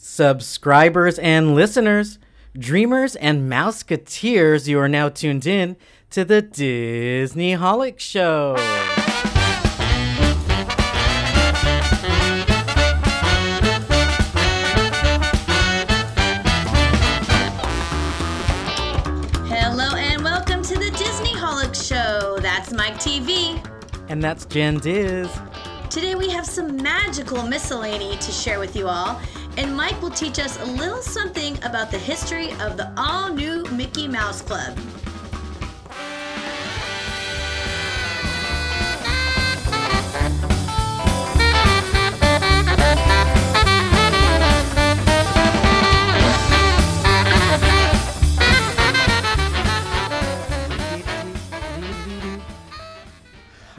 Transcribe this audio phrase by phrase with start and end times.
[0.00, 2.20] Subscribers and listeners,
[2.56, 5.76] dreamers and mouseketeers, you are now tuned in
[6.10, 8.54] to the Disneyholic Show.
[19.48, 22.38] Hello and welcome to the Disneyholic Show.
[22.38, 23.60] That's Myke TV.
[24.08, 25.28] And that's Jenn Diz.
[25.90, 29.20] Today we have some magical miscellany to share with you all,
[29.58, 33.64] and Myke will teach us a little something about the history of the all new
[33.72, 34.78] Mickey Mouse Club.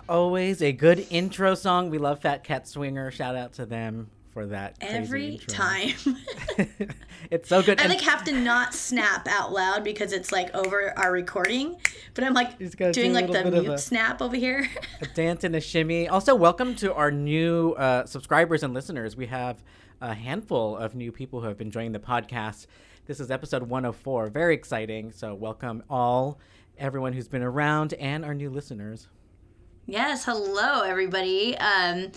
[0.10, 1.90] Always a good intro song.
[1.90, 3.12] We love Phatcat Swinger.
[3.12, 4.78] Shout out to them for that.
[4.82, 5.94] Every time.
[7.32, 7.80] it's so good.
[7.80, 11.78] I And like have to not snap out loud because it's like over our recording,
[12.14, 14.70] but I'm like doing do like the little bit of mute a- snap over here.
[15.02, 16.08] a dance and a shimmy.
[16.08, 19.16] Also, welcome to our new uh, subscribers and listeners.
[19.16, 19.64] We have
[20.02, 22.68] a handful of new people who have been joining the podcast.
[23.06, 24.28] This is episode 104.
[24.28, 25.12] Very exciting.
[25.12, 26.40] So, welcome all,
[26.78, 29.08] everyone who's been around, and our new listeners.
[29.90, 31.58] Yes, hello everybody.
[31.58, 32.12] Um,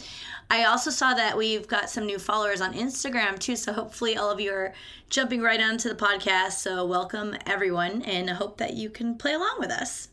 [0.51, 4.31] I also saw that we've got some new followers on Instagram too, so hopefully all
[4.31, 4.75] of you are
[5.09, 6.53] jumping right onto the podcast.
[6.53, 10.09] So welcome everyone, and I hope that you can play along with us.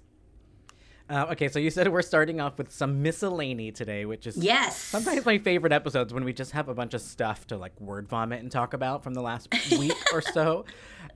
[1.10, 4.78] Uh, okay, so you said we're starting off with some miscellany today, which is Yes.
[4.82, 8.08] sometimes my favorite episodes when we just have a bunch of stuff to like word
[8.08, 10.64] vomit and talk about from the last week or so.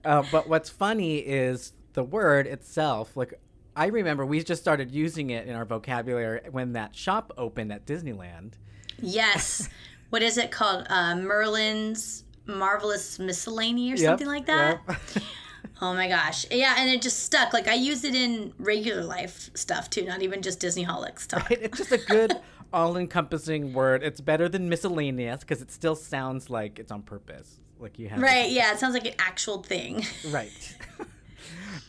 [0.04, 3.16] Uh, but what's funny is the word itself.
[3.16, 3.40] Like
[3.76, 7.86] I remember we just started using it in our vocabulary when that shop opened at
[7.86, 8.54] Disneyland.
[9.02, 9.68] Yes.
[10.10, 10.86] what is it called?
[10.90, 14.82] Uh, Merlin's Marvelous Miscellany or Yep, something like that.
[14.88, 15.00] yep.
[15.82, 16.46] Oh my gosh.
[16.52, 17.52] Yeah, and it just stuck.
[17.52, 21.50] Like I use it in regular life stuff too, not even just Disney Holic stuff.
[21.52, 22.34] it's just a good,
[22.74, 24.02] all-encompassing word.
[24.04, 27.60] It's better than miscellaneous because it still sounds like it's on purpose.
[27.80, 30.06] Like you have Right, yeah, it sounds like an actual thing.
[30.30, 30.78] right.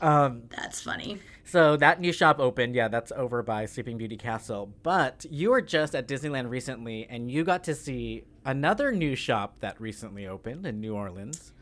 [0.00, 1.19] Um, That's funny.
[1.44, 2.75] So that new shop opened.
[2.75, 4.72] Yeah, that's over by Sleeping Beauty Castle.
[4.82, 9.60] But you were just at Disneyland recently, and you got to see another new shop
[9.60, 11.53] that recently opened in New Orleans.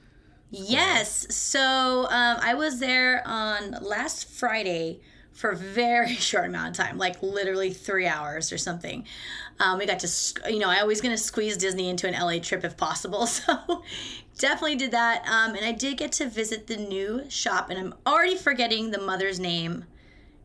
[0.51, 1.35] Yes.
[1.35, 5.01] So um, I was there on last Friday
[5.33, 9.05] for a very short amount of time, like literally three hours or something.
[9.61, 12.39] Um, we got to, you know, I always going to squeeze Disney into an LA
[12.39, 13.27] trip if possible.
[14.35, 15.25] So definitely did that.
[15.29, 19.01] Um, and I did get to visit the new shop, and I'm already forgetting the
[19.01, 19.85] mother's name.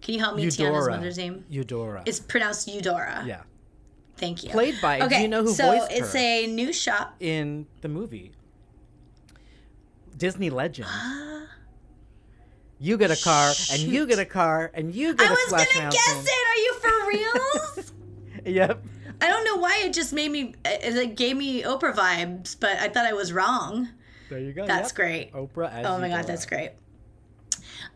[0.02, 0.46] Can you help me?
[0.46, 1.46] Tiana's mother's name.
[1.50, 2.04] Eudora.
[2.06, 3.24] It's pronounced Eudora.
[3.26, 3.42] yeah.
[4.18, 4.50] Thank you.
[4.52, 6.20] Played by- do Okay, you know who so voiced it's her?
[6.20, 7.16] a new shop.
[7.20, 8.32] In the movie.
[10.16, 10.90] Disney Legend.
[12.80, 15.40] You get a car, and you get a car, and you get I a was
[15.48, 16.00] Splash gonna Mountain.
[16.06, 16.48] guess it.
[16.48, 17.08] Are you for
[17.78, 17.94] reals?
[18.46, 18.84] Yep.
[19.20, 22.78] I don't know why it just made me it it gave me Oprah vibes, but
[22.78, 23.90] I thought I was wrong.
[24.30, 24.66] There you go.
[24.68, 24.96] That's yep.
[24.96, 25.34] great.
[25.34, 26.72] Oprah as Oh my god, that's great.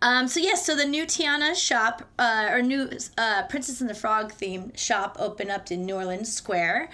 [0.02, 3.94] Um, so yes, so the new Tiana shop, uh, or new uh, Princess and the
[3.94, 6.90] Frog themed shop opened up in New Orleans Square,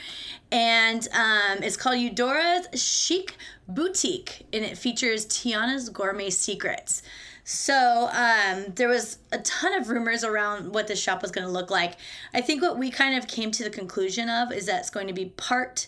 [0.52, 3.38] and um, it's called Eudora's Chic
[3.68, 7.02] Boutique, and it features Tiana's gourmet secrets.
[7.50, 11.52] So um, there was a ton of rumors around what the shop was going to
[11.52, 11.94] look like.
[12.34, 15.08] I think what we kind of came to the conclusion of is that it's going
[15.08, 15.88] to be part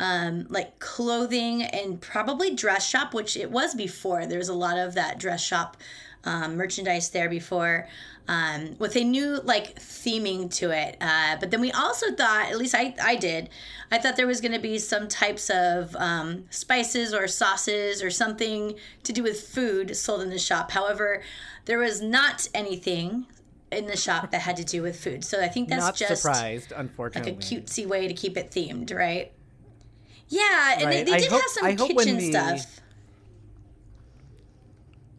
[0.00, 4.26] um, like clothing and probably dress shop, which it was before.
[4.26, 5.76] There was a lot of that dress shop
[6.24, 7.86] um, merchandise there before,
[8.30, 10.96] um, with a new like theming to it.
[11.00, 13.50] Uh, but then we also thought, at least I, I did,
[13.90, 18.08] I thought there was going to be some types of um, spices or sauces or
[18.10, 20.70] something to do with food sold in the shop.
[20.70, 21.22] However,
[21.64, 23.26] there was not anything
[23.72, 25.24] in the shop that had to do with food.
[25.24, 28.94] So I think that's Not just surprised, like a cutesy way to keep it themed,
[28.94, 29.32] right?
[30.28, 31.06] Yeah, and they, Right.
[31.06, 32.80] they I did hope- have some I kitchen the- stuff.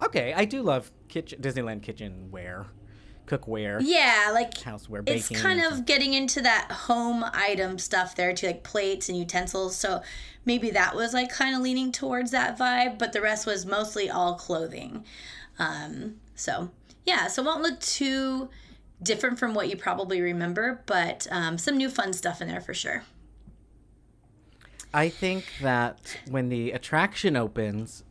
[0.01, 2.65] Okay, I do love kitchen Disneyland kitchenware,
[3.27, 8.33] cookware, Yeah, like houseware, Baking it's kind of getting into that home item stuff there
[8.33, 9.75] too, like plates and utensils.
[9.75, 10.01] So
[10.45, 14.09] maybe that was like kind of leaning towards that vibe, but the rest was mostly
[14.09, 15.05] all clothing.
[15.59, 16.71] Um, so
[17.05, 18.49] yeah, so it won't look too
[19.01, 22.73] different from what you probably remember, but um, some new fun stuff in there for
[22.73, 23.03] sure.
[24.93, 28.03] I think that when the attraction opens,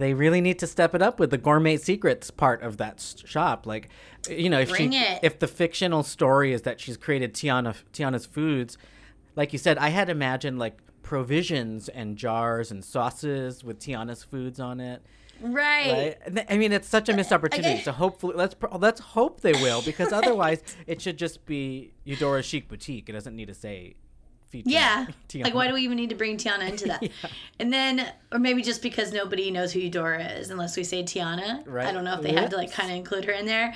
[0.00, 3.66] they really need to step it up with the gourmet secrets part of that shop.
[3.66, 3.90] Like,
[4.28, 5.20] you know, if Bring she, it.
[5.22, 8.78] if the fictional story is that she's created Tiana Tiana's foods,
[9.36, 14.58] like you said, I had imagined like provisions and jars and sauces with Tiana's foods
[14.58, 15.02] on it.
[15.40, 16.16] Right.
[16.26, 16.46] Right?
[16.48, 17.74] I mean, it's such a missed opportunity.
[17.74, 17.82] Okay.
[17.82, 22.68] So hopefully, let's let's hope they will, because otherwise, it should just be Eudora Chic
[22.68, 23.08] Boutique.
[23.08, 23.96] It doesn't need to say.
[24.50, 25.06] Featuring Yeah.
[25.28, 25.44] Tiana.
[25.44, 27.08] Like, why do we even need to bring Tiana into that?
[27.60, 31.62] And then, or maybe just because nobody knows who Eudora is unless we say Tiana.
[31.66, 31.86] Right.
[31.86, 33.74] I don't know if they had to like kind of include her in there.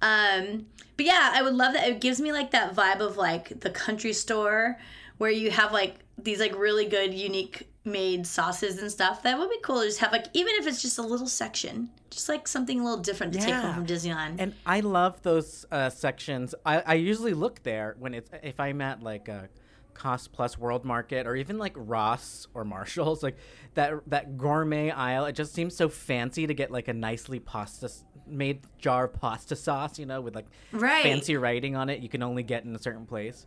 [0.00, 1.86] Um, but yeah, I would love that.
[1.86, 4.78] It gives me like that vibe of like the country store
[5.18, 9.22] where you have like these like really good, unique made sauces and stuff.
[9.22, 11.90] That would be cool to just have like, even if it's just a little section,
[12.10, 14.36] just like something a little different to take home from Disneyland.
[14.38, 16.54] And I love those uh, sections.
[16.64, 19.48] I, I usually look there when it's if I'm at like a
[19.96, 23.36] cost plus world market or even like Ross or Marshalls, like
[23.74, 25.24] that that gourmet aisle.
[25.26, 27.90] It just seems so fancy to get like a nicely pasta
[28.28, 31.02] made jar of pasta sauce, you know, with like Right.
[31.02, 32.00] fancy writing on it.
[32.00, 33.46] You can only get in a certain place.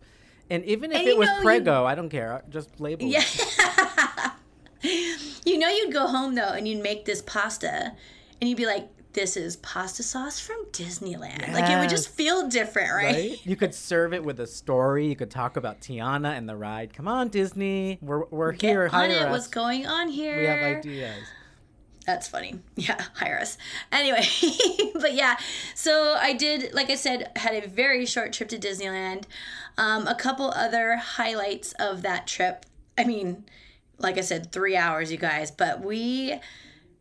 [0.50, 2.44] And even if And it was know, you- Prego, I don't care.
[2.50, 3.10] Just label it.
[3.12, 4.32] Yeah.
[5.46, 7.92] you know, you'd go home though and you'd make this pasta
[8.42, 11.52] and you'd be like, this is pasta sauce from Disneyland.
[11.52, 13.06] Like it would just feel different, right?
[13.06, 13.40] Right?
[13.46, 15.08] You could serve it with a story.
[15.08, 16.94] You could talk about Tiana and the ride.
[16.94, 17.98] Come on, Disney.
[18.02, 18.90] We're, we're Get here.
[18.92, 19.22] on it.
[19.24, 19.32] us.
[19.32, 20.38] What's going on here?
[20.38, 21.24] We have ideas.
[22.06, 22.60] That's funny.
[22.76, 23.58] Yeah, hire us.
[23.92, 24.26] Anyway,
[24.96, 25.38] but yeah,
[25.76, 29.26] so I did, like I said, had a very short trip to Disneyland.
[29.78, 32.66] Um, a couple other highlights of that trip.
[32.98, 33.46] I mean,
[33.98, 36.40] like I said, three hours, you guys, but we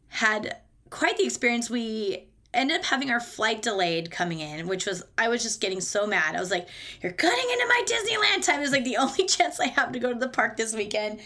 [0.09, 0.57] had
[0.91, 1.71] quite the experience.
[1.71, 5.81] We ended up having our flight delayed coming in, which was I was just getting
[5.81, 6.35] so mad.
[6.35, 6.69] I was like,
[7.03, 9.99] "You're cutting into my Disneyland time." It was like the only chance I have to
[9.99, 11.21] go to the park this weekend,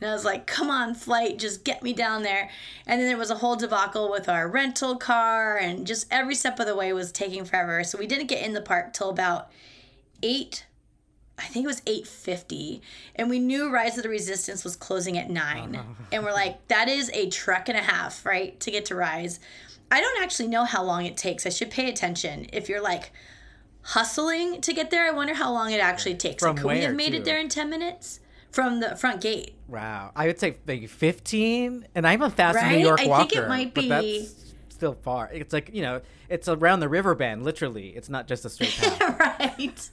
[0.00, 2.50] and I was like, "Come on, flight, just get me down there."
[2.86, 6.60] And then there was a whole debacle with our rental car, and just every step
[6.60, 7.82] of the way was taking forever.
[7.84, 9.50] So we didn't get in the park till about
[10.22, 10.65] eight
[11.38, 12.80] I think it was 8:50
[13.14, 15.76] and we knew Rise of the Resistance was closing at 9.
[15.76, 15.84] Uh-huh.
[16.12, 19.38] And we're like that is a trek and a half, right, to get to Rise.
[19.90, 21.46] I don't actually know how long it takes.
[21.46, 22.46] I should pay attention.
[22.52, 23.12] If you're like
[23.82, 26.42] hustling to get there, I wonder how long it actually takes.
[26.42, 27.18] From Like, could we have made to?
[27.18, 29.54] it there in 10 minutes from the front gate?
[29.68, 30.12] Wow.
[30.16, 31.86] I would say maybe 15.
[31.94, 32.76] And I'm a fast Right?
[32.78, 34.28] New York I think it might be-
[34.68, 35.30] still far.
[35.32, 37.90] It's like, you know, it's around the river bend, literally.
[37.90, 39.18] It's not just a straight path.
[39.40, 39.90] right.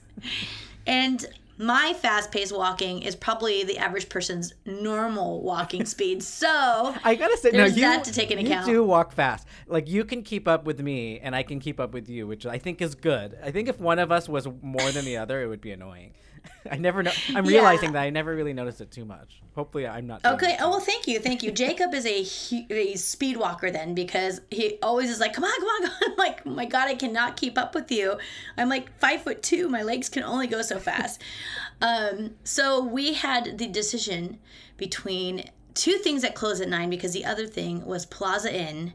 [0.86, 1.24] And
[1.56, 6.22] my fast paced walking is probably the average person's normal walking speed.
[6.44, 8.66] So I gotta say, There's no, you, that to take into you account.
[8.66, 9.46] do walk fast.
[9.66, 12.44] Like you can keep up with me, and I can keep up with you, which
[12.44, 13.38] I think is good.
[13.42, 16.12] I think if one of us was more than the other, it would be annoying.
[16.70, 17.12] I never know.
[17.34, 17.58] I'm Yeah.
[17.58, 19.40] realizing that I never really noticed it too much.
[19.54, 20.24] Hopefully, I'm not.
[20.24, 20.56] Okay.
[20.60, 21.52] Oh well, thank you, thank you.
[21.52, 22.26] Jacob is a
[22.72, 26.10] a speed walker then because he always is like, "Come on, come on, come on!"
[26.12, 28.18] I'm like, oh "My God, I cannot keep up with you."
[28.56, 29.68] I'm like five foot two.
[29.68, 31.20] My legs can only go so fast.
[31.82, 34.38] um, so we had the decision
[34.76, 38.94] between two things that close at nine because the other thing was Plaza Inn.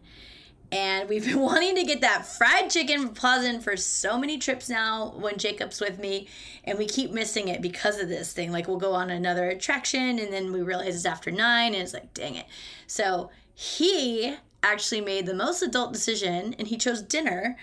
[0.71, 4.69] And we've been wanting to get that fried chicken from Plaza for so many trips
[4.69, 6.27] now when Jacob's with me.
[6.63, 8.51] And we keep missing it because of this thing.
[8.51, 11.93] Like, we'll go on another attraction and then we realize it's after nine and it's
[11.93, 12.45] like, dang it.
[12.87, 17.57] So he actually made the most adult decision and he chose dinner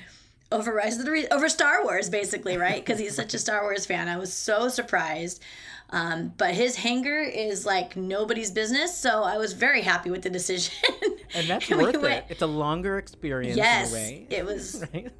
[0.53, 2.85] over Rise of the Re- over Star Wars, basically, right?
[2.85, 4.09] Because he's such a Star Wars fan.
[4.09, 5.43] I was so surprised.
[5.91, 10.31] Um, but his hanger is like nobody's business, so I was very happy with the
[10.31, 10.75] decision.
[11.35, 12.01] And that's we worth it.
[12.03, 14.27] went- It's a longer experience Yes, in a way.
[14.31, 15.11] it was right?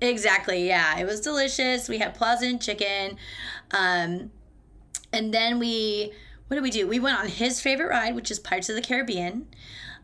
[0.00, 0.98] exactly yeah.
[0.98, 1.88] It was delicious.
[1.88, 3.16] We had pleasant chicken,
[3.72, 4.30] um,
[5.12, 6.12] and then we
[6.48, 6.86] what did we do?
[6.88, 9.46] We went on his favorite ride, which is Pirates of the Caribbean,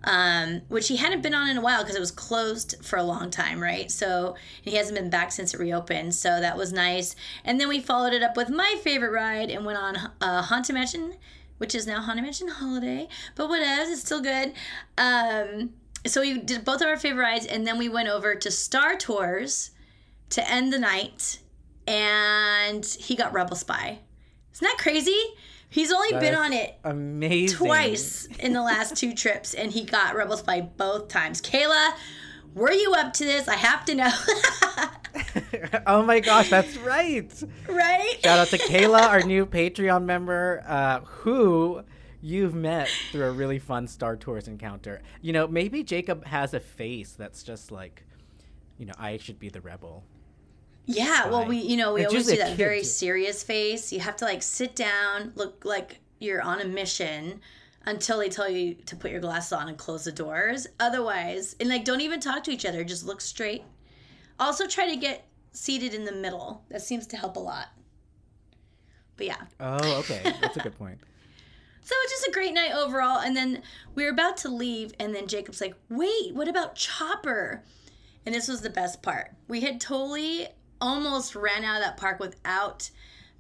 [0.05, 3.03] um, which he hadn't been on in a while because it was closed for a
[3.03, 3.91] long time, right?
[3.91, 6.15] So he hasn't been back since it reopened.
[6.15, 7.17] So that was nice.
[7.47, 10.75] And then we followed it up with my favorite ride and went on uh, Haunted
[10.75, 11.15] Mansion,
[11.59, 14.53] which is now Haunted Mansion Holiday, but whatever, it's still good.
[14.99, 15.71] Um,
[16.07, 18.97] so we did both of our favorite rides, and then we went over to Star
[18.97, 19.71] Tours
[20.31, 21.39] to end the night,
[21.87, 24.01] and he got Rebel Spy.
[24.53, 25.19] Isn't that crazy?
[25.71, 27.59] He's only been on it Amazing.
[27.59, 31.43] twice in the last two trips, and he got Rebel Spy both times.
[31.43, 31.95] Kayla,
[32.55, 33.49] were you up to this?
[33.49, 34.13] I have to know.
[35.87, 37.31] oh my gosh, that's right.
[37.69, 38.19] right?
[38.23, 41.83] Shout out to Kayla, our new Patreon member, uh, who
[42.21, 45.03] you've met through a really fun Star Tours encounter.
[45.21, 48.05] You know, maybe Jacob has a face that's just like,
[48.79, 50.05] you know, I should be the rebel.
[50.87, 53.93] Yeah, well, we, you know, we It's always do that very serious face.
[53.93, 57.41] You have to like sit down, look like you're on a mission
[57.87, 60.67] until they tell you to put your glasses on and close the doors.
[60.81, 63.63] Otherwise, and like don't even talk to each other, just look straight.
[64.39, 66.65] Also, try to get seated in the middle.
[66.71, 67.69] That seems to help a lot.
[69.17, 69.43] But yeah.
[69.61, 70.21] Oh, okay.
[70.41, 70.99] That's a good point.
[71.83, 73.21] So it's just a great night overall.
[73.21, 73.63] And then
[73.95, 77.63] we were about to leave, and then Jacob's like, wait, what about Chopper?
[78.25, 79.33] And this was the best part.
[79.49, 80.49] We had totally
[80.81, 82.91] almost ran out of that park without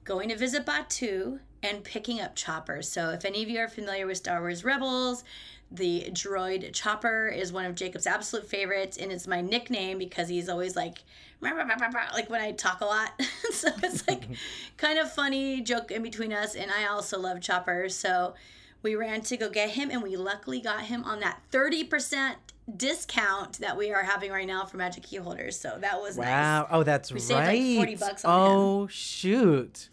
[0.04, 2.88] going to visit Batuu and picking up choppers.
[2.88, 5.25] So if any of you are familiar with Star Wars Rebels,
[5.71, 10.49] the droid Chopper is one of Jacob's absolute favorites, and it's my nickname because he's
[10.49, 11.02] always like,
[11.40, 13.21] like when I talk a lot.
[13.50, 14.28] so it's like
[14.76, 17.88] kind of funny joke in between us, and I also love Chopper.
[17.88, 18.35] So
[18.83, 22.35] we ran to go get him, and we luckily got him on that 30%
[22.76, 25.59] discount that we are having right now for Magic Key holders.
[25.59, 26.61] So that was wow.
[26.61, 26.68] nice.
[26.71, 27.23] Oh, that's We right.
[27.23, 29.88] saved, like, 40 bucks on oh, shoot.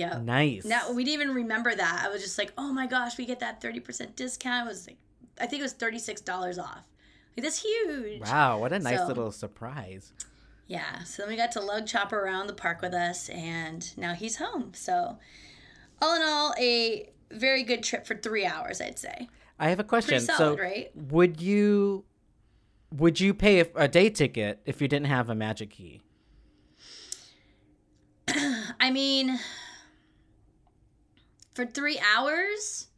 [0.00, 0.18] Yeah.
[0.22, 0.64] Nice.
[0.64, 2.02] Now we didn't even remember that.
[2.02, 4.66] I was just like, oh my gosh, we get that 30% discount.
[4.66, 4.96] It was like,
[5.38, 6.84] I think it was $36 off.
[7.36, 8.22] Like, that's huge.
[8.22, 10.12] Wow, what a nice So- little surprise.
[10.66, 11.02] Yeah.
[11.04, 14.36] So then we got to lug Chopper around the park with us, and now he's
[14.36, 14.72] home.
[14.72, 15.18] So,
[16.00, 19.28] all in all, a very good trip for three hours, I'd say.
[19.58, 20.10] I have a question.
[20.12, 20.90] Pretty solid, so, right?
[20.94, 22.04] would you
[22.96, 26.00] would you pay a, a day ticket if you didn't have a magic key?
[28.80, 29.38] I mean,
[31.54, 32.88] for three hours,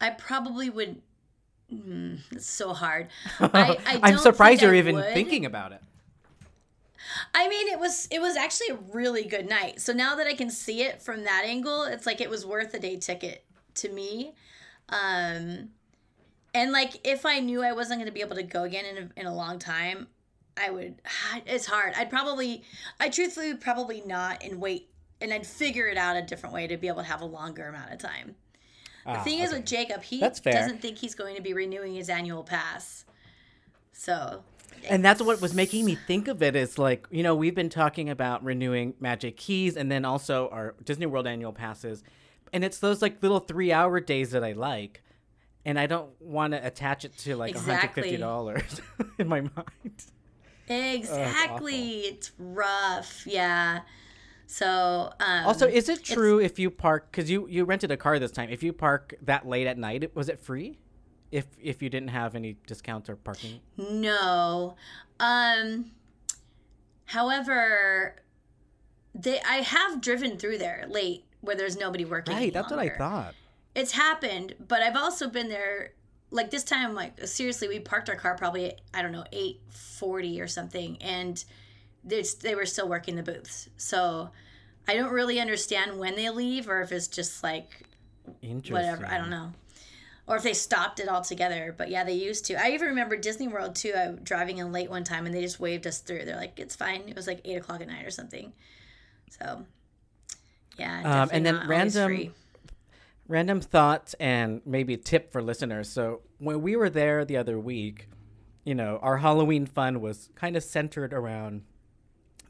[0.00, 1.00] I probably would.
[1.68, 3.08] Hmm, it's so hard.
[3.40, 5.14] I, I I'm surprised you're even would.
[5.14, 5.80] thinking about it.
[7.34, 9.80] I mean, it was it was actually a really good night.
[9.80, 12.74] So now that I can see it from that angle, it's like it was worth
[12.74, 13.44] a day ticket
[13.74, 14.32] to me.
[14.88, 15.70] Um,
[16.52, 18.96] and like if I knew I wasn't going to be able to go again in
[18.98, 20.08] a, in a long time,
[20.56, 21.00] I would.
[21.46, 21.94] It's hard.
[21.96, 22.62] I'd probably,
[22.98, 24.89] I truthfully would probably not and wait,
[25.20, 27.68] and I'd figure it out a different way to be able to have a longer
[27.68, 28.34] amount of time.
[29.04, 29.58] The Ah, thing is okay.
[29.58, 33.04] with Jacob, he doesn't think he's going to be renewing his annual pass.
[33.92, 34.44] So
[34.88, 37.68] and that's what was making me think of it is like you know we've been
[37.68, 42.02] talking about renewing magic keys and then also our disney world annual passes
[42.52, 45.02] and it's those like little three hour days that i like
[45.66, 48.16] and i don't want to attach it to like Exactly.
[48.16, 48.80] $150
[49.18, 50.04] in my mind
[50.70, 52.00] Exactly.
[52.00, 53.26] it's rough.
[53.26, 53.80] Yeah.
[54.52, 58.18] So, um, also is it true if you park because you you rented a car
[58.18, 60.76] this time if you park that late at night was it free
[61.30, 64.74] if if you didn't have any discounts or parking no.
[65.20, 65.92] Um,
[67.04, 68.16] however,
[69.14, 72.34] they I have driven through there late where there's nobody working.
[72.34, 73.34] right that's what i thought
[73.76, 75.92] It's happened, but I've also been there.
[76.32, 80.40] Like this time, like seriously, we parked our car probably I don't know eight forty
[80.40, 81.44] or something, and
[82.04, 83.68] they they were still working the booths.
[83.76, 84.30] So
[84.88, 87.84] I don't really understand when they leave, or if it's just like
[88.68, 89.06] whatever.
[89.06, 89.52] I don't know.
[90.26, 91.74] Or if they stopped it altogether.
[91.76, 92.54] But yeah, they used to.
[92.54, 93.92] I even remember Disney World too.
[93.96, 96.24] I was driving in late one time and they just waved us through.
[96.24, 97.02] They're like, it's fine.
[97.08, 98.52] It was like eight o'clock at night or something.
[99.30, 99.64] So
[100.78, 101.22] yeah.
[101.22, 102.32] Um, and then random
[103.28, 105.88] random thoughts and maybe a tip for listeners.
[105.88, 108.08] So when we were there the other week,
[108.64, 111.62] you know, our Halloween fun was kind of centered around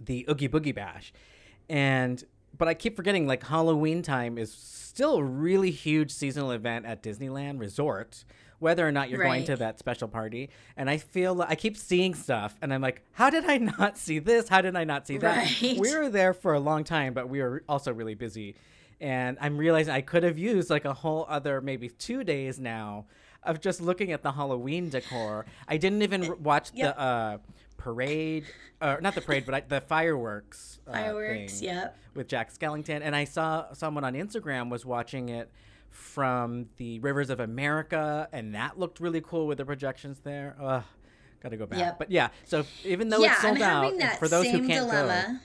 [0.01, 1.13] the Oogie Boogie Bash.
[1.69, 2.25] And
[2.57, 7.03] but I keep forgetting like Halloween time is still a really huge seasonal event at
[7.03, 8.25] Disneyland Resort,
[8.59, 10.51] whether or not you're going to that special party.
[10.77, 13.97] And I feel like I keep seeing stuff and I'm like, how did I not
[13.97, 14.49] see this?
[14.49, 15.63] How did I not see that?
[15.63, 15.79] Right.
[15.79, 18.57] We were there for a long time, but we were also really busy.
[19.01, 23.07] And I'm realizing I could have used like a whole other maybe two days now
[23.43, 25.47] of just looking at the Halloween decor.
[25.67, 26.97] I didn't even watch yep.
[26.97, 27.39] the uh,
[27.81, 28.45] parade,
[28.81, 30.79] uh, not the parade, but I, the fireworks.
[30.87, 31.97] Uh, Fireworks, yep.
[32.15, 35.51] With Jack Skellington, and I saw someone on Instagram was watching it
[35.89, 40.57] from the Rivers of America, and that looked really cool with the projections there.
[40.61, 40.85] Ugh,
[41.43, 41.79] gotta go back.
[41.79, 41.99] Yep.
[41.99, 45.39] But yeah, so even though yeah, it's sold out, for those who can't go,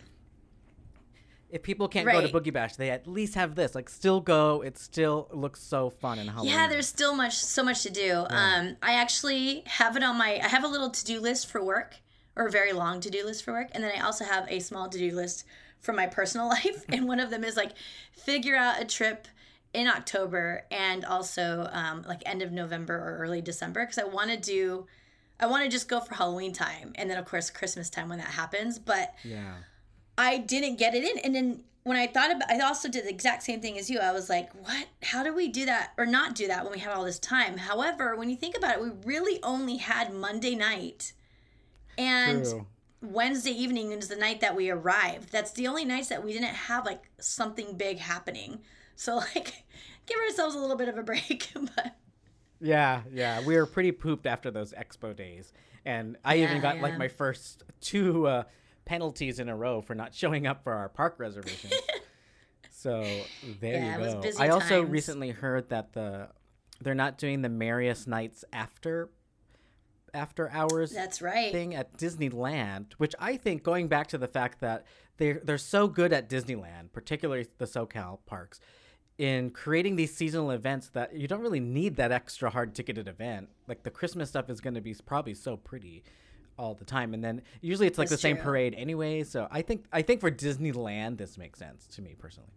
[1.50, 3.76] if people can't go to Boogie Bash, they at least have this.
[3.76, 4.62] Like, still go.
[4.62, 6.52] It still looks so fun and Halloween.
[6.52, 8.26] Yeah, there's still much, so much to do.
[8.30, 10.40] Um, I actually have it on my.
[10.44, 11.96] I have a little to do list for work,
[12.36, 14.60] or a very long to do list for work, and then I also have a
[14.60, 15.46] small to do list
[15.80, 16.84] for my personal life.
[16.90, 17.72] and one of them is like
[18.12, 19.28] figure out a trip
[19.74, 24.32] in October and also um, like end of November or early December because I want
[24.32, 24.88] to do.
[25.38, 28.20] I want to just go for Halloween time, and then of course Christmas time when
[28.20, 28.80] that happens.
[28.80, 29.56] But Yeah.
[30.18, 31.18] I didn't get it in.
[31.26, 34.00] And then when I thought about I also did the exact same thing as you.
[34.00, 34.88] I was like, what?
[35.04, 37.58] How do we do that or not do that when we have all this time?
[37.58, 41.12] However, when you think about it, we really only had Monday night
[41.98, 42.68] and True.
[43.02, 45.32] Wednesday evening is the night that we arrived.
[45.32, 48.62] That's the only nights that we didn't have like something big happening.
[48.96, 49.64] So like
[50.06, 51.52] give ourselves a little bit of a break.
[51.76, 51.96] but
[52.60, 53.40] Yeah, yeah.
[53.40, 55.52] We were pretty pooped after those expo days.
[55.86, 58.44] And I even Yeah, got like my first two uh,
[58.86, 61.74] penalties in a row for not showing up for our park reservations.
[62.70, 64.22] So there Yeah, you go.
[64.38, 66.30] I also recently heard that the
[66.82, 69.10] they're not doing the merriest nights after
[70.16, 71.52] after hours That's right.
[71.52, 74.86] thing at Disneyland, which I think going back to the fact that
[75.18, 78.60] they're they're so good at Disneyland, particularly the SoCal parks,
[79.18, 83.50] in creating these seasonal events that you don't really need that extra hard ticketed event.
[83.68, 86.04] Like the Christmas stuff is going to be probably so pretty
[86.58, 89.24] all the time, and then usually it's like That's the same parade anyway.
[89.24, 92.52] So I think I think for Disneyland this makes sense to me personally.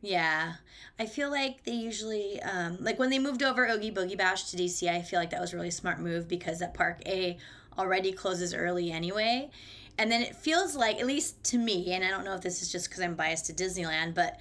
[0.00, 0.54] Yeah,
[0.98, 4.56] I feel like they usually um, like when they moved over Oogie Boogie Bash to
[4.56, 4.88] DC.
[4.88, 7.36] I feel like that was a really smart move because that park A
[7.76, 9.50] already closes early anyway,
[9.98, 12.62] and then it feels like at least to me, and I don't know if this
[12.62, 14.38] is just because I'm biased to Disneyland, but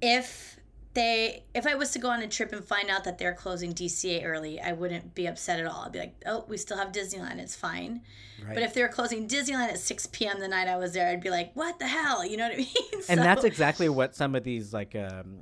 [0.00, 0.51] if
[0.94, 3.72] they if I was to go on a trip and find out that they're closing
[3.72, 5.84] DCA early, I wouldn't be upset at all.
[5.86, 8.02] I'd be like, oh, we still have Disneyland, it's fine.
[8.44, 8.54] Right.
[8.54, 10.40] But if they were closing Disneyland at 6 p.m.
[10.40, 12.24] the night I was there, I'd be like, what the hell?
[12.26, 12.68] You know what I mean?
[13.08, 15.40] and So- that's exactly what some of these like um,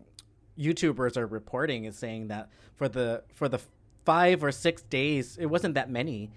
[0.58, 3.60] YouTubers are reporting is saying that for the for the
[4.04, 6.30] five or six days, it wasn't that many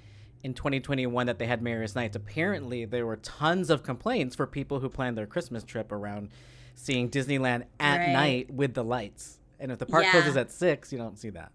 [0.44, 2.16] in 2021 that they had Merriest Nites.
[2.16, 6.30] Apparently, there were tons of complaints for people who planned their Christmas trip around
[6.76, 8.12] seeing Disneyland at Right.
[8.14, 9.40] night with the lights.
[9.60, 10.12] And if the park Yeah.
[10.12, 11.52] closes at six, you don't see that.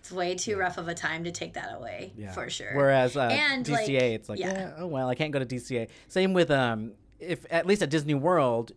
[0.00, 2.32] It's way too rough of a time to take that away, Yeah.
[2.32, 2.70] for sure.
[2.74, 3.88] Whereas uh, And, DCA, like,
[4.20, 4.52] it's like, yeah.
[4.52, 4.74] yeah.
[4.78, 5.88] oh well, I can't go to DCA.
[6.08, 8.72] Same with um, if at least at Disney World,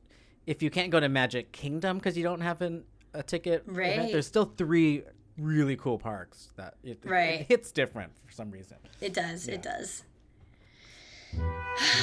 [0.45, 2.83] if you can't go to Magic Kingdom because you don't have an,
[3.13, 4.11] a ticket, event, Right.
[4.11, 5.03] there's still three
[5.37, 7.39] really cool parks that it, it- Right.
[7.41, 8.77] it hits different for some reason.
[8.99, 9.47] It does.
[9.47, 10.03] It does.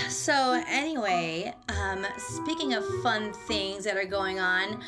[0.09, 4.83] So anyway, um, speaking of fun things that are going on,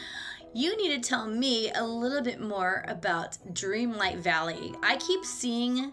[0.54, 4.74] you need to tell me a little bit more about Dreamlight Valley.
[4.82, 5.92] I keep seeing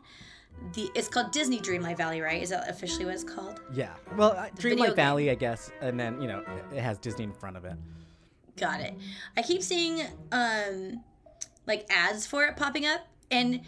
[0.73, 0.89] the.
[0.95, 2.41] It's called Disney Dreamlight Valley, right?
[2.41, 3.61] Is that officially what it's called?
[3.73, 3.93] Yeah.
[4.17, 7.33] Well, uh, Dreamlight Valley, I guess, and then you know it, it has Disney in
[7.33, 7.75] front of it.
[8.57, 8.95] Got it.
[9.37, 10.01] I keep seeing
[10.31, 11.03] um
[11.65, 13.61] like ads for it popping up and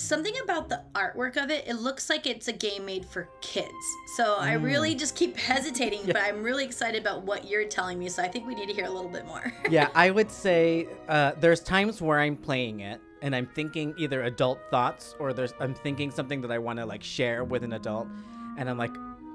[0.00, 3.68] something about the artwork of it, it looks like it's a game made for kids.
[4.16, 4.62] So I Mm.
[4.64, 8.08] really just keep hesitating, but I'm really excited about what you're telling me.
[8.08, 9.52] So I think we need to hear a little bit more.
[9.70, 14.22] yeah, I would say uh, there's times where I'm playing it and I'm thinking either
[14.22, 17.74] adult thoughts or there's I'm thinking something that I want to like share with an
[17.74, 18.08] adult,
[18.56, 18.94] and I'm like,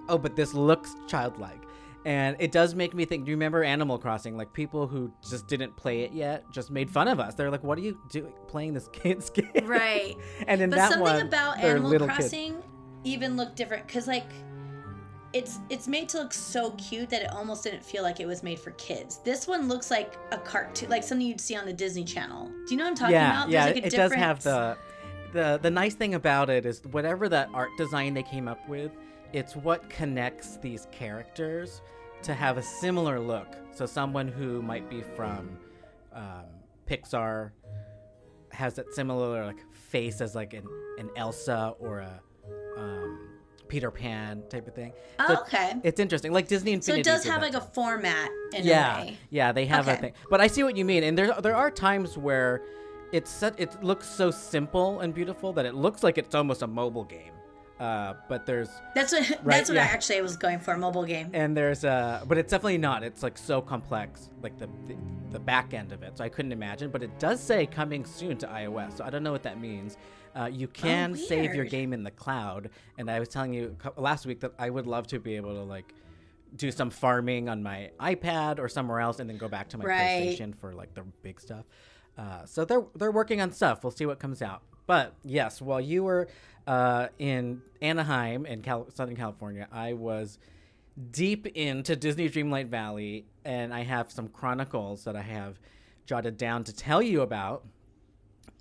[0.09, 1.61] oh, but this looks childlike,
[2.05, 3.25] and it does make me think.
[3.25, 4.37] Do you remember Animal Crossing?
[4.37, 7.33] Like people who just didn't play it yet just made fun of us.
[7.33, 9.49] They're like, what are you doing playing this kid's game?
[9.65, 10.15] right.
[10.47, 12.05] And in But that something one, about Animal kids.
[12.05, 12.63] Crossing
[13.03, 14.25] even looked different cuz like
[15.33, 18.41] it's it's made to look so cute that it almost didn't feel like it was
[18.41, 19.17] made for kids.
[19.17, 22.47] This one looks like a cartoon, like something you'd see on the Disney Channel.
[22.47, 23.49] Do you know what I'm talking yeah, about?
[23.49, 24.77] yeah, There's, like, a it does have the
[25.33, 28.91] the the nice thing about it is whatever that art design they came up with,
[29.35, 31.81] it's what connects these characters
[32.23, 33.47] to have a similar look.
[33.73, 35.57] So someone who might be from
[36.13, 36.45] um,
[36.89, 37.51] Pixar
[38.53, 40.63] has that similar like face as like an,
[40.97, 42.21] an Elsa or a
[42.77, 43.27] um,
[43.67, 44.93] Peter Pan type of thing.
[45.19, 45.73] Oh, So okay.
[45.83, 47.03] It's interesting, like Disney Infinity.
[47.03, 49.17] So it does have like a format in yeah, a way.
[49.31, 50.13] yeah, they have a thing.
[50.29, 52.61] But I see what you mean, and there there are times where
[53.11, 56.67] it's such, it looks so simple and beautiful that it looks like it's almost a
[56.67, 57.33] mobile game.
[57.79, 61.03] Uh, but there's That's what Right, that's what I actually was going for, a mobile
[61.03, 61.29] game.
[61.33, 63.03] and there's uh, but it's definitely not.
[63.03, 64.95] It's like so complex, like the, the
[65.31, 66.17] the back end of it.
[66.17, 66.89] So I couldn't imagine.
[66.89, 68.97] But it does say coming soon to iOS.
[68.97, 69.97] So I don't know what that means.
[70.33, 74.25] Uh, you can save your game in the cloud, and I was telling you last
[74.25, 75.93] week that I would love to be able to like
[76.55, 79.83] do some farming on my iPad or somewhere else, and then go back to my
[79.85, 80.21] Right.
[80.37, 81.65] PlayStation for like the big stuff.
[82.17, 83.83] Uh, so they're they're working on stuff.
[83.83, 84.61] We'll see what comes out.
[84.87, 86.27] But yes, while you were
[86.67, 90.39] uh, in Anaheim in Cal- Southern California, I was
[91.11, 95.59] deep into Disney Dreamlight Valley, and I have some chronicles that I have
[96.05, 97.65] jotted down to tell you about.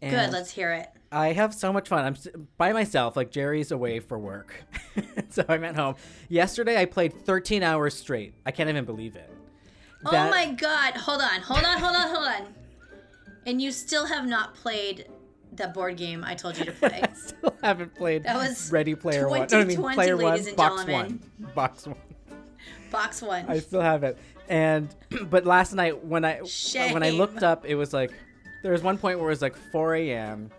[0.00, 0.88] Good, let's hear it.
[1.10, 2.04] I have so much fun.
[2.04, 4.64] I'm by myself, like Jerry's away for work.
[5.30, 5.94] so I'm at home.
[6.28, 8.34] Yesterday, I played 13 hours straight.
[8.44, 9.30] I can't even believe it.
[10.04, 12.54] oh my god, hold on, hold on, hold on, hold on.
[13.46, 15.06] And you still have not played
[15.56, 17.00] the board game I told you to play.
[17.02, 19.46] I still haven't played That was Ready Player One.
[19.50, 21.20] No, I mean 2020, Player One, ladies and Box gentlemen.
[21.38, 21.96] One, Box One.
[22.90, 23.44] Box one.
[23.48, 24.16] I still have it.
[24.48, 24.88] And
[25.30, 26.38] but last night when I
[26.92, 28.12] when I looked up, it was like
[28.62, 30.50] there was one point where it was like 4 a.m.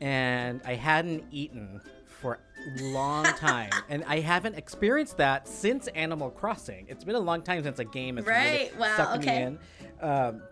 [0.00, 2.38] and I hadn't eaten for
[2.78, 6.86] a long time, and I haven't experienced that since Animal Crossing.
[6.88, 8.70] It's been a long time since a game has Right.
[8.70, 9.38] really Wow, sucked okay.
[9.38, 9.58] me in.
[10.06, 10.42] Um,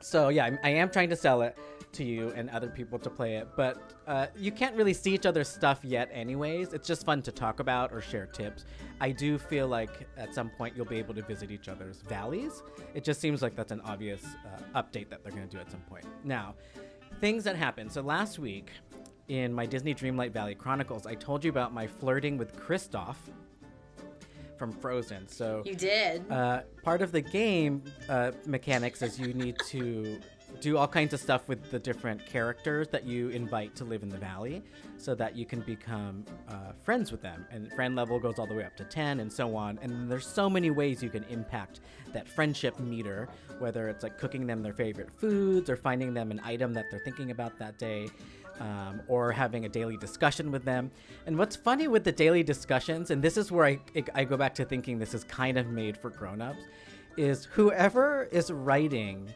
[0.00, 1.56] so yeah, I'm, I am trying to sell it.
[1.92, 5.26] To you and other people to play it, but uh, you can't really see each
[5.26, 6.72] other's stuff yet, anyways.
[6.72, 8.64] It's just fun to talk about or share tips.
[9.00, 12.62] I do feel like at some point you'll be able to visit each other's valleys.
[12.94, 15.70] It just seems like that's an obvious uh, update that they're going to do at
[15.70, 16.04] some point.
[16.24, 16.54] Now,
[17.20, 17.92] things that happened.
[17.92, 18.70] So last week
[19.28, 23.16] in my Disney Dreamlight Valley Chronicles, I told you about my flirting with Kristoff
[24.58, 25.26] from Frozen.
[25.28, 26.30] So You did.
[26.30, 30.20] uh, part of the game uh, mechanics is you need to
[30.60, 34.08] do all kinds of stuff with the different characters that you invite to live in
[34.08, 34.62] the valley
[34.96, 38.54] so that you can become uh, friends with them and friend level goes all the
[38.54, 41.80] way up to 10 and so on and there's so many ways you can impact
[42.12, 46.40] that friendship meter whether it's like cooking them their favorite foods or finding them an
[46.44, 48.08] item that they're thinking about that day
[48.60, 50.90] um, or having a daily discussion with them.
[51.26, 53.80] And what's funny with the daily discussions, and this is where I,
[54.14, 56.62] I go back to thinking this is kind of made for grown-ups,
[57.16, 59.32] is whoever is writing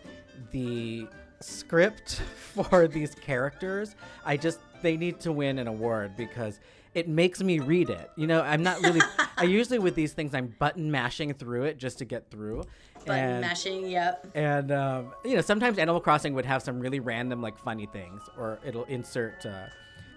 [0.50, 1.06] the
[1.40, 3.94] script for these characters,
[4.24, 6.60] I just they need to win an award because
[6.94, 8.10] it makes me read it.
[8.16, 9.00] You know, I'm not really.
[9.36, 12.64] I usually with these things, I'm button mashing through it just to get through.
[13.04, 14.26] Button and, mashing, yep.
[14.34, 18.22] and um, you know, sometimes Animal Crossing would have some really random, like funny things,
[18.36, 19.66] or it'll insert uh,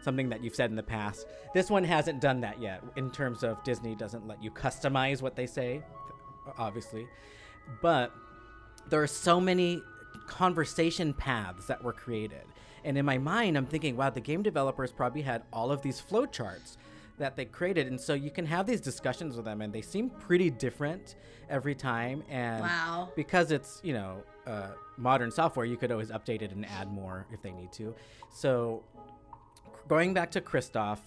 [0.02, 1.28] something that you've said in the past.
[1.54, 2.82] This one hasn't done that yet.
[2.96, 5.84] In terms of Disney, doesn't let you customize what they say,
[6.58, 7.06] obviously,
[7.82, 8.12] but
[8.90, 9.84] there are so many
[10.30, 12.44] conversation paths that were created.
[12.86, 16.00] And in my mind, I'm thinking, wow, the game developers probably had all of these
[16.02, 16.78] flowcharts
[17.18, 17.88] that they created.
[17.88, 21.16] And so you can have these discussions with them, and they seem pretty different
[21.50, 22.24] every time.
[22.30, 23.10] And Wow.
[23.16, 27.26] because it's, you know, uh, modern software, you could always update it and add more
[27.34, 27.94] if they need to.
[28.32, 28.84] So
[29.88, 31.00] going back to Kristoff,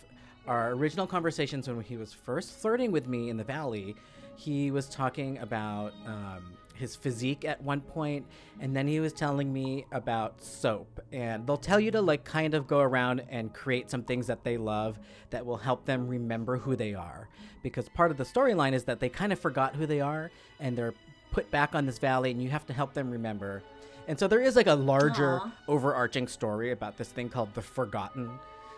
[0.46, 3.94] our original conversations when he was first flirting with me in the valley,
[4.36, 6.42] he was talking about um,
[6.82, 8.26] his physique at one point,
[8.60, 11.00] and then he was telling me about soap.
[11.12, 14.42] And they'll tell you to like kind of go around and create some things that
[14.42, 14.98] they love
[15.30, 17.28] that will help them remember who they are.
[17.62, 20.76] Because part of the storyline is that they kind of forgot who they are, and
[20.76, 20.94] they're
[21.30, 23.62] put back on this valley, and you have to help them remember.
[24.08, 25.52] And so there is like a larger Aw.
[25.68, 28.28] overarching story about this thing called the Forgotten.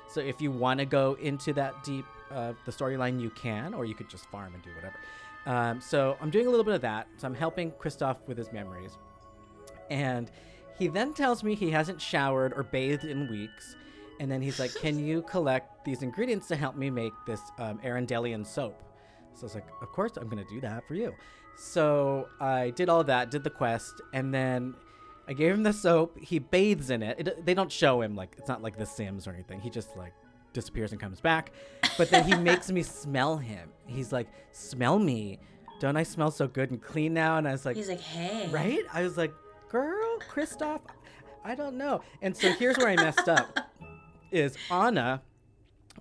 [0.08, 3.86] So if you want to go into that deep of the storyline, you can, or
[3.86, 4.96] you could just farm and do whatever.
[5.46, 7.08] Um, so I'm doing a little bit of that.
[7.16, 8.96] So I'm helping Kristoff with his memories.
[9.90, 10.30] And
[10.78, 13.76] he then tells me he hasn't showered or bathed in weeks.
[14.20, 17.78] And then he's like, Can you collect these ingredients to help me make this um,
[17.84, 18.82] Arendellian soap?
[19.34, 21.14] So I was like, Of course, I'm going to do that for you.
[21.56, 24.74] So I did all that, did the quest, and then
[25.28, 26.18] I gave him the soap.
[26.18, 27.20] He bathes in it.
[27.20, 27.46] it.
[27.46, 29.60] They don't show him, like, it's not like The Sims or anything.
[29.60, 30.12] He just, like,
[30.54, 31.52] disappears and comes back.
[31.98, 33.68] But then he makes me smell him.
[33.86, 35.38] He's like, Smell me.
[35.80, 37.36] Don't I smell so good and clean now?
[37.36, 38.48] And I was like, He's like, hey.
[38.50, 38.80] Right?
[38.92, 39.34] I was like,
[39.68, 40.80] girl, Kristoff,
[41.44, 42.00] I don't know.
[42.22, 43.58] And so here's where I messed up
[44.30, 45.20] is Anna.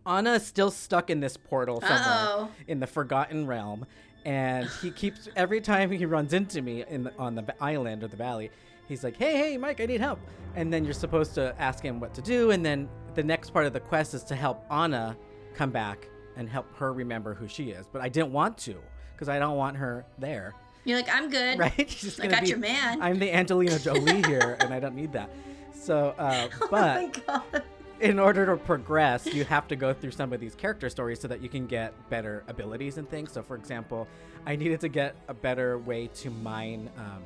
[0.05, 2.51] Anna is still stuck in this portal somewhere Uh-oh.
[2.67, 3.85] in the Forgotten Realm.
[4.25, 8.07] And he keeps every time he runs into me in the, on the island or
[8.07, 8.51] the valley,
[8.93, 10.19] he's like, "Hey, hey, Myke, I need help."
[10.56, 13.65] And then you're supposed to ask him what to do, and then the next part
[13.65, 15.17] of the quest is to help Anna
[15.56, 17.88] come back and help her remember who she is.
[17.91, 18.75] But I didn't want to
[19.13, 20.53] because I don't want her there.
[20.86, 21.60] You're like, I'm good.
[21.60, 21.89] Right?
[21.89, 23.01] She's I got be- your man.
[23.01, 25.29] I'm the Angelina Jolie here, and I don't need that.
[25.73, 27.63] So, uh, oh but god.
[27.99, 31.27] in order to progress, you have to go through some of these character stories so
[31.29, 33.32] that you can get better abilities and things.
[33.32, 34.08] So, for example,
[34.45, 37.23] I needed to get a better way to mine um,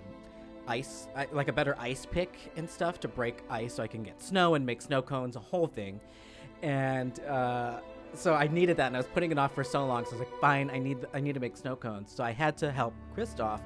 [0.68, 4.22] ice, like a better ice pick and stuff to break ice so I can get
[4.22, 6.00] snow and make snow cones, a whole thing.
[6.62, 7.80] And uh,
[8.14, 10.06] so I needed that, and I was putting it off for so long.
[10.06, 12.12] So I was like, fine, I need I need to make snow cones.
[12.14, 13.62] So I had to help Kristoff.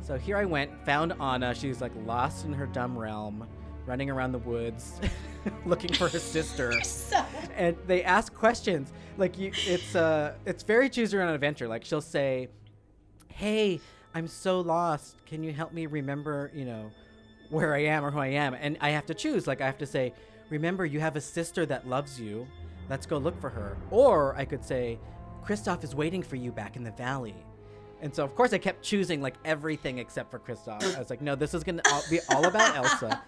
[0.00, 1.54] So here I went, found Anna.
[1.54, 3.46] She's like lost in her dumb realm,
[3.86, 5.00] running around the woods,
[5.66, 6.72] looking for her sister.
[6.84, 7.24] So
[7.56, 9.52] And they ask questions like you.
[9.66, 11.68] It's uh, it's very choose your own adventure.
[11.68, 12.48] Like she'll say,
[13.28, 13.80] "Hey,
[14.14, 15.16] I'm so lost.
[15.26, 16.50] Can you help me remember?
[16.54, 16.90] You know,
[17.50, 19.46] where I am or who I am?" And I have to choose.
[19.46, 20.12] Like I have to say,
[20.50, 22.46] "Remember, you have a sister that loves you.
[22.88, 24.98] Let's go look for her." Or I could say,
[25.44, 27.34] "Kristoff is waiting for you back in the valley."
[28.04, 30.82] And so, of course, I kept choosing like everything except for Kristoff.
[30.94, 33.22] I was like, no, this is going to be all about Elsa.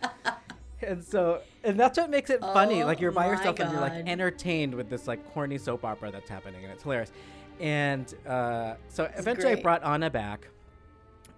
[0.82, 2.82] And so, and that's what makes it funny.
[2.82, 5.84] Oh Like you're by my yourself and you're like entertained with this like corny soap
[5.84, 7.10] opera that's happening, and it's hilarious.
[7.58, 10.46] And uh, so eventually, I brought Anna back,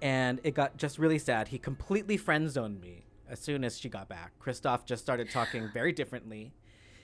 [0.02, 1.48] and it got just really sad.
[1.48, 4.32] He completely friend zoned me as soon as she got back.
[4.42, 6.52] Kristoff just started talking very differently.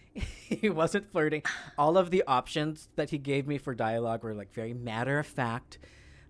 [0.14, 1.42] he wasn't flirting.
[1.76, 5.26] All of the options that he gave me for dialogue were like very matter of
[5.26, 5.78] fact.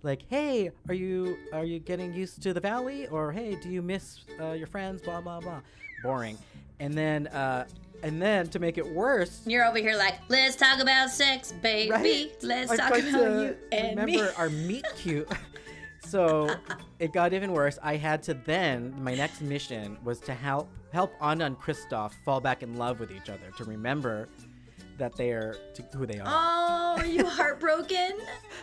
[0.02, 3.06] Like, hey, are you are you getting used to the valley?
[3.08, 5.02] Or hey, do you miss uh, your friends?
[5.02, 5.60] Blah blah blah.
[6.02, 6.38] Boring.
[6.80, 7.66] And then, uh,
[8.02, 11.90] and then to make it worse, You're over here like, let's talk about sex, baby.
[11.90, 12.30] right?
[12.42, 14.28] Let's I talk about you and remember me.
[14.36, 15.28] our meet cute.
[16.04, 16.54] so
[16.98, 17.78] it got even worse.
[17.82, 22.40] I had to then my next mission was to help help Anna and Kristoff fall
[22.40, 24.28] back in love with each other to remember
[24.98, 26.26] that they are to who they are.
[26.26, 28.12] Oh, are you heartbroken?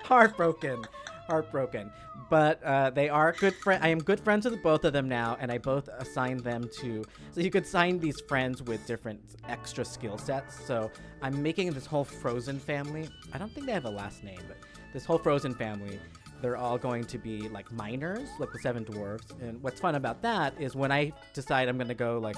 [0.03, 0.83] heartbroken
[1.27, 1.91] heartbroken
[2.29, 5.37] but uh, they are good friends i am good friends with both of them now
[5.39, 9.85] and i both assigned them to so you could assign these friends with different extra
[9.85, 13.89] skill sets so i'm making this whole frozen family i don't think they have a
[13.89, 14.57] last name but
[14.91, 15.99] this whole frozen family
[16.41, 20.21] they're all going to be like miners like the seven dwarfs and what's fun about
[20.21, 22.35] that is when i decide i'm going to go like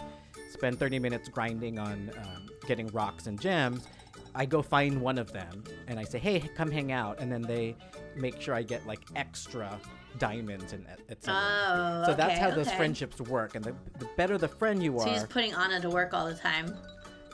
[0.50, 3.88] spend 30 minutes grinding on um, getting rocks and gems
[4.36, 7.44] I go find one of them and I say, "Hey, come hang out," and then
[7.44, 7.76] they
[8.16, 9.80] make sure I get like extra
[10.18, 11.36] diamonds and etc.
[11.40, 14.98] Oh, so that's okay, how those friendships work, and the, the better the friend you
[15.00, 16.76] So are, he's putting Anna to work all the time.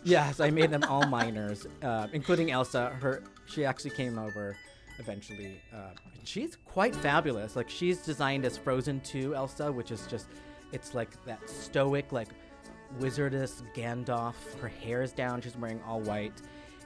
[0.04, 2.90] yes, I made them all minors, uh, including Elsa.
[3.02, 4.58] Her she actually came over
[5.00, 5.62] eventually.
[5.74, 5.92] Uh,
[6.24, 7.56] she's quite fabulous.
[7.56, 10.28] Like she's designed as Frozen 2 Elsa, which is just
[10.72, 12.30] it's like that stoic like
[13.00, 14.36] wizardess Gandalf.
[14.62, 15.42] Her hair is down.
[15.42, 16.42] She's wearing all white,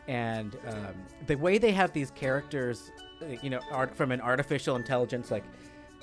[0.07, 0.95] and um,
[1.27, 5.43] the way they have these characters, uh, you know, art from an artificial intelligence like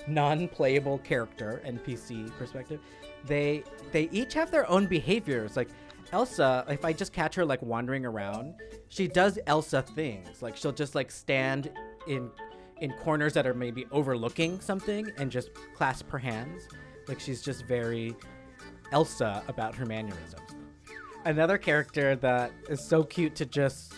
[0.06, 2.80] non-playable character NPC perspective,
[3.24, 5.56] they they each have their own behaviors.
[5.56, 5.68] Like
[6.12, 8.54] Elsa, if I just catch her like wandering around,
[8.88, 10.42] she does Elsa things.
[10.42, 11.70] Like she'll just like stand
[12.10, 12.30] in
[12.80, 16.66] in corners that are maybe overlooking something and just clasp her hands.
[17.08, 18.16] Like she's just very
[18.90, 20.40] Elsa about her mannerisms.
[21.24, 23.94] Another character that is so cute to just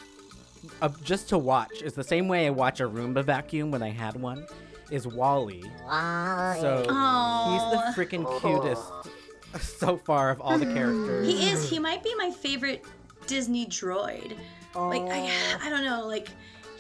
[0.81, 3.91] uh, just to watch is the same way I watch a Roomba vacuum when I
[3.91, 4.47] had one.
[4.91, 5.63] Is WALL-E.
[5.63, 7.53] So Aw.
[7.53, 8.83] he's the freaking cutest
[9.59, 11.27] so far of all the characters.
[11.27, 11.71] He is.
[11.71, 12.85] He might be my favorite
[13.27, 14.37] Disney droid.
[14.75, 15.31] Like I,
[15.63, 16.07] I don't know.
[16.07, 16.29] Like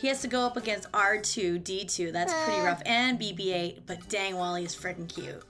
[0.02, 2.12] he has to go up against R2 D2.
[2.12, 2.82] That's pretty rough.
[2.84, 3.82] And BB-8.
[3.86, 5.40] But dang, WALL-E is freaking cute.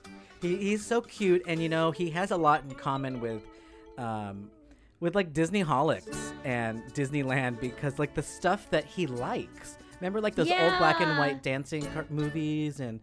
[0.43, 3.41] He, he's so cute, and you know he has a lot in common with,
[3.97, 4.51] um,
[4.99, 9.79] with like Disney holics and Disneyland because like the stuff that he likes.
[9.99, 12.99] Remember like those old black and white dancing car- movies and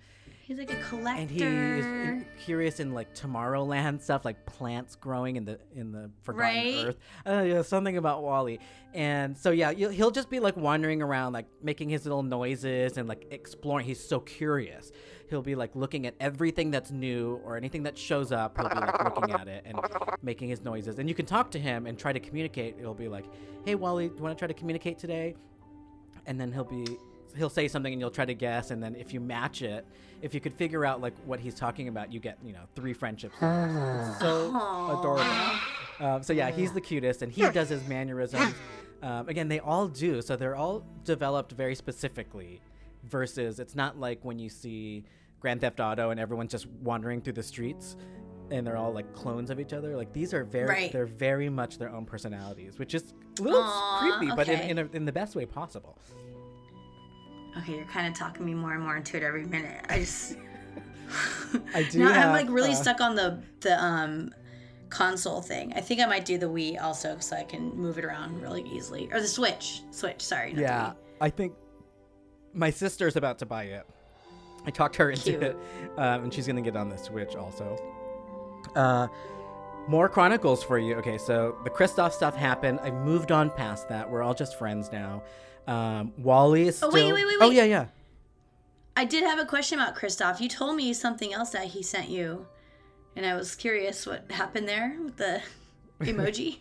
[0.50, 1.20] He's like a collector.
[1.22, 5.92] and he is in- curious in like Tomorrowland stuff, like plants growing in the in
[5.92, 6.86] the Forgotten Right?
[6.86, 6.96] Earth.
[7.24, 8.58] Uh, yeah, something about WALL-E.
[8.92, 12.98] And so yeah, you'll, he'll just be like wandering around, like making his little noises
[12.98, 13.86] and like exploring.
[13.86, 14.90] He's so curious.
[15.28, 18.58] He'll be like looking at everything that's new or anything that shows up.
[18.58, 19.78] He'll be like looking at it and
[20.20, 20.98] making his noises.
[20.98, 22.74] And you can talk to him and try to communicate.
[22.76, 23.26] It'll be like,
[23.64, 25.36] "Hey WALL-E, do you want to try to communicate today?"
[26.26, 26.84] and then he'll be
[27.36, 29.84] he'll say something and you'll try to guess and then if you match it
[30.22, 32.92] if you could figure out like what he's talking about you get you know three
[32.92, 33.34] friendships.
[33.40, 34.48] It's so
[34.98, 35.24] adorable.
[36.00, 38.54] Um, so yeah he's the cutest and he does his mannerisms.
[39.02, 42.60] Um, again they all do so they're all developed very specifically
[43.04, 45.04] versus it's not like when you see
[45.40, 47.96] grand theft auto and everyone's just wandering through the streets
[48.50, 49.96] and they're all like clones of each other.
[49.96, 50.92] Like these are very Right.
[50.92, 54.78] they're very much their own personalities which is a little Aw, creepy but in, in,
[54.80, 55.96] a, in the best way possible
[57.58, 59.84] Okay, you're kind of talking me more and more into it every minute.
[59.88, 60.36] I just.
[61.74, 64.32] I do now I'm like really uh, stuck on the the um
[64.90, 65.72] console thing.
[65.74, 68.62] I think I might do the Wii also so I can move it around really
[68.62, 69.08] easily.
[69.12, 69.82] Or the Switch.
[69.90, 70.52] Switch, sorry.
[70.52, 70.94] Not the Yeah, Wii.
[71.20, 71.54] I think
[72.52, 73.86] my sister's about to buy it.
[74.66, 75.42] I talked her into Cute.
[75.42, 75.56] it,
[75.96, 77.78] um, and she's gonna get on the Switch also.
[78.74, 79.08] Uh,
[79.88, 80.94] more chronicles for you.
[80.96, 82.78] Okay, so the Kristoff stuff happened.
[82.82, 84.08] I moved on past that.
[84.08, 85.22] We're all just friends now.
[85.66, 86.88] Um, WALL-E is still.
[86.90, 87.86] Oh, wait, wait, wait, Oh yeah, yeah.
[88.96, 90.40] I did have a question about Kristoff.
[90.40, 92.46] You told me something else that he sent you.
[93.16, 95.42] And I was curious what happened there with the
[96.00, 96.58] emoji.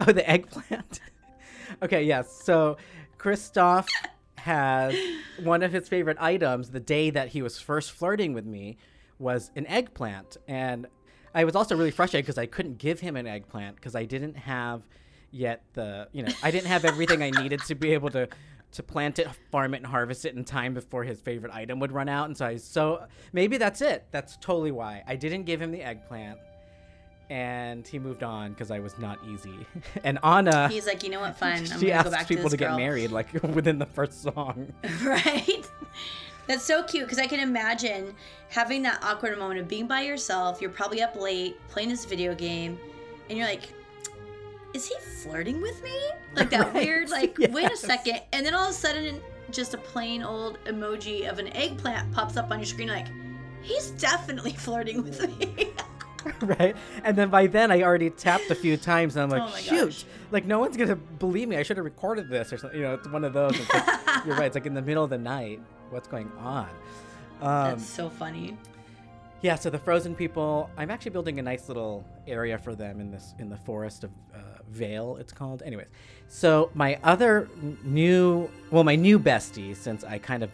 [0.00, 1.00] Oh, the eggplant.
[1.82, 2.42] okay, yes.
[2.44, 2.76] So
[3.18, 3.88] Kristoff
[4.36, 4.94] has
[5.42, 8.78] one of his favorite items the day that he was first flirting with me
[9.18, 10.36] was an eggplant.
[10.48, 10.86] And
[11.34, 14.36] I was also really frustrated because I couldn't give him an eggplant because I didn't
[14.36, 14.82] have
[15.32, 18.28] yet the, you know, I didn't have everything I needed to be able to
[18.72, 21.92] to plant it, farm it, and harvest it in time before his favorite item would
[21.92, 22.28] run out.
[22.28, 24.06] And so I so maybe that's it.
[24.10, 26.38] That's totally why I didn't give him the eggplant
[27.32, 29.66] and he moved on because I was not easy.
[30.04, 31.60] and Anna, He's like, you know what, fine.
[31.60, 34.70] I'm she gonna go back people to, to, get married like within the first song.
[35.02, 35.66] right?
[36.46, 38.14] That's so cute because I can imagine
[38.50, 40.60] having that awkward moment of being by yourself.
[40.60, 42.78] You're probably up late playing this video game,
[43.30, 43.72] and you're like,
[44.74, 45.96] "Is he flirting with me?"
[46.34, 49.74] Like that Right, weird, like, wait a second, and then all of a sudden, just
[49.74, 52.88] a plain old emoji of an eggplant pops up on your screen.
[52.88, 53.08] Like,
[53.60, 55.72] he's definitely flirting with me.
[56.40, 56.74] right?
[57.04, 59.86] And then by then I already tapped a few times, and I'm like, Oh shoot,
[59.90, 60.04] gosh.
[60.30, 61.56] like no one's gonna believe me.
[61.56, 62.78] I should have recorded this or something.
[62.78, 63.52] You know, it's one of those.
[63.74, 64.46] Like, you're right.
[64.46, 65.60] It's like in the middle of the night.
[65.90, 66.68] What's going on?
[67.42, 68.56] Um, That's so funny.
[69.42, 69.56] Yeah.
[69.56, 70.70] So the frozen people.
[70.76, 74.10] I'm actually building a nice little area for them in this in the forest of
[74.34, 74.38] uh,
[74.70, 75.20] Valor.
[75.20, 75.62] It's called.
[75.62, 75.88] Anyways,
[76.28, 77.48] so my other
[77.82, 80.50] new, well, my new bestie since I kind of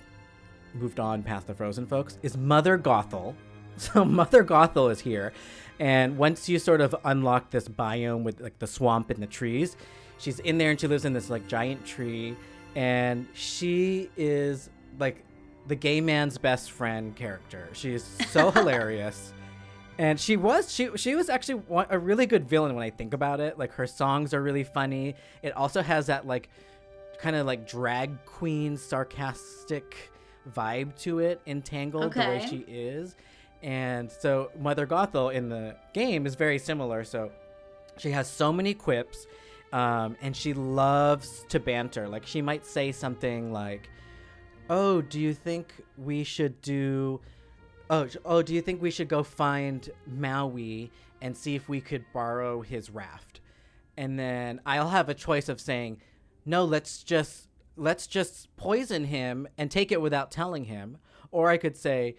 [0.74, 3.35] moved on past the frozen folks is Mother Gothel.
[3.79, 5.33] So Mother Gothel is here,
[5.79, 9.77] and once you sort of unlock this biome with like the swamp and the trees,
[10.18, 12.35] she's in there and she lives in this like giant tree,
[12.74, 15.22] and she is like
[15.68, 17.68] the gay man's best friend character.
[17.72, 19.33] She is so hilarious.
[19.98, 23.14] And she was she she was actually one, a really good villain when I think
[23.14, 23.59] about it.
[23.59, 25.14] Like her songs are really funny.
[25.42, 26.48] It also has that like
[27.18, 30.11] kind of like drag queen sarcastic
[30.54, 33.16] vibe to it, entangled the way she is.
[33.62, 37.04] And so Mother Gothel in the game is very similar.
[37.04, 37.33] So
[37.98, 39.26] she has so many quips,
[39.72, 42.09] um, and she loves to banter.
[42.09, 43.90] Like she might say something like,
[44.70, 47.20] "Oh, do you think we should do?
[47.90, 52.04] Oh, oh, do you think we should go find Maui and see if we could
[52.12, 53.40] borrow his raft?"
[53.96, 56.00] And then I'll have a choice of saying,
[56.44, 60.98] "No, let's just let's just poison him and take it without telling him,"
[61.31, 62.16] or I could say.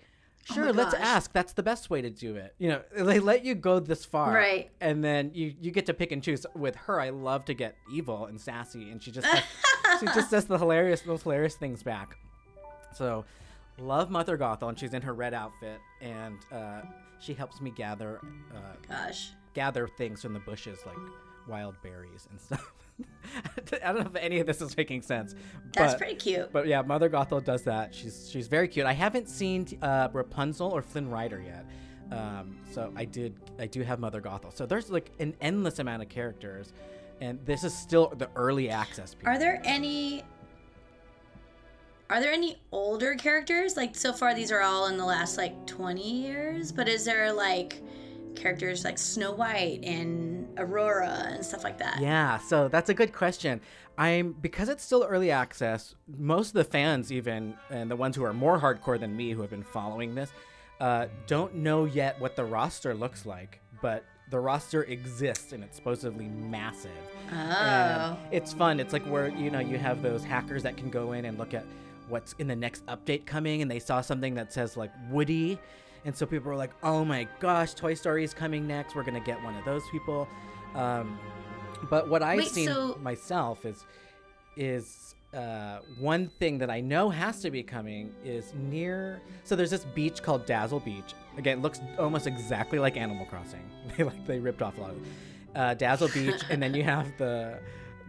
[0.51, 1.31] Oh Sure, my let's ask.
[1.33, 2.55] That's the best way to do it.
[2.57, 4.71] You know, they let you go this far, Right.
[4.81, 6.45] And then you you get to pick and choose.
[6.55, 9.43] With her, I love to get evil and sassy, and she just says,
[9.99, 12.17] she just says the hilarious those hilarious things back.
[12.99, 13.23] So,
[13.79, 16.81] love Mother Gothel, and she's in her red outfit, and uh,
[17.21, 18.19] she helps me gather
[18.53, 18.57] uh,
[18.89, 19.31] Gosh.
[19.53, 20.97] gather things from the bushes like
[21.47, 22.73] wild berries and stuff.
[23.81, 25.33] I don't know if any of this is making sense.
[25.73, 26.51] That's but- pretty cute.
[26.51, 27.95] but yeah, Mother Gothel does that.
[27.95, 28.85] She's she's very cute.
[28.85, 31.65] I haven't seen uh, Rapunzel or Flynn Rider yet,
[32.11, 34.53] um, so I did I do have Mother Gothel.
[34.53, 36.73] So there's like an endless amount of characters,
[37.21, 39.13] and this is still the early access.
[39.13, 39.37] Period.
[39.37, 40.25] Are there any
[42.09, 43.77] Are there any older characters?
[43.77, 47.31] Like so far these are all in the last like 20 years, but is there
[47.31, 47.81] like
[48.35, 51.99] characters like Snow White and Aurora and stuff like that?
[52.01, 53.61] Yeah, so that's a good question.
[53.97, 55.93] I'm because it's still early access.
[56.17, 59.41] Most of the fans, even and the ones who are more hardcore than me, who
[59.41, 60.31] have been following this,
[60.79, 63.59] uh, don't know yet what the roster looks like.
[63.81, 66.91] But the roster exists and it's supposedly massive.
[67.31, 68.17] And Oh.
[68.31, 68.79] it's fun.
[68.79, 71.53] It's like where you know you have those hackers that can go in and look
[71.53, 71.65] at
[72.09, 75.59] what's in the next update coming, and they saw something that says like Woody,
[76.05, 78.95] and so people were like, "Oh my gosh, Toy Story is coming next.
[78.95, 80.27] We're gonna get one of those people."
[80.75, 81.17] Um,
[81.89, 83.85] but what I've Wait, seen so- myself is
[84.57, 89.21] is uh, one thing that I know has to be coming is near.
[89.43, 91.13] So there's this beach called Dazzle Beach.
[91.37, 93.63] Again, it looks almost exactly like Animal Crossing.
[93.97, 95.03] they like they ripped off a lot of it.
[95.55, 97.59] Uh, Dazzle Beach, and then you have the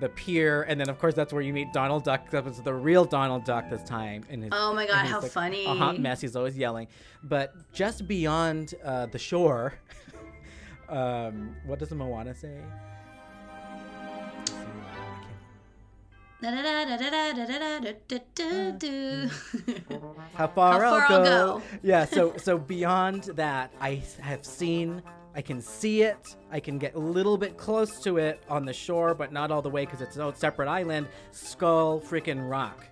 [0.00, 2.30] the pier, and then of course that's where you meet Donald Duck.
[2.30, 4.24] That was the real Donald Duck this time.
[4.28, 5.64] In his, oh my god, his, how like, funny!
[5.66, 6.20] A hot mess.
[6.20, 6.88] He's always yelling.
[7.22, 9.74] But just beyond uh, the shore,
[10.88, 12.58] um, what does Moana say?
[20.34, 21.14] How far, How far I'll, go.
[21.14, 21.62] I'll go.
[21.82, 25.02] yeah, so so beyond that, I have seen
[25.34, 26.36] I can see it.
[26.50, 29.62] I can get a little bit close to it on the shore, but not all
[29.62, 31.06] the way because it's a separate island.
[31.30, 32.86] Skull freaking Rock.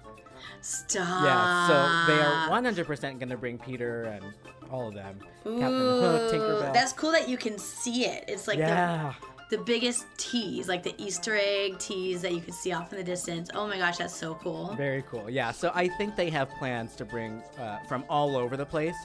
[0.61, 1.25] Stop.
[1.25, 1.67] Yeah.
[1.67, 4.25] So they are 100% going to bring Peter and
[4.71, 5.19] all of them.
[5.45, 6.73] Captain Hook, Ooh, Tinkerbell.
[6.73, 8.25] That's cool that you can see it.
[8.29, 9.15] It's like yeah.
[9.51, 12.99] the, the biggest tease, like the Easter egg tease that you can see off in
[12.99, 13.51] the distance.
[13.55, 14.75] Oh my gosh, that's so cool.
[14.77, 15.31] Very cool.
[15.31, 15.53] Yeah.
[15.53, 18.97] So I think they have plans to bring uh, from all over the place.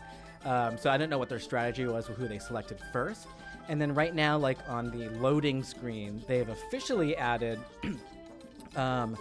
[0.45, 3.27] Um, so I don't know what their strategy was with who they selected first.
[3.69, 7.59] And then right now, like on the loading screen, they have officially added
[8.75, 9.17] um,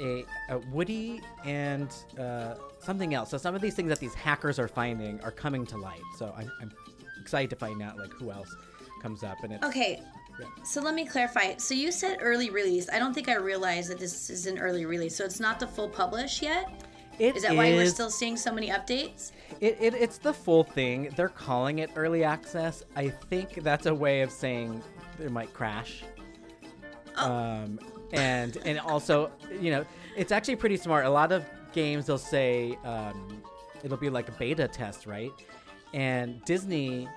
[0.00, 1.88] a, a Woody and
[2.18, 3.30] uh, something else.
[3.30, 6.02] So some of these things that these hackers are finding are coming to light.
[6.18, 6.70] So I'm, I'm
[7.20, 8.54] excited to find out like who else
[9.02, 9.38] comes up.
[9.42, 10.00] And it's Okay,
[10.38, 10.46] Yeah.
[10.64, 11.56] so let me clarify.
[11.56, 12.88] So you said early release.
[12.92, 15.16] I don't think I realized that this is an early release.
[15.16, 16.84] So it's not the full publish yet.
[17.18, 19.32] It Is that why we're still seeing so many updates?
[19.60, 21.12] It, it, it's the full thing.
[21.16, 22.82] They're calling it early access.
[22.96, 24.82] I think that's a way of saying
[25.20, 26.02] it might crash.
[27.16, 27.32] Oh.
[27.32, 27.78] Um,
[28.12, 29.84] and and also, you know,
[30.16, 31.06] it's actually pretty smart.
[31.06, 33.42] A lot of games they'll say um,
[33.82, 35.30] it'll be like a beta test, right?
[35.92, 37.08] And Disney,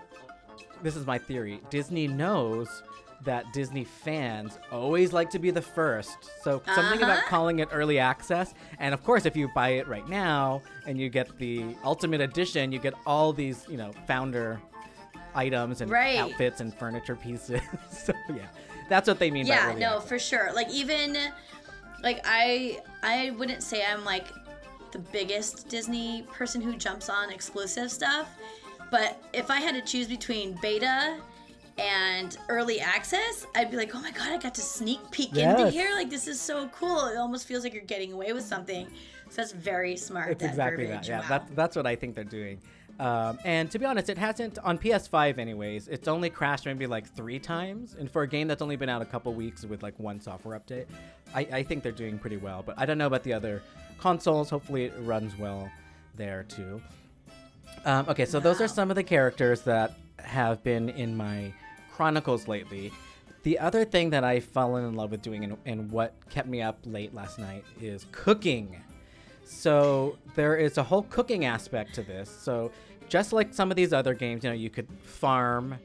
[0.83, 1.61] this is my theory.
[1.69, 2.83] Disney knows
[3.25, 6.17] that Disney fans always like to be the first.
[6.43, 7.27] So something about Uh-huh.
[7.29, 8.53] calling it early access.
[8.79, 12.71] And of course, if you buy it right now and you get the ultimate edition,
[12.71, 14.61] you get all these, you know, founder
[15.35, 16.19] items and Right.
[16.19, 17.61] outfits and furniture pieces.
[17.91, 18.47] so yeah,
[18.89, 20.07] that's what they mean by yeah no access.
[20.09, 21.17] for sure like even
[22.01, 24.27] like i i wouldn't say i'm like
[24.91, 28.29] the biggest disney person who jumps on exclusive stuff
[28.89, 31.17] but if i had to choose between beta
[31.77, 35.69] and early access i'd be like oh my god i got to sneak peek into
[35.69, 38.87] here like this is so cool it almost feels like you're getting away with something
[39.29, 41.07] so that's very smart It's that exactly verbiage.
[41.07, 41.11] that.
[41.11, 41.25] Yeah, wow.
[41.29, 42.59] that's that's what I think they're doing.
[42.99, 45.87] Um, and to be honest, it hasn't on PS5 anyways.
[45.87, 49.01] It's only crashed maybe like three times, and for a game that's only been out
[49.01, 50.85] a couple weeks with like one software update,
[51.35, 52.63] I, I think they're doing pretty well.
[52.65, 53.61] But I don't know about the other
[53.99, 54.49] consoles.
[54.49, 55.69] Hopefully, it runs well
[56.15, 56.81] there too.
[57.85, 61.53] Um, okay, so those are some of the characters that have been in my
[61.97, 62.91] chronicles lately.
[63.41, 66.61] The other thing that I've fallen in love with doing and, and what kept me
[66.61, 68.79] up late last night is cooking.
[69.43, 72.29] So there is a whole cooking aspect to this.
[72.29, 72.71] So
[73.09, 75.75] just like some of these other games, you know, you could farm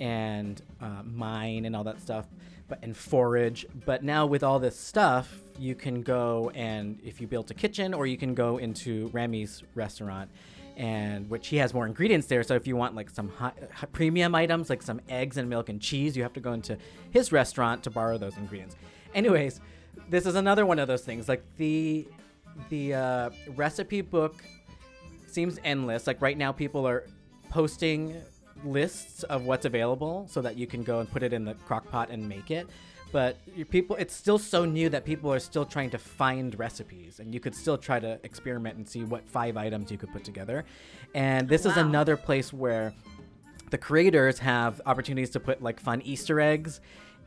[0.00, 2.26] and uh, mine and all that stuff,
[2.68, 3.64] but and forage.
[3.86, 7.94] But now with all this stuff, you can go and if you built a kitchen,
[7.94, 10.30] or you can go into Remy's restaurant,
[10.76, 12.42] and which he has more ingredients there.
[12.42, 15.68] So if you want like some high, hi- premium items, like some eggs and milk
[15.68, 16.76] and cheese, you have to go into
[17.10, 18.76] his restaurant to borrow those ingredients.
[19.14, 19.60] Anyways,
[20.10, 21.28] this is another one of those things.
[21.28, 22.06] Like the
[22.68, 24.44] the uh, recipe book
[25.26, 26.06] seems endless.
[26.06, 27.06] Like right now, people are
[27.50, 28.16] posting
[28.64, 31.88] lists of what's available so that you can go and put it in the crock
[31.90, 32.66] pot and make it.
[33.14, 33.36] But
[33.70, 37.38] people, it's still so new that people are still trying to find recipes, and you
[37.38, 40.64] could still try to experiment and see what five items you could put together.
[41.14, 42.92] And this is another place where
[43.70, 46.80] the creators have opportunities to put like fun Easter eggs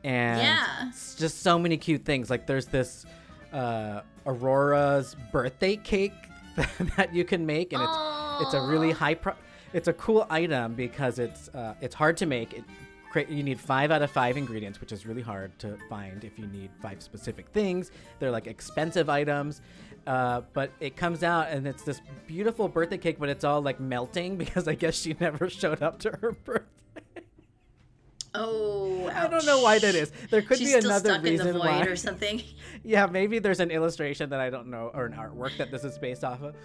[0.03, 0.91] and Yeah.
[1.17, 2.29] just so many cute things.
[2.29, 3.05] Like there's this
[3.53, 6.11] uh, Aurora's birthday cake
[6.97, 7.97] that you can make, and it's
[8.41, 9.35] it's a really high pro.
[9.71, 12.51] It's a cool item because it's uh, it's hard to make.
[12.51, 12.65] It
[13.16, 16.47] you need five out of five ingredients, which is really hard to find if you
[16.47, 17.91] need five specific things.
[18.20, 19.62] They're like expensive items.
[20.05, 23.80] Uh, but it comes out and it's this beautiful birthday cake, but it's all like
[23.80, 27.24] melting because I guess she never showed up to her birthday.
[28.34, 30.12] oh I don't know why that is.
[30.30, 31.82] There could She's be another reason why.
[31.84, 32.41] or something
[32.84, 35.97] yeah, maybe there's an illustration that I don't know or an artwork that this is
[35.97, 36.55] based off of.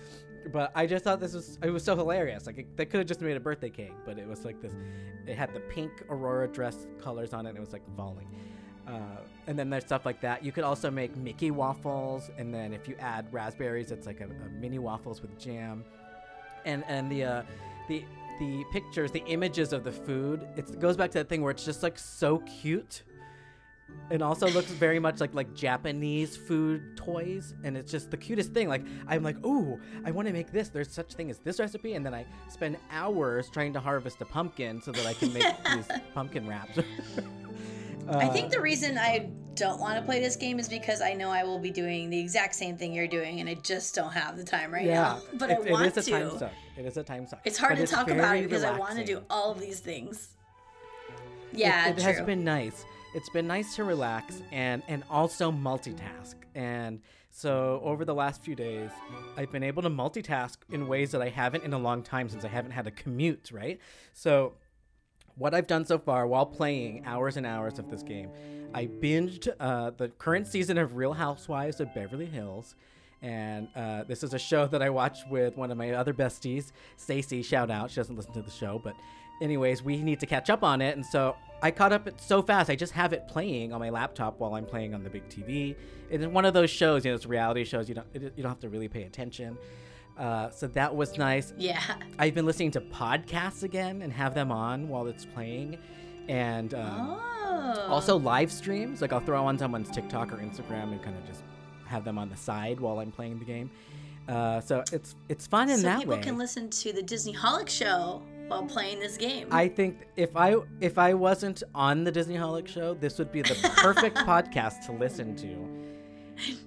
[0.51, 2.47] But I just thought this was it was so hilarious.
[2.47, 4.73] Like it, they could have just made a birthday cake, but it was like this.
[5.27, 7.51] It had the pink Aurora dress colors on it.
[7.51, 8.29] and It was like falling.
[8.87, 10.45] Uh, and then there's stuff like that.
[10.45, 14.25] You could also make Mickey waffles, and then if you add raspberries, it's like a,
[14.25, 15.85] a mini waffles with jam.
[16.65, 17.43] And and the uh,
[17.89, 18.05] the
[18.39, 21.65] the pictures, the images of the food, it goes back to that thing where it's
[21.65, 23.03] just like so cute
[24.11, 28.53] and also looks very much like like Japanese food toys, and it's just the cutest
[28.53, 28.69] thing.
[28.69, 30.69] Like I'm like, ooh, I want to make this.
[30.69, 34.25] There's such thing as this recipe, and then I spend hours trying to harvest a
[34.27, 36.79] pumpkin so that I can make these pumpkin wraps.
[38.09, 41.13] I Uh, think the reason I don't want to play this game is because I
[41.13, 44.13] know I will be doing the exact same thing you're doing, and I just don't
[44.13, 45.21] have the time right yeah, now.
[45.35, 45.85] But it, I want to.
[45.85, 46.39] it is a time to.
[46.39, 46.53] suck.
[46.77, 47.41] It is a time suck.
[47.45, 49.79] It's hard But to talk about it because I want to do all of these
[49.79, 50.31] things.
[51.53, 52.03] It- Yeah, it, true.
[52.05, 52.85] has been nice.
[53.15, 56.35] It's been nice to relax and and also multitask.
[56.55, 57.01] And
[57.31, 58.91] so over the last few days,
[59.37, 62.45] I've been able to multitask in ways that I haven't in a long time since
[62.45, 63.79] I haven't had a commute, right?
[64.13, 64.55] So
[65.37, 68.31] what I've done so far while playing hours and hours of this game,
[68.75, 72.75] I binged uh, the current season of Real Housewives of Beverly Hills.
[73.23, 76.73] And uh, this is a show that I watched with one of my other besties,
[76.97, 77.43] Stacey.
[77.43, 77.91] Shout out.
[77.91, 78.97] She doesn't listen to the show, but
[79.43, 80.97] anyways, we need to catch up on it.
[80.97, 82.71] And so I caught up so fast.
[82.71, 85.77] I just have it playing on my laptop while I'm playing on the big TV.
[86.11, 87.89] It's one of those shows, you know, it's reality shows.
[87.89, 89.59] You don't you don't have to really pay attention.
[90.19, 91.55] Uh, so that was nice.
[91.57, 91.81] Yeah.
[92.19, 95.79] I've been listening to podcasts again and have them on while it's playing,
[96.29, 97.19] and um,
[97.55, 97.87] Oh.
[97.89, 99.01] also live streams.
[99.03, 101.43] Like I'll throw on someone's TikTok or Instagram and kind of just
[101.87, 103.71] have them on the side while I'm playing the game.
[104.29, 106.23] Uh, so it's it's fun in so that people way.
[106.23, 109.49] can listen to the Disneyholic show while playing this game.
[109.51, 113.55] I think if I if I wasn't on the Disneyholic show, this would be the
[113.77, 115.69] perfect podcast to listen to.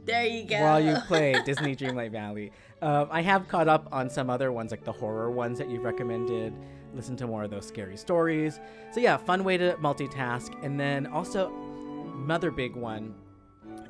[0.06, 0.60] there you go.
[0.62, 2.52] while you play Disney Dreamlight Valley.
[2.82, 5.84] Um, I have caught up on some other ones, like the horror ones that you've
[5.84, 6.54] recommended.
[6.94, 8.60] Listen to more of those scary stories.
[8.92, 10.54] So yeah, fun way to multitask.
[10.64, 11.52] And then also,
[12.24, 13.14] another big one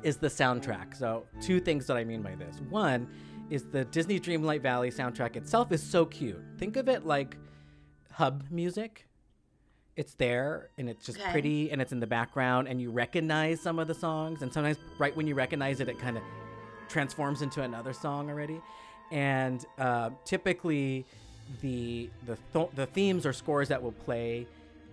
[0.02, 0.96] is the soundtrack.
[0.96, 2.60] So two things that I mean by this.
[2.68, 3.08] One
[3.48, 6.42] is the Disney Dreamlight Valley soundtrack itself is so cute.
[6.58, 7.36] Think of it like
[8.16, 9.06] hub music.
[9.94, 11.30] It's there and it's just Okay.
[11.32, 14.78] pretty and it's in the background and you recognize some of the songs and sometimes
[14.98, 16.22] right when you recognize it it kind of
[16.88, 18.60] transforms into another song already.
[19.10, 21.04] And uh, typically
[21.60, 24.46] the the th- the themes or scores that will play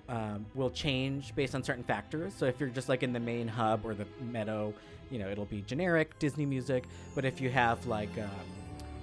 [0.10, 2.34] um, will change based on certain factors.
[2.38, 4.74] So if you're just like in the main hub or the meadow,
[5.10, 6.84] you know, it'll be generic Disney music.
[7.16, 8.30] But if you have like um,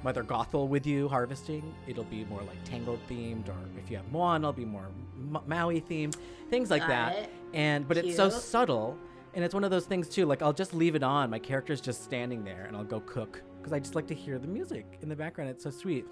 [0.03, 3.49] Mother Gothel with you harvesting, it'll be more like Tangled themed.
[3.49, 4.87] Or if you have Moana, it'll be more
[5.17, 6.17] Ma- Maui themed,
[6.49, 7.17] things like Got that.
[7.17, 7.31] it.
[7.53, 8.97] And but it's so subtle,
[9.35, 10.25] and it's one of those things too.
[10.27, 11.29] Like I'll just leave it on.
[11.31, 14.39] My character's just standing there, and I'll go cook because I just like to hear
[14.39, 15.51] the music in the background.
[15.51, 16.07] It's so sweet.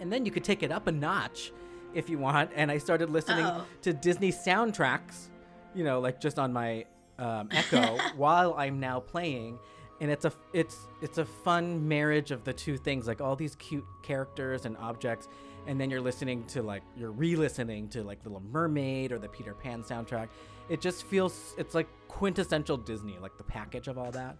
[0.00, 1.52] And then you could take it up a notch
[1.94, 2.50] if you want.
[2.54, 3.64] And I started listening Uh-oh.
[3.80, 5.28] to Disney soundtracks,
[5.74, 6.84] you know, like just on my
[7.18, 9.58] um, Echo while I'm now playing.
[10.00, 13.54] And it's a it's it's a fun marriage of the two things, like all these
[13.56, 15.28] cute characters and objects,
[15.66, 19.54] and then you're listening to like you're re-listening to like Little Mermaid or the Peter
[19.54, 20.28] Pan soundtrack.
[20.68, 24.36] It just feels it's like quintessential Disney, like the package of all that.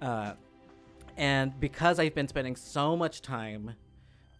[0.00, 0.34] Uh,
[1.16, 3.74] and because I've been spending so much time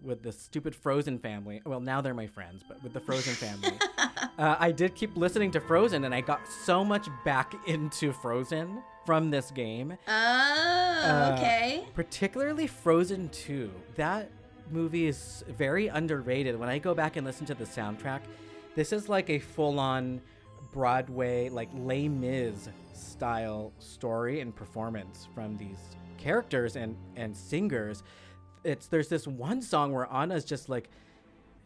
[0.02, 3.78] with the stupid Frozen family, well, now they're my friends, but with the Frozen family,
[4.38, 8.82] uh, I did keep listening to Frozen, and I got so much back into Frozen
[9.04, 9.96] from this game.
[10.08, 11.84] Oh, Uh, okay.
[11.94, 13.70] Particularly Frozen 2.
[13.96, 14.30] That
[14.70, 16.58] movie is very underrated.
[16.58, 18.20] When I go back and listen to the soundtrack,
[18.74, 20.20] this is like a full on
[20.72, 25.78] Broadway, like Les Mis style story and performance from these
[26.16, 28.02] characters and, and singers.
[28.64, 30.88] It's there's this one song where Anna's just like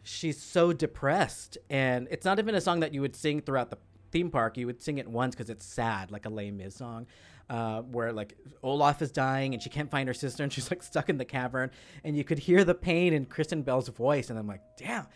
[0.03, 3.77] she's so depressed and it's not even a song that you would sing throughout the
[4.11, 7.05] theme park you would sing it once because it's sad like a Les Mis song
[7.49, 10.83] uh, where like Olaf is dying and she can't find her sister and she's like
[10.83, 11.71] stuck in the cavern.
[12.03, 15.07] And you could hear the pain in Kristen Bell's voice and I'm like damn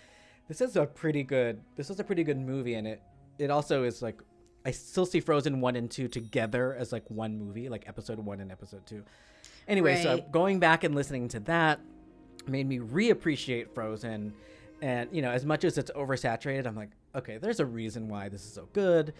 [0.48, 2.74] this is a pretty good this is a pretty good movie.
[2.76, 3.02] And it
[3.38, 4.22] it also is like
[4.66, 8.40] I still see Frozen 1 and 2 together as like one movie like episode 1
[8.40, 9.04] and episode 2
[9.68, 11.82] anyway so going back and listening to that
[12.48, 14.34] made me reappreciate Frozen.
[14.82, 18.30] And, you know, as much as it's oversaturated, I'm like, okay, there's a reason why
[18.30, 19.14] this is so good.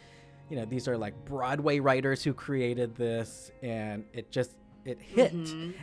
[0.50, 5.34] You know, these are like Broadway writers who created this, and it just, it hit.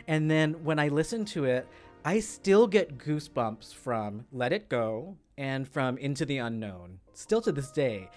[0.07, 1.67] And then when I listen to it,
[2.05, 7.51] I still get goosebumps from Let It Go and from Into the Unknown, still to
[7.51, 8.09] this day.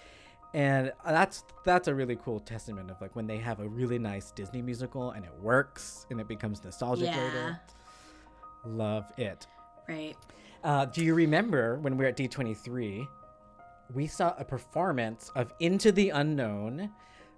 [0.53, 4.31] And that's that's a really cool testament of like when they have a really nice
[4.31, 7.21] Disney musical and it works and it becomes nostalgic Yeah.
[7.23, 7.61] later.
[8.65, 9.47] Love it.
[9.89, 10.15] Right.
[10.63, 13.05] Uh, do you remember when we were at D23?
[13.93, 16.91] We saw a performance of Into the Unknown,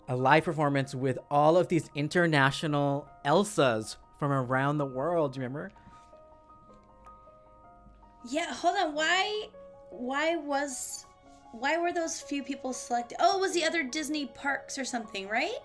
[0.07, 5.33] a live performance with all of these international Elsas from around the world.
[5.33, 5.71] Do you remember?
[8.29, 8.93] Yeah, hold on.
[8.93, 9.49] Why
[9.89, 11.05] why was
[11.51, 13.17] why were those few people selected?
[13.19, 15.57] Oh, it was the other Disney parks or something, right?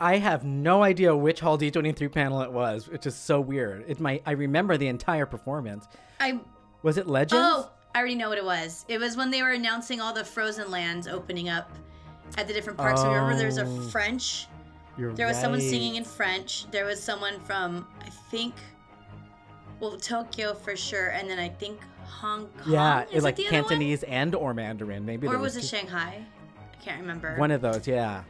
[0.00, 3.84] I have no idea which Hall D23 panel it was, which is so weird.
[3.86, 5.86] It might I remember the entire performance.
[6.20, 6.40] I
[6.82, 7.44] Was it Legends?
[7.44, 8.84] Oh, I already know what it was.
[8.88, 11.70] It was when they were announcing all the Frozen lands opening up
[12.36, 13.00] at the different parks.
[13.02, 13.80] Remember there was a Oh.
[13.88, 14.48] French
[14.96, 16.70] There was someone singing in French.
[16.70, 18.54] There was someone from I think
[19.80, 22.72] well, Tokyo for sure, and then I think Hong Kong.
[22.72, 23.62] Yeah, Is it, like it the other one?
[23.70, 25.04] Cantonese and or Mandarin.
[25.04, 26.24] Maybe Or there was it two- Shanghai?
[26.72, 27.34] I can't remember.
[27.36, 27.86] one of those?
[27.88, 28.22] Yeah.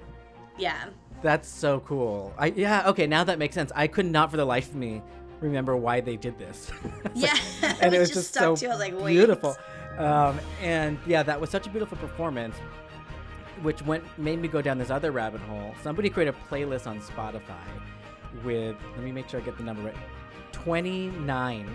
[0.57, 0.87] yeah.
[1.23, 2.33] That's so cool.
[2.39, 3.71] I yeah, okay, now that makes sense.
[3.75, 5.03] I could not for the life of me
[5.41, 6.71] remember why they did this.
[7.15, 7.37] Yeah.
[7.81, 8.77] and it was just, so stuck to.
[8.77, 9.57] Like, beautiful.
[9.99, 12.57] Um, and yeah, that was such a beautiful performance,
[13.63, 15.75] which went made me go down this other rabbit hole.
[15.83, 17.63] Somebody created a playlist on Spotify
[18.45, 19.97] with let me make sure I get the number right.
[20.53, 21.69] 29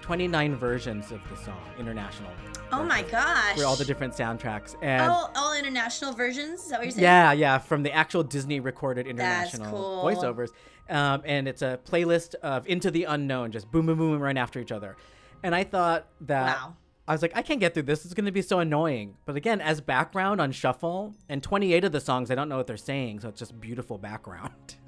[0.00, 2.30] 29 versions of the song, international.
[2.72, 3.56] Oh my gosh.
[3.58, 4.74] For all the different soundtracks.
[4.82, 6.62] And all, all international versions?
[6.64, 7.02] Is that what you're saying?
[7.04, 10.04] yeah, yeah, from the actual Disney recorded international cool.
[10.04, 10.50] voiceovers.
[10.88, 14.60] Um, and it's a playlist of Into the Unknown, just boom, boom, boom, right after
[14.60, 14.96] each other.
[15.42, 16.76] And I thought that Wow.
[17.08, 18.04] I was like, I can't get through this.
[18.04, 19.16] It's going to be so annoying.
[19.26, 22.66] But again, as background on shuffle, and 28 of the songs, I don't know what
[22.66, 24.74] they're saying, so it's just beautiful background.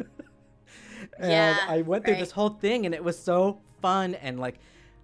[1.18, 2.20] and Yeah, I went through right.
[2.20, 4.58] this whole thing, and it was so fun and like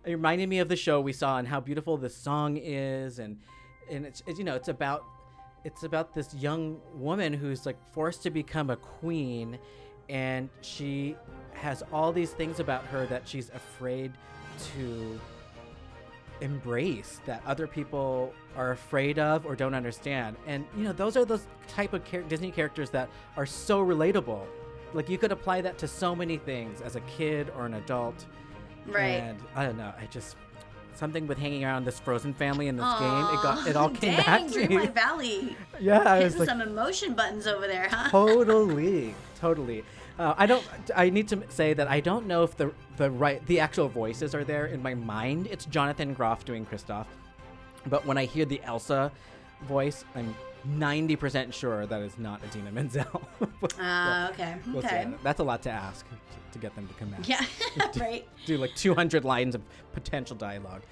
[0.05, 3.39] it reminded me of the show we saw and how beautiful this song is, and
[3.91, 5.05] and it's, you know it's about
[5.65, 9.59] it's about this young woman who's like forced to become a queen
[10.11, 11.17] and she
[11.55, 14.13] has all these things about her that she's afraid
[14.75, 15.19] to
[16.41, 20.37] embrace that other people are afraid of or don't understand.
[20.47, 24.43] And you know those are those type of char- disney characters that are so relatable.
[24.93, 28.27] Like you could apply that to so many things as a kid or an adult
[28.87, 29.21] Right.
[29.23, 30.37] and i don't know i just
[30.95, 34.15] something with hanging around this frozen family in this game it got it all came
[34.17, 35.57] dang, back to Green me Valley.
[35.81, 38.09] yeah i was like some emotion buttons over there, huh?
[38.11, 39.85] totally totally.
[40.17, 40.65] Uh, I don't.
[40.95, 44.33] I need to say that I don't know if the the right the actual voices
[44.33, 45.49] are there in my mind.
[45.51, 47.07] It's Jonathan Groff doing Kristoff,
[47.87, 49.11] but when I hear the Elsa
[49.63, 50.33] voice, I'm
[50.79, 53.23] 90% sure that is not Idina Menzel.
[53.81, 54.55] Ah, okay.
[54.73, 54.87] We'll see.
[54.89, 55.11] Okay.
[55.25, 56.07] That's a lot to ask
[56.55, 57.29] to, get them to come out.
[57.29, 57.45] Yeah,
[58.01, 58.27] right.
[58.47, 60.83] Do like 200 lines of potential dialogue.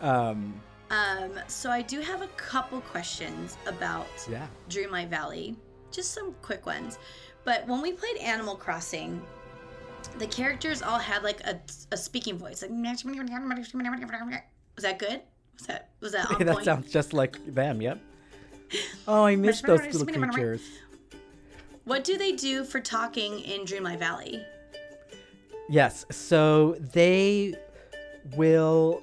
[0.00, 4.46] Um, Um, so I do have a couple questions about yeah.
[4.70, 5.56] Dreamlight Valley.
[5.90, 6.98] Just some quick ones.
[7.44, 9.20] But when we played Animal Crossing,
[10.18, 11.60] the characters all had like a,
[11.92, 12.62] a speaking voice.
[12.62, 12.82] Like, was
[14.84, 15.20] that good?
[15.58, 16.64] Was that was that on that point?
[16.64, 17.80] sounds just like them.
[17.80, 18.00] Yep.
[19.08, 20.60] Oh, I miss those little creatures.
[21.84, 24.44] What do they do for talking in Dreamlight Valley?
[25.68, 26.06] Yes.
[26.10, 27.54] So they
[28.36, 29.02] will.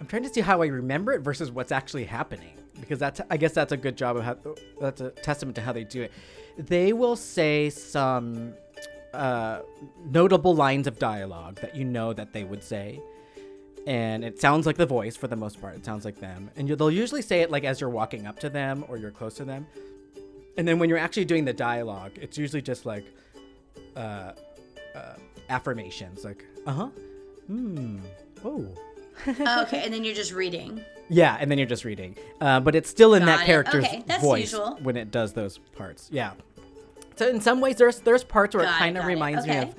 [0.00, 3.36] I'm trying to see how I remember it versus what's actually happening because that's I
[3.36, 4.36] guess that's a good job of how
[4.80, 6.12] that's a testament to how they do it.
[6.58, 8.54] They will say some
[9.14, 9.60] uh,
[10.06, 13.00] notable lines of dialogue that you know that they would say,
[13.86, 15.76] and it sounds like the voice for the most part.
[15.76, 18.38] It sounds like them, and you, they'll usually say it like as you're walking up
[18.40, 19.66] to them or you're close to them,
[20.56, 23.04] and then when you're actually doing the dialogue, it's usually just like
[23.96, 24.32] uh,
[24.94, 25.14] uh,
[25.48, 26.86] affirmations, like uh huh,
[27.46, 27.98] hmm,
[28.44, 28.66] oh.
[29.40, 30.82] Oh, okay, and then you're just reading.
[31.10, 32.16] Yeah, and then you're just reading.
[32.40, 33.46] Uh, but it's still in Got that it.
[33.46, 34.78] character's Okay, that's voice usual.
[34.82, 36.08] when it does those parts.
[36.10, 36.32] Yeah.
[37.16, 39.74] So in some ways, there's there's parts where Got it kind of reminds me of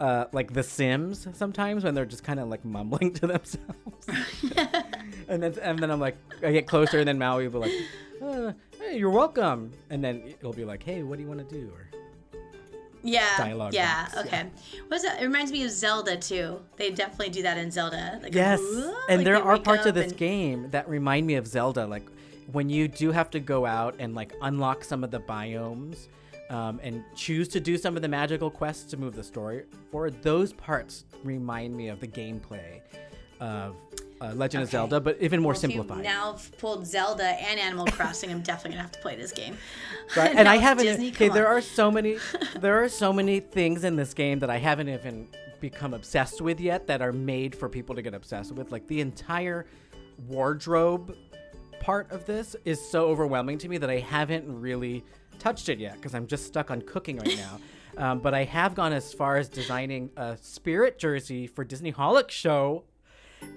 [0.00, 4.06] uh, like The Sims sometimes when they're just kind of like mumbling to themselves.
[5.28, 7.82] and then and then I'm like, I get closer, and then Maui will be like,
[8.22, 11.54] uh, "Hey, you're welcome," and then it'll be like, "Hey, what do you want to
[11.54, 11.88] do?" Or
[13.06, 13.36] Yeah.
[13.38, 14.04] Dialogue yeah.
[14.04, 14.20] box, yeah.
[14.22, 14.46] Okay.
[14.88, 15.22] What's that?
[15.22, 16.60] It reminds me of Zelda too.
[16.76, 18.18] They definitely do that in Zelda.
[18.22, 18.60] Like, Yes,
[19.08, 22.06] and like there are parts of this and- game that remind me of Zelda, like
[22.52, 26.08] when you do have to go out and like unlock some of the biomes
[26.50, 30.22] um, and choose to do some of the magical quests to move the story forward.
[30.22, 32.80] Those parts remind me of the gameplay
[33.40, 33.76] of
[34.20, 36.02] uh, Legend of Zelda, but even more Well, simplified.
[36.02, 39.56] now I've pulled Zelda and Animal Crossing, I'm definitely gonna have to play this game.
[40.16, 40.84] Right, and I haven't.
[40.84, 42.18] Disney, okay, there are so many.
[42.60, 45.28] there are so many things in this game that I haven't even
[45.60, 48.72] become obsessed with yet that are made for people to get obsessed with.
[48.72, 49.66] Like the entire
[50.28, 51.16] wardrobe
[51.80, 55.04] part of this is so overwhelming to me that I haven't really
[55.38, 57.58] touched it yet because I'm just stuck on cooking right now.
[57.98, 62.84] Um, but I have gone as far as designing a spirit jersey for Disneyholic show,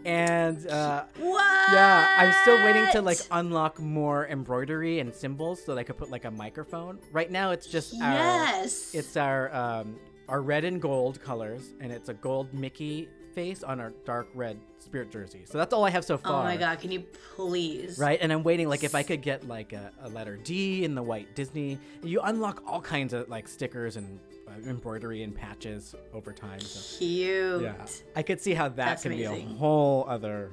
[0.06, 5.80] and uh, yeah, I'm still waiting to like unlock more embroidery and symbols so that
[5.82, 7.00] I could put like a microphone.
[7.12, 8.94] Right now, it's just Yes.
[8.94, 9.96] our it's our um,
[10.28, 14.60] our red and gold colors, and it's a gold Mickey face on our dark red
[14.80, 15.44] spirit jersey.
[15.46, 16.42] So that's all I have so far.
[16.42, 17.02] Oh my god, can you
[17.36, 18.00] please?
[18.00, 20.96] Right, and I'm waiting like if I could get like a, a letter D in
[20.96, 21.78] the white Disney.
[22.04, 24.20] You unlock all kinds of like stickers and
[24.66, 26.60] embroidery and patches over time.
[26.60, 27.62] So Cute.
[27.62, 27.86] yeah,
[28.16, 30.52] I could see how that That's could be a whole other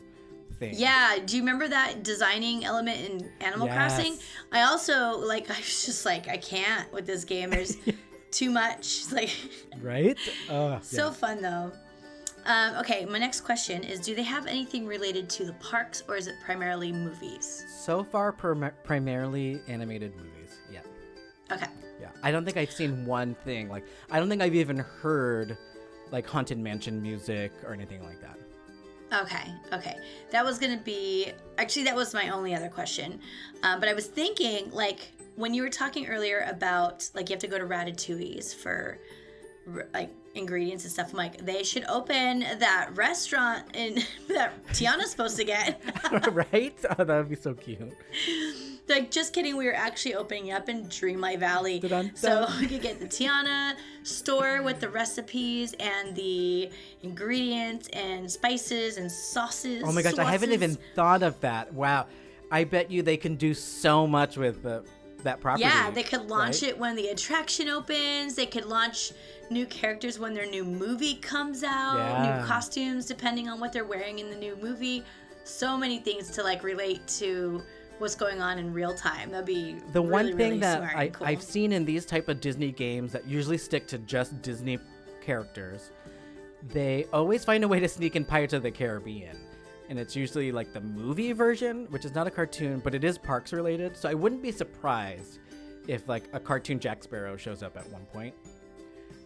[0.59, 0.75] thing.
[0.77, 4.17] Yeah, do you remember that designing element in Animal Crossing?
[4.53, 7.51] I also like I was just like I can't with this game.
[7.51, 7.77] There's
[8.31, 9.05] too much.
[9.13, 9.31] Like
[9.81, 10.19] Right?
[10.49, 11.13] Uh, so yeah.
[11.13, 11.73] fun though.
[12.47, 16.17] Um, okay, my next question is: Do they have anything related to the parks, or
[16.17, 17.65] is it primarily movies?
[17.85, 20.59] So far, prim- primarily animated movies.
[20.73, 20.81] Yeah.
[21.51, 21.67] Okay.
[22.23, 23.69] I don't think I've seen one thing.
[23.69, 25.57] Like, I don't think I've even heard
[26.11, 28.39] like Haunted Mansion music or anything like that.
[29.13, 29.97] Okay, okay.
[30.31, 33.21] That was gonna be actually that was my only other question,
[33.63, 37.41] um, but I was thinking like when you were talking earlier about like you have
[37.41, 38.99] to go to Ratatouille's for
[39.95, 41.11] like ingredients and stuff.
[41.13, 45.81] I'm like they should open that restaurant in that Tiana's supposed to get.
[46.33, 46.77] right?
[46.99, 47.93] Oh, that would be so cute.
[48.89, 52.17] like just kidding, we were actually opening up in Dreamlight Valley, Dun-dun-dun.
[52.17, 56.71] so we could get the Tiana store with the recipes and the
[57.03, 59.83] ingredients and spices and sauces.
[59.85, 61.73] Oh my gosh, I haven't even thought of that.
[61.73, 62.07] Wow.
[62.51, 64.85] I bet you they can do so much with the,
[65.25, 65.65] that property.
[65.65, 66.71] Yeah, they could launch right?
[66.71, 68.37] it when the attraction opens.
[68.37, 69.13] They could launch
[69.51, 72.41] new characters when their new movie comes out, Yeah.
[72.41, 75.03] new costumes depending on what they're wearing in the new movie.
[75.43, 77.63] So many things to like relate to
[77.99, 79.31] what's going on in real time.
[79.31, 81.27] That'd be The really, one thing really that I, cool.
[81.27, 84.79] I've seen in these type of Disney games that usually stick to just Disney
[85.21, 85.91] characters,
[86.73, 89.37] they always find a way to sneak in Pirates of the Caribbean.
[89.89, 93.19] And it's usually like the movie version, which is not a cartoon, but it is
[93.19, 93.97] parks related.
[93.97, 95.39] So I wouldn't be surprised
[95.87, 98.35] if like a cartoon Jack Sparrow shows up at one point.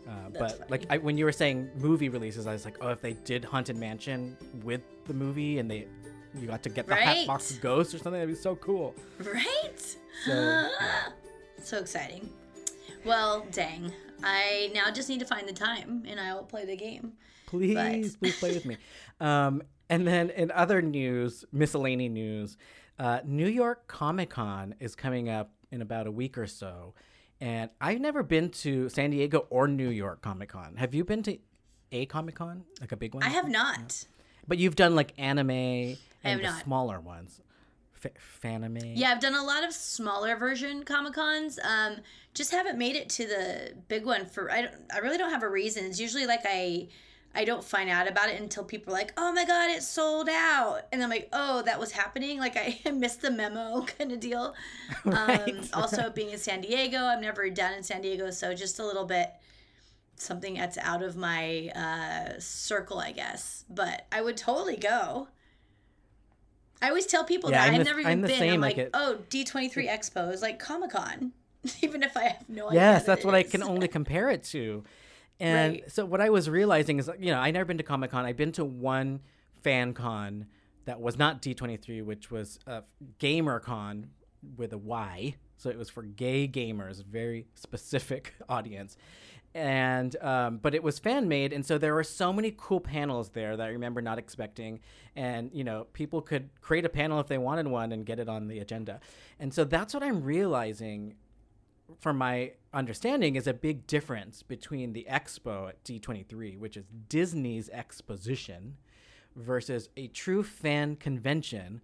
[0.08, 3.00] Uh, but like I, when you were saying movie releases, I was like, oh, if
[3.00, 5.86] they did Haunted Mansion with the movie and they
[6.38, 7.18] you got to get the Right.
[7.18, 8.94] Hatbox Ghost or something, that'd be so cool.
[9.24, 9.80] right?
[10.24, 10.68] So, yeah.
[11.62, 12.30] So exciting.
[13.04, 13.92] Well, dang.
[14.22, 17.12] I now just need to find the time and I will play the game.
[17.46, 17.74] Please,
[18.14, 18.18] but...
[18.20, 18.76] please play with me.
[19.20, 22.56] Um, and then in other news, miscellaneous news,
[22.98, 26.94] uh, New York Comic Con is coming up in about a week or so.
[27.38, 30.76] And I've never been to San Diego or New York Comic Con.
[30.76, 31.36] Have you been to
[31.92, 33.22] a Comic Con, like a big one?
[33.22, 34.04] I have not.
[34.48, 36.62] But you've done like anime and the not.
[36.64, 37.40] smaller ones.
[38.02, 38.12] F-
[38.42, 38.92] Fanime.
[38.94, 41.58] Yeah, I've done a lot of smaller version Comic Cons.
[41.62, 41.96] Um,
[42.34, 44.50] just haven't made it to the big one for.
[44.50, 44.74] I don't.
[44.92, 45.84] I really don't have a reason.
[45.84, 46.88] It's usually like I
[47.34, 50.28] I don't find out about it until people are like, "Oh my god, it sold
[50.28, 54.20] out," and I'm like, "Oh, that was happening." Like I missed the memo, kind of
[54.20, 54.54] deal.
[55.04, 58.78] right, um, also, being in San Diego, I've never done in San Diego, so just
[58.78, 59.30] a little bit
[60.16, 63.64] something that's out of my uh, circle, I guess.
[63.70, 65.28] But I would totally go.
[66.82, 68.30] I always tell people yeah, that I've the, never even I'm been.
[68.30, 71.32] Same, I'm like, like it, oh, D23 Expo is like Comic Con,
[71.82, 72.80] even if I have no idea.
[72.80, 73.46] Yes, that's what is.
[73.46, 74.84] I can only compare it to.
[75.38, 75.90] And right.
[75.90, 78.26] so what I was realizing is, you know, I never been to Comic Con.
[78.26, 79.20] I've been to one
[79.62, 80.46] fan con
[80.84, 82.82] that was not D23, which was a
[83.18, 84.10] gamer con
[84.56, 85.34] with a Y.
[85.56, 88.96] So it was for gay gamers, very specific audience.
[89.52, 93.30] And um, but it was fan made, and so there were so many cool panels
[93.30, 94.78] there that I remember not expecting.
[95.16, 98.28] And you know, people could create a panel if they wanted one and get it
[98.28, 99.00] on the agenda.
[99.40, 101.16] And so that's what I'm realizing
[101.98, 107.68] from my understanding, is a big difference between the expo at D23, which is Disney's
[107.70, 108.76] exposition,
[109.36, 111.80] versus a true fan convention,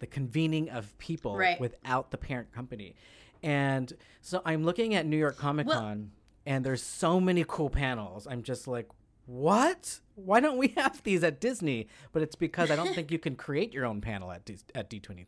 [0.00, 1.60] the convening of people right.
[1.60, 2.94] without the parent company.
[3.42, 6.06] And so I'm looking at New York Comic Con, well,
[6.48, 8.26] and there's so many cool panels.
[8.26, 8.88] I'm just like,
[9.26, 10.00] what?
[10.14, 11.88] Why don't we have these at Disney?
[12.10, 14.88] But it's because I don't think you can create your own panel at D- at
[14.88, 15.26] D23.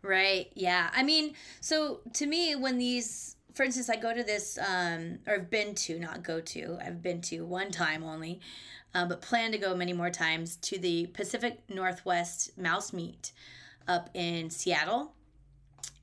[0.00, 0.46] Right.
[0.54, 0.90] Yeah.
[0.94, 5.34] I mean, so to me, when these, for instance, I go to this, um, or
[5.34, 8.40] I've been to, not go to, I've been to one time only,
[8.94, 13.32] uh, but plan to go many more times to the Pacific Northwest Mouse Meet
[13.88, 15.14] up in Seattle.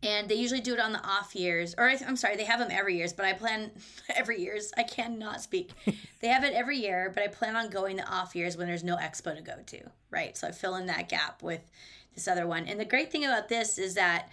[0.02, 2.70] And they usually do it on the off years, or I'm sorry, they have them
[2.72, 3.72] every years, but I plan
[4.16, 4.72] every years.
[4.78, 5.72] I cannot speak.
[6.22, 8.84] they have it every year, but I plan on going the off years when there's
[8.84, 9.80] no expo to go to,
[10.10, 10.38] right?
[10.38, 11.70] So I fill in that gap with
[12.16, 12.66] this other one.
[12.66, 14.30] And the great thing about this is that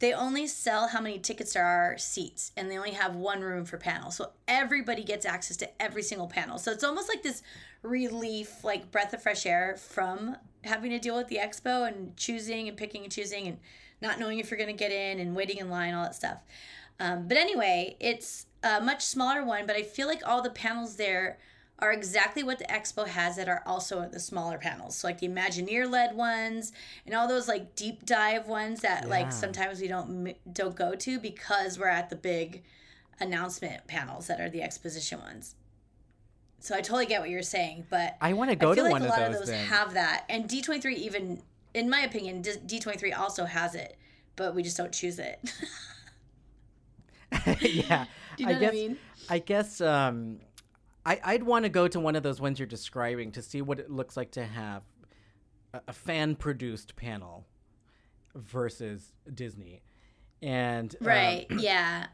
[0.00, 3.64] they only sell how many tickets there are seats and they only have one room
[3.64, 4.16] for panels.
[4.16, 6.58] So everybody gets access to every single panel.
[6.58, 7.42] So it's almost like this
[7.82, 12.68] relief, like breath of fresh air from having to deal with the expo and choosing
[12.68, 13.58] and picking and choosing and
[14.00, 16.38] not knowing if you're going to get in and waiting in line, all that stuff.
[17.00, 20.96] Um, but anyway, it's a much smaller one, but I feel like all the panels
[20.96, 21.38] there
[21.80, 24.96] are exactly what the expo has that are also the smaller panels.
[24.96, 26.72] So like the Imagineer led ones
[27.06, 29.08] and all those like deep dive ones that yeah.
[29.08, 32.64] like sometimes we don't don't go to because we're at the big
[33.20, 35.54] announcement panels that are the exposition ones.
[36.60, 39.02] So I totally get what you're saying, but I want to go to like one
[39.02, 39.16] of those.
[39.16, 39.66] A lot of those then.
[39.66, 41.42] have that, and D23 even,
[41.74, 43.96] in my opinion, D23 also has it,
[44.36, 45.38] but we just don't choose it.
[47.60, 48.06] yeah,
[48.36, 48.96] Do you know I guess, I mean?
[49.28, 50.38] I guess um,
[51.04, 53.78] I, I'd want to go to one of those ones you're describing to see what
[53.78, 54.82] it looks like to have
[55.74, 57.46] a, a fan produced panel
[58.34, 59.82] versus Disney.
[60.40, 62.06] And um, right, yeah.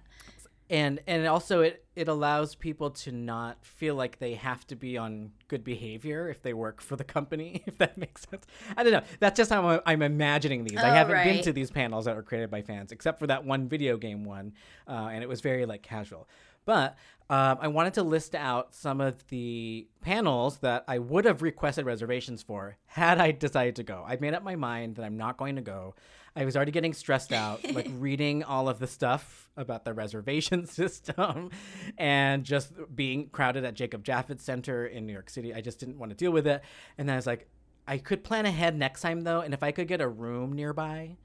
[0.71, 4.97] And and also it it allows people to not feel like they have to be
[4.97, 8.47] on good behavior if they work for the company, if that makes sense.
[8.77, 9.03] I don't know.
[9.21, 10.79] That's just how I'm, I'm imagining these.
[10.79, 11.25] Oh, I haven't right.
[11.25, 14.25] been to these panels that were created by fans, except for that one video game
[14.25, 14.55] one,
[14.89, 16.29] uh, and it was very like casual.
[16.65, 16.97] But
[17.31, 21.87] um, I wanted to list out some of the panels that I would have requested
[21.87, 24.05] reservations for had I decided to go.
[24.07, 25.95] I've made up my mind that I'm not going to go.
[26.37, 30.67] I was already getting stressed out, like reading all of the stuff about the reservation
[30.67, 31.51] system
[31.97, 35.55] and just being crowded at Jacob Javits Center in New York City.
[35.55, 36.63] I just didn't want to deal with it.
[36.99, 37.49] And then I was like,
[37.87, 41.17] I could plan ahead next time though, and if I could get a room nearby,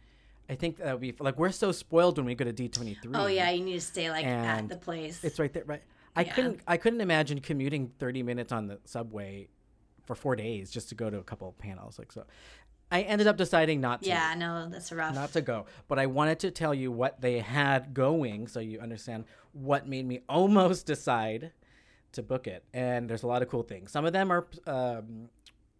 [0.50, 2.96] I think that would be like we're so spoiled when we go to D twenty
[2.96, 3.14] three.
[3.16, 5.24] Oh yeah, you need to stay like at the place.
[5.24, 5.84] It's right there, right?
[6.16, 6.34] I yeah.
[6.34, 9.48] couldn't I couldn't imagine commuting thirty minutes on the subway
[10.06, 12.00] for four days just to go to a couple of panels.
[12.00, 12.26] Like so,
[12.92, 14.10] I ended up deciding not to.
[14.10, 15.14] Yeah, no, that's rough.
[15.14, 18.80] Not to go, but I wanted to tell you what they had going so you
[18.80, 21.52] understand what made me almost decide
[22.14, 22.64] to book it.
[22.74, 23.92] And there's a lot of cool things.
[23.92, 25.30] Some of them are um,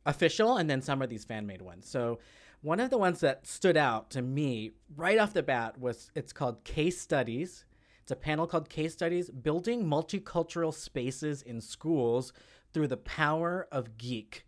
[0.06, 1.90] official, and then some are these fan made ones.
[1.90, 2.20] So
[2.62, 6.34] one of the ones that stood out to me right off the bat was it's
[6.34, 7.66] called Case Studies.
[8.04, 12.34] It's a panel called Case Studies Building Multicultural Spaces in Schools
[12.74, 14.46] Through the Power of Geek.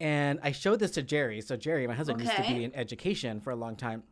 [0.00, 1.40] And I showed this to Jerry.
[1.40, 2.30] So, Jerry, my husband, okay.
[2.36, 4.04] used to be in education for a long time.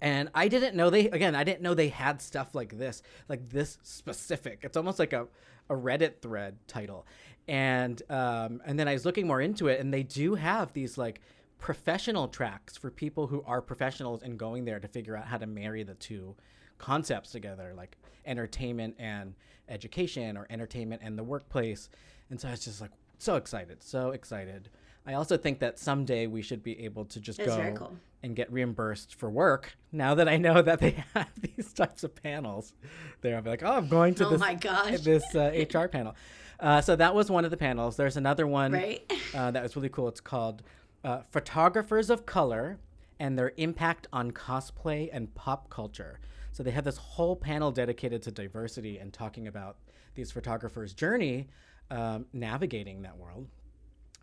[0.00, 3.48] And I didn't know they again, I didn't know they had stuff like this, like
[3.48, 4.60] this specific.
[4.62, 5.26] It's almost like a,
[5.70, 7.06] a Reddit thread title.
[7.48, 10.98] And um, and then I was looking more into it and they do have these
[10.98, 11.20] like
[11.58, 15.46] professional tracks for people who are professionals and going there to figure out how to
[15.46, 16.34] marry the two
[16.78, 17.96] concepts together, like
[18.26, 19.34] entertainment and
[19.68, 21.88] education or entertainment and the workplace.
[22.30, 24.68] And so I was just like so excited, so excited.
[25.06, 27.96] I also think that someday we should be able to just That's go cool.
[28.22, 29.76] and get reimbursed for work.
[29.92, 32.72] Now that I know that they have these types of panels,
[33.20, 35.00] there I'll be like, oh, I'm going to Oh this my gosh.
[35.00, 36.16] this uh, HR panel.
[36.58, 37.96] Uh, so that was one of the panels.
[37.96, 39.10] There's another one Right.
[39.34, 40.08] uh, that was really cool.
[40.08, 40.62] It's called
[41.04, 42.78] uh, "Photographers of Color
[43.20, 46.18] and Their Impact on Cosplay and Pop Culture."
[46.52, 49.76] So they have this whole panel dedicated to diversity and talking about
[50.14, 51.48] these photographers' journey
[51.90, 53.46] um, navigating that world.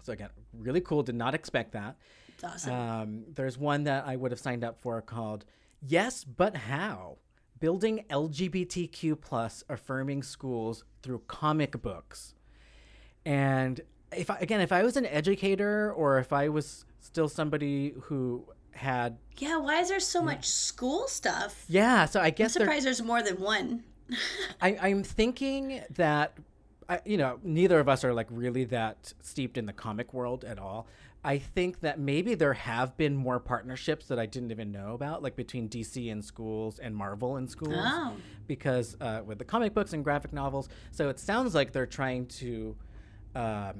[0.04, 1.02] So again, really cool.
[1.02, 1.96] Did not expect that.
[2.36, 2.74] It's awesome.
[2.74, 5.46] Um, there's one that I would have signed up for called
[5.82, 7.18] "Yes, but How."
[7.60, 12.36] Building LGBTQ plus affirming schools through comic books.
[13.26, 13.80] And
[14.12, 18.46] if I, again, if I was an educator or if I was still somebody who
[18.72, 21.64] had, yeah, why is there so much school stuff?
[21.70, 23.84] yeah, so I guess I'm surprised there's more than one.
[24.62, 26.38] I, I'm thinking that,
[26.90, 30.44] I, you know, neither of us are like really that steeped in the comic world
[30.44, 30.88] at all.
[31.26, 35.24] I think that maybe there have been more partnerships that I didn't even know about,
[35.24, 38.16] like between DC and schools and Marvel and schools, Oh.
[38.46, 40.68] because uh, with the comic books and graphic novels.
[40.92, 42.76] So it sounds like they're trying to
[43.36, 43.76] um,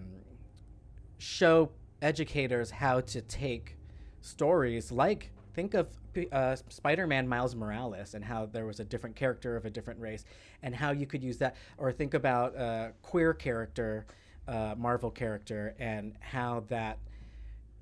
[1.18, 1.70] show
[2.02, 3.78] educators how to take
[4.22, 5.88] stories like think of
[6.32, 10.26] uh, spider-man miles morales and how there was a different character of a different race
[10.62, 14.06] and how you could use that or think about a queer character
[14.48, 16.98] uh, marvel character and how that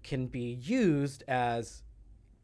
[0.04, 1.84] can be used as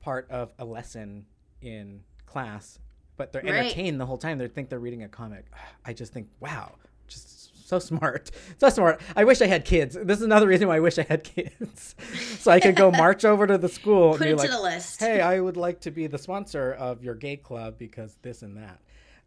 [0.02, 1.26] part of a lesson
[1.62, 2.80] in class
[3.18, 3.56] but they're Right.
[3.56, 5.46] entertained the whole time they think they're reading a comic
[5.86, 6.74] i just think wow
[7.08, 7.37] just
[7.68, 10.80] so smart so smart i wish i had kids this is another reason why i
[10.80, 11.96] wish i had kids
[12.40, 14.52] so i could go march over to the school Put and it be to like
[14.52, 15.00] the list.
[15.00, 18.56] hey i would like to be the sponsor of your gay club because this and
[18.58, 18.80] that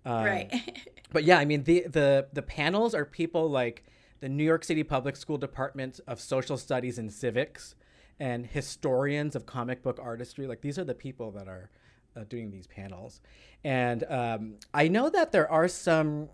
[0.05, 0.88] um, right.
[1.12, 3.84] but yeah, I mean the the the panels are people like
[4.20, 7.74] the New York City Public School Department of Social Studies and Civics
[8.18, 10.47] and historians of comic book artistry.
[10.47, 11.70] Like these are the people that are
[12.16, 13.20] uh, doing these panels,
[13.64, 16.30] and um, I know that there are some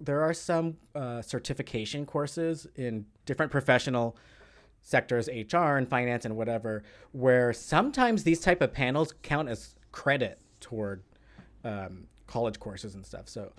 [0.00, 4.16] there are some uh, certification courses in different professional
[4.82, 10.40] sectors hr and finance and whatever where sometimes these type of panels count as credit
[10.60, 11.02] toward
[11.64, 13.28] um, college courses and stuff.
[13.28, 13.52] So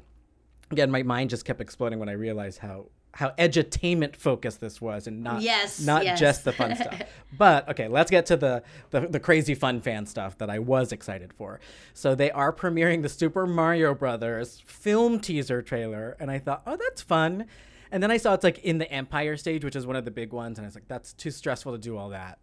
[0.72, 5.07] again my mind just kept exploding when i realized how how edutainment focused this was
[5.07, 6.20] and not Yes, not yes.
[6.20, 7.01] just the fun stuff
[7.38, 8.61] but okay let's get to the,
[8.91, 11.59] the the crazy fun fan stuff that i was excited for
[11.93, 16.76] so they are premiering the super mario brothers film teaser trailer and i thought oh
[16.76, 17.45] that's fun
[17.91, 20.11] and then i saw it's like in the empire stage which is one of the
[20.11, 22.38] big ones and i was like that's too stressful to do all that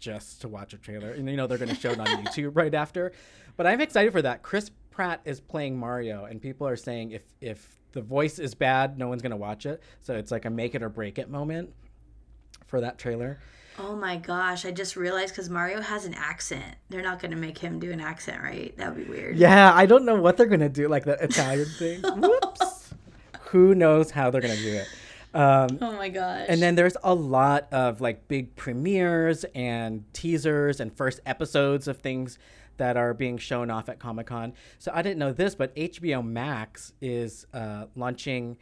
[0.00, 1.10] just to watch a trailer.
[1.10, 3.12] And you know they're going to show it on YouTube right after.
[3.56, 4.42] But I'm excited for that.
[4.42, 8.98] Chris Pratt is playing Mario, and people are saying if if the voice is bad,
[8.98, 9.82] no one's going to watch it.
[10.02, 11.70] So it's like a make it or break it moment
[12.66, 13.38] for that trailer.
[13.78, 16.76] Oh my gosh, I just realized because Mario has an accent.
[16.90, 18.76] They're not going to make him do an accent, right?
[18.76, 19.36] That would be weird.
[19.36, 22.02] Yeah, I don't know what they're going to do, like the Italian thing.
[22.16, 22.92] Whoops.
[23.50, 24.88] Who knows how they're going to do it?
[25.32, 26.46] Um, Oh my gosh.
[26.48, 31.98] And then there's a lot of like big premieres and teasers and first episodes of
[31.98, 32.38] things
[32.80, 34.54] that are being shown off at Comic Con.
[34.78, 38.56] So I didn't know this, but HBO Max is uh, launching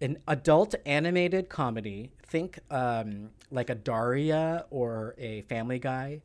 [0.00, 2.12] an adult animated comedy.
[2.22, 6.22] Think um, like a Daria or a Family Guy.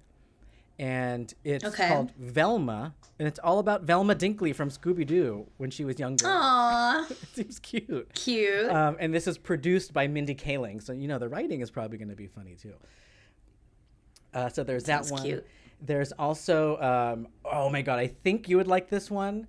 [0.78, 1.88] And it's Okay.
[1.88, 2.94] called Velma.
[3.18, 6.26] And it's all about Velma Dinkley from Scooby Doo when she was younger.
[6.28, 8.14] Aw, It seems cute.
[8.14, 8.70] cute.
[8.72, 11.98] Um, and this is produced by Mindy Kaling, so you know the writing is probably
[11.98, 12.74] going to be funny too.
[14.34, 15.24] Uh, so there's that Sounds one.
[15.24, 15.46] cute.
[15.82, 19.47] There's also um, oh my god, I think you would like this one.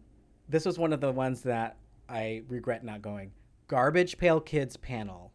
[0.48, 1.76] This was one of the ones that
[2.08, 3.32] I regret not going.
[3.68, 5.32] Garbage Pail Kids panel.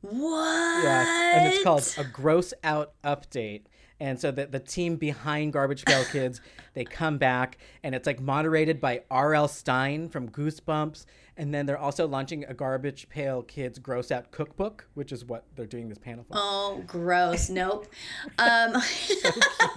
[0.00, 0.82] what?
[0.82, 3.62] Yes, and it's called a gross out update.
[4.00, 6.40] And so the, the team behind Garbage Pail Kids,
[6.74, 9.48] they come back and it's like moderated by R.L.
[9.48, 11.06] Stine from Goosebumps.
[11.36, 15.44] And then they're also launching a Garbage Pail Kids gross out cookbook, which is what
[15.56, 16.34] they're doing this panel for.
[16.36, 17.48] Oh, gross.
[17.48, 17.86] Nope.
[18.38, 18.74] Um,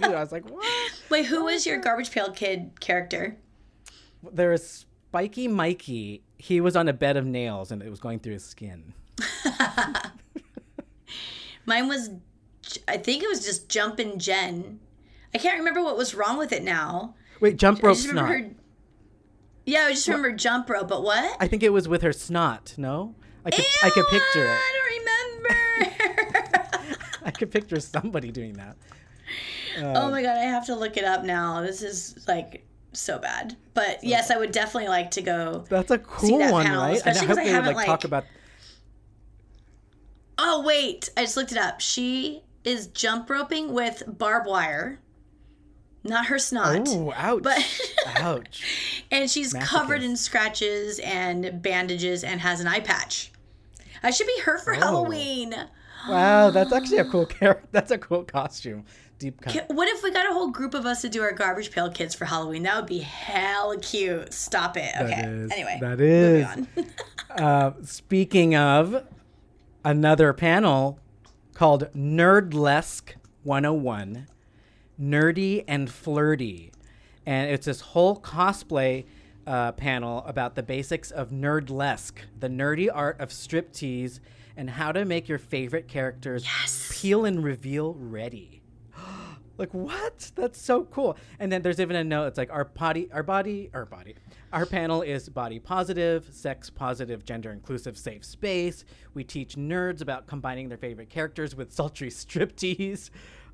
[0.02, 0.64] I was like, what?
[1.10, 3.36] wait, who was your garbage pail kid character?
[4.32, 6.22] There is Spiky Mikey.
[6.36, 8.94] He was on a bed of nails and it was going through his skin.
[11.66, 12.10] Mine was,
[12.86, 14.80] I think it was just Jumpin' Jen.
[15.34, 17.14] I can't remember what was wrong with it now.
[17.40, 18.14] Wait, jump rope snot.
[18.28, 18.54] remember her.
[19.68, 21.36] Yeah, I just remember jump rope, but what?
[21.40, 22.74] I think it was with her snot.
[22.78, 23.14] No,
[23.44, 24.58] I could I could picture it.
[24.58, 26.96] I don't remember.
[27.26, 28.78] I could picture somebody doing that.
[29.78, 31.60] oh um, my god, I have to look it up now.
[31.60, 33.58] This is like so bad.
[33.74, 35.66] But yes, I would definitely like to go.
[35.68, 36.98] That's a cool that one, panel, right?
[37.00, 38.24] And I especially hope I they would haven't, like talk about.
[40.38, 41.82] Oh wait, I just looked it up.
[41.82, 45.00] She is jump roping with barbed wire,
[46.08, 46.86] not her snot.
[46.88, 47.42] Oh, ouch!
[47.42, 47.58] But
[48.16, 49.04] ouch!
[49.10, 53.32] and she's covered in scratches and bandages and has an eye patch.
[54.02, 54.78] I should be her for Oh.
[54.78, 55.54] Halloween.
[56.08, 57.66] Wow, that's actually a cool character.
[57.72, 58.84] That's a cool costume.
[59.18, 59.64] Deep cut.
[59.70, 62.14] What if we got a whole group of us to do our garbage pail kids
[62.14, 62.62] for Halloween?
[62.62, 64.32] That would be hella cute.
[64.32, 64.92] Stop it.
[64.96, 65.22] Okay.
[65.24, 65.76] is- anyway.
[65.80, 66.46] That is.
[66.56, 66.90] moving
[67.36, 67.42] on.
[67.44, 69.04] Uh, speaking of
[69.84, 71.00] another panel
[71.54, 74.28] called Nerdlesque 101,
[75.00, 76.72] Nerdy and Flirty.
[77.26, 79.04] And it's this whole cosplay
[79.46, 84.20] uh, panel about the basics of Nerdlesque, the nerdy art of striptease,
[84.56, 86.44] and how to make your favorite characters
[86.90, 88.60] peel and reveal ready.
[89.58, 90.32] like what?
[90.34, 91.16] That's so cool.
[91.38, 92.26] And then there's even a note.
[92.26, 94.16] It's like our body, our body, our body.
[94.52, 98.84] Our panel is body positive, sex positive, gender inclusive, safe space.
[99.14, 103.10] We teach nerds about combining their favorite characters with sultry striptease.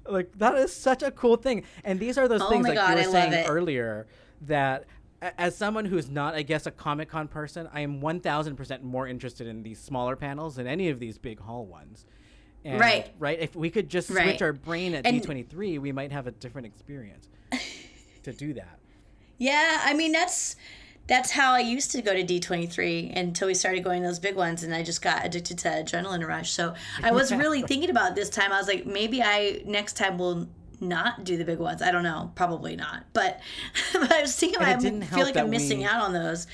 [0.08, 1.64] Like that is such a cool thing.
[1.84, 4.06] And these are those Oh things like God, you were I saying earlier
[4.42, 4.84] that
[5.38, 9.46] as someone who's not, I guess, a Comic Con person, I am 1000% more interested
[9.46, 12.04] in these smaller panels than any of these big hall ones.
[12.64, 13.10] And, Right.
[13.18, 13.38] Right.
[13.40, 14.42] If we could just switch Right.
[14.42, 17.28] our brain at And- D23, we might have a different experience
[18.22, 18.78] to do that.
[19.36, 20.54] Yeah, I mean that's
[21.06, 24.36] that's how I used to go to D23 until we started going to those big
[24.36, 26.50] ones and I just got addicted to adrenaline rush.
[26.52, 28.52] So I was really thinking about this time.
[28.52, 30.48] I was like maybe I next time will
[30.80, 31.82] not do the big ones.
[31.82, 33.04] I don't know, probably not.
[33.12, 33.40] But,
[33.92, 36.46] but I was thinking I feel like I'm missing we- out on those.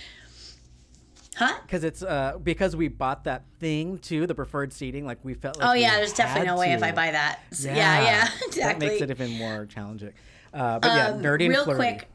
[1.36, 1.56] Huh?
[1.62, 5.06] Because it's uh because we bought that thing too, the preferred seating.
[5.06, 6.82] Like we felt like Oh yeah, there's definitely no way if.
[6.82, 7.38] I buy that.
[7.52, 8.60] So, yeah, yeah, exactly.
[8.62, 10.12] That makes it even more challenging.
[10.52, 11.78] Uh, but yeah, nerdy and real flirty.
[11.78, 12.08] quick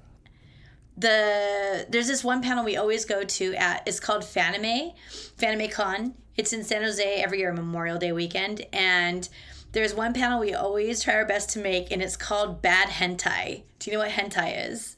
[0.97, 4.93] the there's this one panel we always go to at it's called fanime
[5.37, 6.13] fanime con.
[6.37, 8.65] It's in san jose every year memorial day weekend.
[8.73, 9.27] And
[9.73, 13.63] there's one panel we always try our best to make and it's called bad hentai.
[13.79, 14.95] Do you know what hentai is?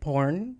[0.00, 0.56] Porn,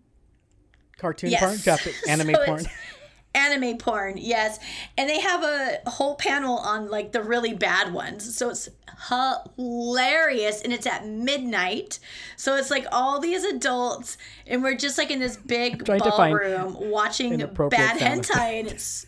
[0.98, 1.40] cartoon Yes.
[1.40, 2.64] porn, Japan, anime So porn.
[3.38, 4.58] it's anime porn yes.
[4.96, 8.36] And they have a whole panel on like the really bad ones.
[8.36, 8.68] So it's
[9.08, 11.98] hilarious and it's at midnight.
[12.36, 16.76] So it's like all these adults and we're just like in this big Trying ballroom
[16.90, 19.06] watching bad hentai and it's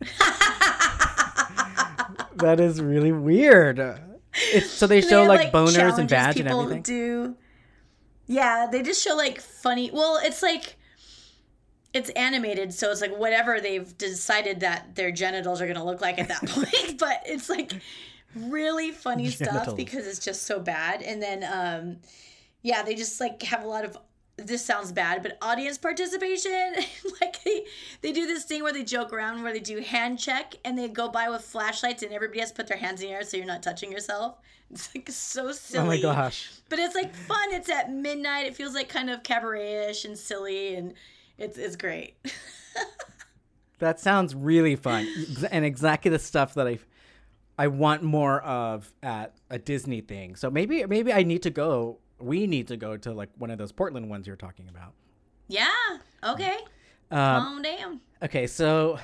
[2.36, 3.78] that is really weird.
[4.34, 6.82] It's, so they they show have, like, boners and challenges badge and people everything.
[6.82, 7.36] do.
[8.26, 10.76] Yeah they just show like funny well it's like
[11.92, 16.00] it's animated so it's like whatever they've decided that their genitals are going to look
[16.00, 17.72] like at that point but it's like
[18.34, 21.96] really funny stuff because it's just so bad and then um
[22.62, 23.96] yeah they just like have a lot of
[24.38, 26.74] this sounds bad but audience participation
[27.20, 27.64] like they,
[28.00, 30.88] they do this thing where they joke around where they do hand check and they
[30.88, 33.36] go by with flashlights and everybody has to put their hands in the air so
[33.36, 34.38] you're not touching yourself
[34.70, 36.50] it's like so silly Oh my gosh.
[36.70, 37.52] but it's like fun.
[37.52, 38.46] It's at midnight.
[38.46, 40.94] It feels like kind of cabaret-ish and silly, and
[41.42, 42.16] it's it's great.
[43.78, 45.08] That sounds really fun
[45.50, 46.78] and exactly the stuff that I
[47.58, 50.36] I want more of at a Disney thing.
[50.36, 51.98] So maybe maybe I need to go.
[52.20, 54.92] We need to go to like one of those Portland ones you're talking about.
[55.48, 55.68] yeah.
[56.22, 56.58] Okay.
[57.10, 58.00] Um, oh damn.
[58.22, 59.00] Okay, so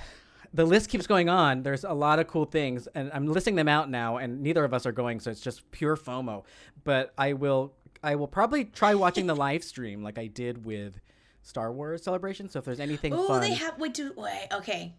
[0.54, 1.64] the list keeps going on.
[1.64, 4.18] There's a lot of cool things, and I'm listing them out now.
[4.18, 6.44] And neither of us are going, so it's just pure FOMO.
[6.84, 7.74] But I will,
[8.04, 11.00] I will probably try watching the live stream like I did with
[11.42, 12.48] Star Wars Celebration.
[12.48, 13.78] So if there's anything Oh, they have.
[13.78, 14.48] Wait, do wait.
[14.52, 14.94] Okay.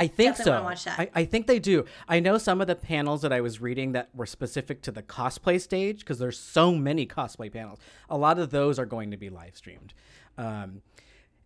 [0.00, 0.64] I think definitely so.
[0.64, 1.00] watch that.
[1.00, 1.84] I, I think they do.
[2.08, 5.02] I know some of the panels that I was reading that were specific to the
[5.02, 7.80] cosplay stage because there's so many cosplay panels.
[8.08, 9.94] A lot of those are going to be live streamed.
[10.36, 10.82] Um,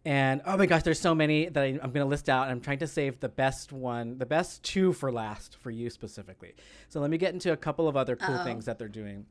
[0.05, 2.49] and oh my gosh, there's so many that I, I'm going to list out.
[2.49, 6.55] I'm trying to save the best one, the best two for last for you specifically.
[6.88, 9.24] So let me get into a couple of other cool things that they're doing.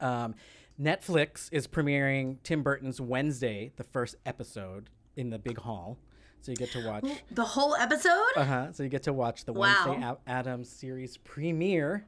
[0.00, 0.34] Um,
[0.80, 5.98] Netflix is premiering Tim Burton's Wednesday, the first episode in the big hall.
[6.40, 7.04] So you get to watch.
[7.32, 8.22] The whole episode.
[8.36, 8.72] Uh huh.
[8.72, 9.84] So you get to watch the Wow.
[9.86, 12.06] Wednesday A- Addams series premiere.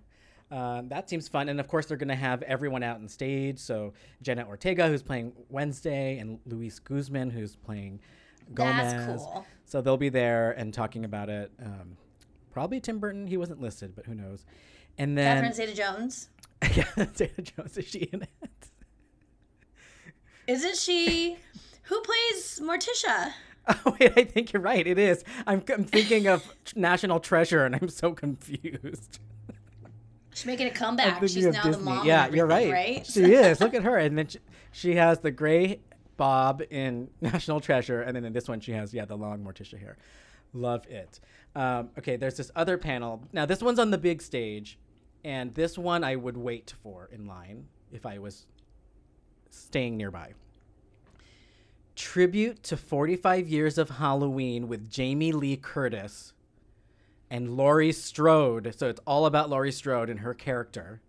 [0.52, 3.58] Um, that seems fun, and of course they're going to have everyone out on stage.
[3.58, 3.92] So
[4.22, 8.00] Jenna Ortega, who's playing Wednesday, and Luis Guzman, who's playing
[8.54, 8.92] Gomez.
[8.92, 9.46] That's cool.
[9.64, 11.52] So they'll be there and talking about it.
[11.64, 11.96] Um,
[12.52, 13.26] probably Tim Burton.
[13.28, 14.44] He wasn't listed, but who knows?
[14.98, 16.28] And then Catherine Zeta-Jones.
[16.74, 16.84] Yeah,
[17.16, 18.70] Dana Jones is she in it?
[20.46, 21.36] Isn't she?
[21.84, 23.32] Who plays Morticia?
[23.84, 24.84] Oh wait, I think you're right.
[24.84, 25.22] It is.
[25.46, 26.42] I'm, I'm thinking of
[26.74, 29.20] National Treasure, and I'm so confused.
[30.34, 31.20] She's making a comeback.
[31.20, 31.84] She's of now the Disney.
[31.84, 32.06] mom.
[32.06, 32.72] Yeah, you're right.
[32.72, 33.06] Right?
[33.06, 33.60] She is.
[33.60, 34.38] Look at her, and then she,
[34.72, 35.80] she has the gray
[36.16, 39.78] bob in National Treasure, and then in this one she has yeah the long Morticia
[39.78, 39.98] hair.
[40.52, 41.20] Love it.
[41.54, 43.22] Um, okay, there's this other panel.
[43.32, 44.78] Now this one's on the big stage,
[45.24, 48.46] and this one I would wait for in line if I was
[49.50, 50.32] staying nearby.
[51.96, 56.32] Tribute to 45 years of Halloween with Jamie Lee Curtis
[57.30, 58.74] and Laurie Strode.
[58.76, 61.00] So it's all about Laurie Strode and her character.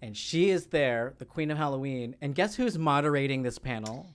[0.00, 2.14] And she is there, the Queen of Halloween.
[2.20, 4.14] And guess who's moderating this panel?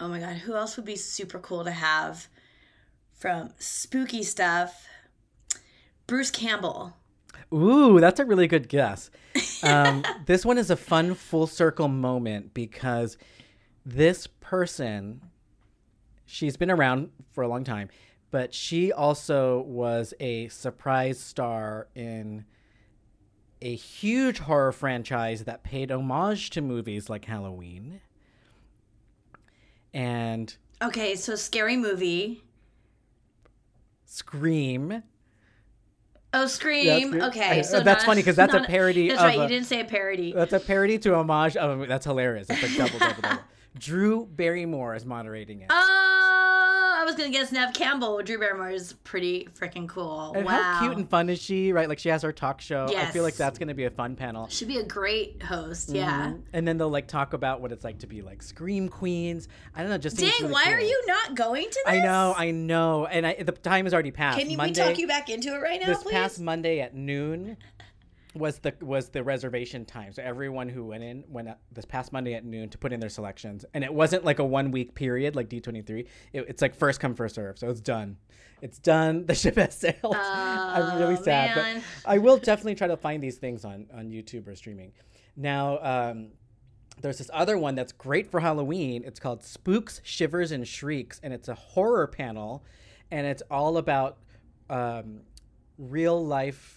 [0.00, 2.28] Oh my god, who else would be super cool to have
[3.12, 4.86] from spooky stuff?
[6.06, 6.96] Bruce Campbell.
[7.52, 9.10] Ooh, that's a really good guess.
[9.62, 13.16] Um, this one is a fun full circle moment because
[13.86, 15.20] this person,
[16.26, 17.88] she's been around for a long time,
[18.30, 22.44] but she also was a surprise star in
[23.62, 28.00] a huge horror franchise that paid homage to movies like Halloween.
[29.92, 32.42] And Okay, so scary movie.
[34.04, 35.02] Scream.
[36.34, 37.08] Oh, Scream.
[37.08, 37.22] Scream.
[37.22, 39.38] Okay, so uh, that's not- funny 'cause that's a parody That's right.
[39.38, 40.32] a- you didn't say a parody.
[40.32, 41.86] That's a parody to homage of.
[41.88, 42.48] That's hilarious.
[42.50, 43.42] It's like double, double, double.
[43.78, 45.66] Drew Barrymore is moderating it.
[45.70, 46.23] Oh,
[47.04, 48.22] I was gonna guess Neve Campbell.
[48.22, 50.32] Drew Barrymore is pretty freaking cool.
[50.34, 50.52] and wow.
[50.52, 51.70] how cute and fun is she?
[51.70, 52.86] Right, like she has her talk show.
[52.96, 54.48] I feel like that's to be a fun panel.
[54.48, 55.90] She should be a great host.
[55.90, 56.28] Yeah.
[56.28, 56.40] Mhm.
[56.54, 59.48] And then they'll like talk about what it's like to be like scream queens.
[59.74, 59.98] I don't know.
[59.98, 61.94] Just Dang, really why are you not going to this?
[61.94, 64.38] I know, I know, and I, the time has already passed.
[64.38, 66.12] Can you, we talk you back into it right now, this please?
[66.12, 67.58] past Monday at noon
[68.34, 70.12] was the was the reservation time.
[70.12, 73.00] So everyone who went in went up this past Monday at noon to put in
[73.00, 76.06] their selections, and it wasn't like a one week period like D twenty three.
[76.32, 77.58] It's like first come first serve.
[77.58, 78.16] So it's done.
[78.60, 79.24] It's done.
[79.26, 80.14] The ship has sailed.
[80.16, 81.82] I'm really Oh, sad, man.
[82.04, 84.92] but I will definitely try to find these things on on YouTube or streaming.
[85.36, 85.78] Now.
[85.80, 86.28] Um,
[87.00, 89.02] there's this other one that's great for Halloween.
[89.04, 92.62] It's called Spooks, Shivers, and Shrieks, and it's a horror panel,
[93.10, 94.18] and it's all about
[94.70, 95.22] um,
[95.76, 96.73] real life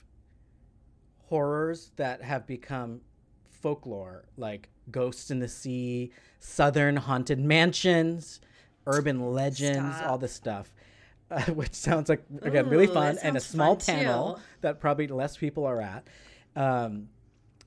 [1.27, 3.01] horrors that have become
[3.49, 8.39] folklore, like ghosts in the sea, southern haunted mansions,
[8.85, 10.09] urban legends, Stop.
[10.09, 10.73] all this stuff.
[11.29, 14.41] Uh, which sounds like again really fun and a small panel too.
[14.61, 16.07] that probably less people are at.
[16.55, 17.09] Um,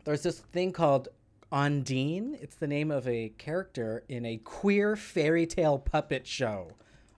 [0.04, 1.08] there's this thing called
[1.52, 2.42] Ondine.
[2.42, 6.70] It's the name of a character in a queer fairy tale puppet show,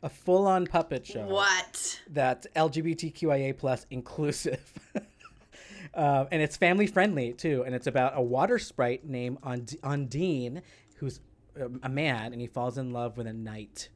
[0.02, 2.00] a full-on puppet show What?
[2.10, 4.72] that's LGBTQIA plus inclusive.
[5.94, 7.62] uh, and it's family friendly too.
[7.64, 10.62] And it's about a water sprite named Und- Undine,
[10.96, 11.20] who's
[11.60, 13.88] um, a man, and he falls in love with a knight.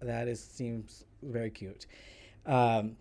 [0.00, 1.86] That is seems very cute.
[2.46, 2.96] Um,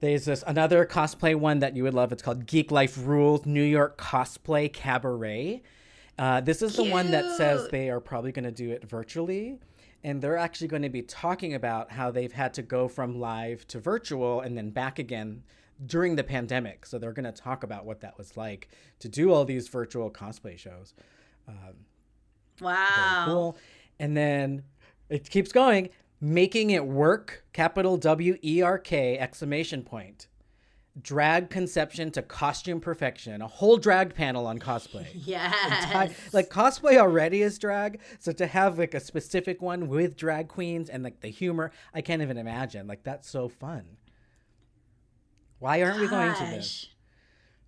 [0.00, 2.12] there's this another cosplay one that you would love.
[2.12, 5.62] It's called Geek Life Rules New York Cosplay Cabaret.
[6.18, 9.58] Uh, this is the one that says they are probably going to do it virtually.
[10.04, 13.66] And they're actually going to be talking about how they've had to go from live
[13.68, 15.42] to virtual and then back again
[15.86, 16.86] during the pandemic.
[16.86, 18.68] So they're going to talk about what that was like
[19.00, 20.94] to do all these virtual cosplay shows.
[21.48, 21.74] Um,
[22.60, 23.24] wow.
[23.26, 23.56] Cool.
[23.98, 24.62] And then
[25.08, 25.90] it keeps going.
[26.20, 30.28] Making it work, capital W E R K, exclamation point.
[31.02, 33.42] Drag conception to costume perfection.
[33.42, 35.06] A whole drag panel on cosplay.
[35.26, 35.52] Yes.
[35.52, 40.46] I- like cosplay already is drag, so to have like a specific one with drag
[40.48, 42.86] queens and like the humor, I can't even imagine.
[42.86, 43.84] Like that's so fun.
[45.64, 46.88] Why aren't we going to this?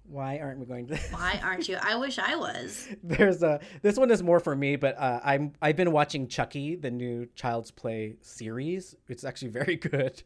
[0.07, 1.11] Why aren't we going to this?
[1.11, 1.79] Why aren't you?
[1.81, 2.87] I wish I was.
[3.03, 6.75] There's a this one is more for me, but uh, I'm I've been watching Chucky,
[6.75, 8.95] the new Child's Play series.
[9.09, 10.23] It's actually very good,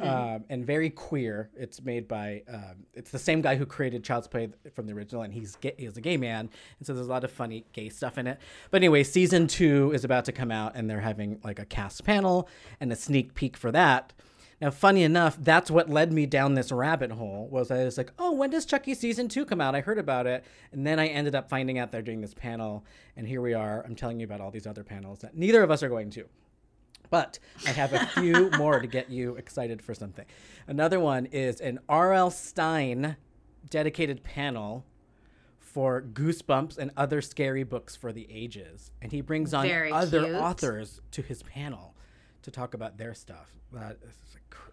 [0.00, 1.50] um, and very queer.
[1.54, 5.22] It's made by um, it's the same guy who created Child's Play from the original,
[5.22, 6.50] and he's gay, he's a gay man,
[6.80, 8.40] and so there's a lot of funny gay stuff in it.
[8.72, 12.02] But anyway, season two is about to come out, and they're having like a cast
[12.02, 12.48] panel
[12.80, 14.12] and a sneak peek for that.
[14.60, 17.48] Now, funny enough, that's what led me down this rabbit hole.
[17.50, 19.74] Was I was like, oh, when does Chucky season two come out?
[19.74, 22.84] I heard about it, and then I ended up finding out they're doing this panel,
[23.16, 23.84] and here we are.
[23.84, 26.26] I'm telling you about all these other panels that neither of us are going to.
[27.10, 30.24] But I have a few more to get you excited for something.
[30.66, 32.30] Another one is an R.L.
[32.30, 33.16] Stine
[33.68, 34.84] dedicated panel
[35.58, 38.90] for Goosebumps and other scary books for the ages.
[39.02, 40.36] And he brings on Very other cute.
[40.36, 41.93] authors to his panel
[42.44, 43.50] to talk about their stuff.
[43.72, 44.14] That is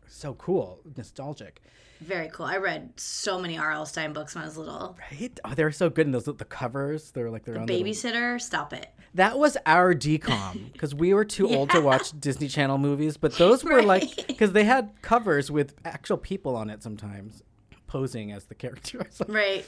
[0.07, 1.61] so cool, nostalgic.
[2.02, 2.45] Very cool.
[2.45, 3.85] I read so many R.L.
[3.85, 4.98] Stine books when I was little.
[5.11, 5.39] Right?
[5.45, 6.07] Oh, they're so good.
[6.07, 7.65] And those the covers, they're like their own.
[7.68, 8.88] little- Babysitter, stop it.
[9.14, 13.34] That was our DCOM because we were too old to watch Disney Channel movies, but
[13.38, 17.43] those were like because they had covers with actual people on it sometimes
[17.88, 19.22] posing as the characters.
[19.27, 19.65] Right.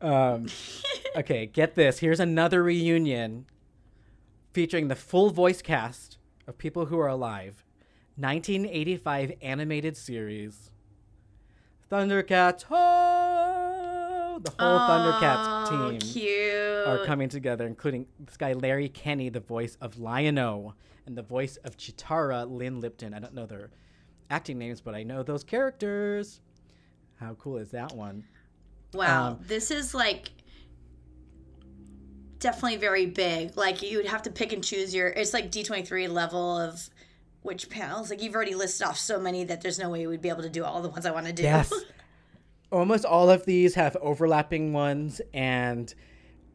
[0.00, 0.46] um,
[1.16, 1.98] okay, get this.
[1.98, 3.46] Here's another reunion
[4.52, 6.11] featuring the full voice cast
[6.46, 7.64] of people who are alive.
[8.16, 10.70] 1985 animated series.
[11.90, 14.38] Thundercats, ho!
[14.42, 16.86] The whole Thundercats Oh, team Cute.
[16.88, 20.74] are coming together, including this guy Larry Kenney, the voice of Lion-O,
[21.06, 23.12] and the voice of Cheetara, Lynne Lipton.
[23.14, 23.70] I don't know their
[24.30, 26.40] acting names, but I know those characters.
[27.20, 28.24] How cool is that one?
[28.94, 30.30] Wow, Um, this is like
[32.42, 33.56] definitely very big.
[33.56, 35.08] Like you would have to pick and choose your.
[35.08, 36.90] It's like D twenty three level of
[37.42, 38.10] which panels.
[38.10, 40.50] Like you've already listed off so many that there's no way we'd be able to
[40.50, 41.44] do all the ones I want to do.
[41.44, 41.72] Yes.
[42.70, 45.94] Almost all of these have overlapping ones, and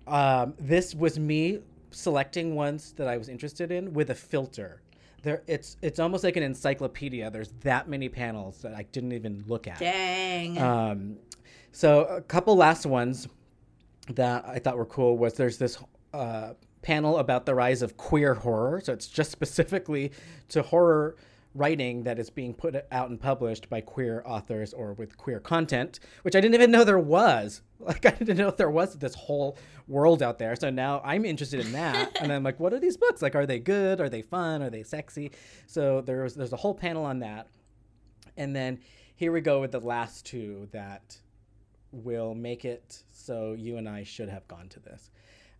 [0.07, 1.59] um, this was me
[1.91, 4.81] selecting ones that I was interested in with a filter.
[5.21, 7.29] There, it's it's almost like an encyclopedia.
[7.29, 9.77] There's that many panels that I didn't even look at.
[9.77, 10.57] Dang.
[10.57, 11.17] Um,
[11.71, 13.27] so a couple last ones
[14.15, 15.77] that I thought were cool was there's this
[16.13, 18.81] uh, panel about the rise of queer horror.
[18.83, 20.11] So it's just specifically
[20.49, 21.15] to horror
[21.57, 25.99] writing that is being put out and published by queer authors or with queer content,
[26.21, 27.61] which I didn't even know there was.
[27.79, 29.55] Like I didn't know there was this whole
[29.87, 30.55] world out there.
[30.55, 33.21] So now I'm interested in that, and I'm like, what are these books?
[33.21, 34.01] Like, are they good?
[34.01, 34.63] Are they fun?
[34.63, 35.31] Are they sexy?
[35.67, 37.47] So there's there's a whole panel on that,
[38.35, 38.79] and then
[39.15, 41.17] here we go with the last two that
[41.91, 45.11] will make it so you and I should have gone to this.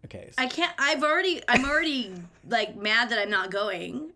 [0.06, 0.32] Okay.
[0.38, 0.72] I can't.
[0.78, 1.42] I've already.
[1.50, 2.14] I'm already
[2.48, 4.12] like mad that I'm not going.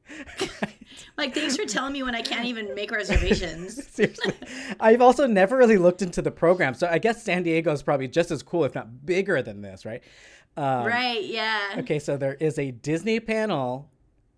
[1.17, 3.85] like thanks for telling me when I can't even make reservations.
[3.91, 4.33] Seriously.
[4.79, 6.75] I've also never really looked into the program.
[6.75, 9.85] So I guess San Diego is probably just as cool, if not bigger than this,
[9.85, 10.01] right?
[10.55, 11.23] Um, right.
[11.23, 11.75] Yeah.
[11.79, 13.89] Okay, so there is a Disney panel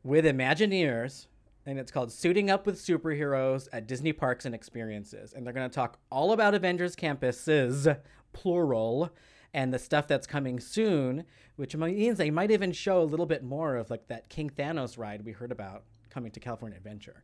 [0.03, 1.27] with Imagineers,
[1.65, 5.34] and it's called Suiting Up with Superheroes at Disney Parks and Experiences.
[5.34, 7.98] And they're going to talk all about Avengers campuses,
[8.34, 9.11] plural,
[9.53, 13.43] and the stuff that's coming soon, which means they might even show a little bit
[13.43, 17.23] more of like that King Thanos ride we heard about coming to California Adventure.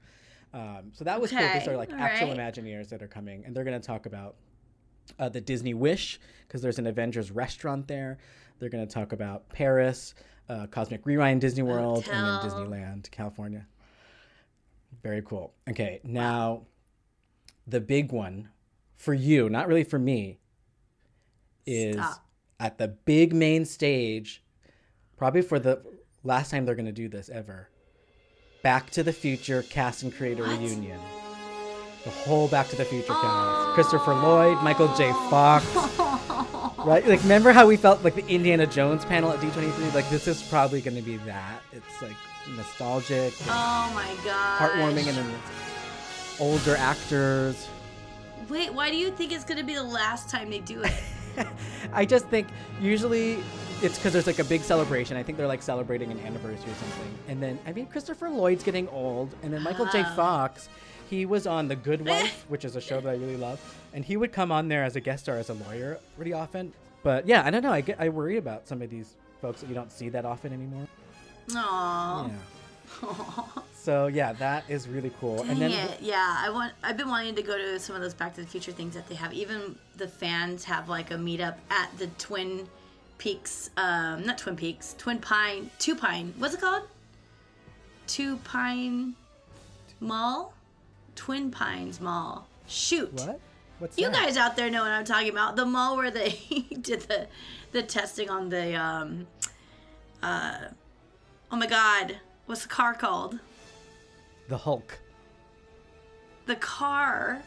[0.54, 1.40] Um, so that was cool.
[1.54, 2.38] These are like all actual right.
[2.38, 4.36] Imagineers that are coming, and they're going to talk about
[5.18, 8.18] uh, the Disney Wish because there's an Avengers restaurant there.
[8.60, 10.14] They're going to talk about Paris,
[10.50, 13.66] uh, Cosmic Rewind, Disney World, and then Disneyland, California.
[15.02, 15.54] Very cool.
[15.70, 16.64] Okay, now
[17.68, 18.50] the big one
[18.98, 20.40] for you, not really for me,
[21.66, 22.26] is Stop.
[22.60, 24.44] at the big main stage,
[25.18, 25.82] probably for the
[26.24, 27.70] last time they're going to do this ever.
[28.64, 30.60] Back to the Future cast and creator What?
[30.60, 31.00] reunion.
[32.04, 33.20] The whole Back to the Future cast.
[33.24, 33.72] Oh.
[33.76, 35.12] Christopher Lloyd, Michael J.
[35.30, 35.66] Fox.
[36.86, 37.06] Right?
[37.06, 39.94] Like, remember how we felt like the Indiana Jones panel at D23?
[39.94, 41.62] Like, this is probably going to be that.
[41.74, 42.16] It's like
[42.56, 44.60] nostalgic, Oh my god.
[44.62, 45.34] heartwarming, and then
[46.40, 47.68] older actors.
[48.48, 50.94] Wait, why do you think it's gonna be the last time they do it?
[51.94, 52.48] I just think
[52.82, 53.40] usually
[53.82, 55.18] it's because there's like a big celebration.
[55.18, 57.14] I think they're like celebrating an anniversary or something.
[57.28, 59.34] And then, I mean, Christopher Lloyd's getting old.
[59.44, 60.04] And then Michael J.
[60.06, 60.14] Ah.
[60.16, 60.70] Fox,
[61.10, 63.60] he was on The Good Wife, which is a show that I really love.
[63.94, 66.74] And he would come on there as a guest star as a lawyer pretty often.
[67.04, 67.72] But yeah, I don't know.
[67.72, 70.52] I, get, I worry about some of these folks that you don't see that often
[70.52, 70.88] anymore.
[71.50, 72.32] Aww.
[73.02, 73.62] Yeah.
[73.82, 75.38] So yeah, that is really cool.
[75.38, 76.02] Dang and then it.
[76.02, 76.74] Yeah, I want.
[76.84, 79.08] I've been wanting to go to some of those Back to the Future things that
[79.08, 79.34] they have.
[79.34, 82.68] Even the fans have like a meetup at the Twin
[83.18, 83.70] Peaks.
[83.78, 84.96] Um, not Twin Peaks.
[84.98, 85.70] Twin Pine.
[85.80, 86.34] Two Pine.
[86.38, 86.84] What's it called?
[88.06, 89.16] Two Pine
[90.02, 90.54] Mall.
[91.16, 92.48] Twin Pines Mall.
[92.68, 93.14] Shoot.
[93.14, 93.40] what?
[93.80, 94.14] What's You that?
[94.26, 95.56] guys out there know what I'm talking about.
[95.56, 96.30] The mall where they
[96.82, 97.28] did the
[97.72, 99.26] the testing on the um
[100.22, 100.58] uh
[101.50, 103.40] oh my god, what's the car called?
[104.50, 105.00] The Hulk.
[106.48, 107.42] The car.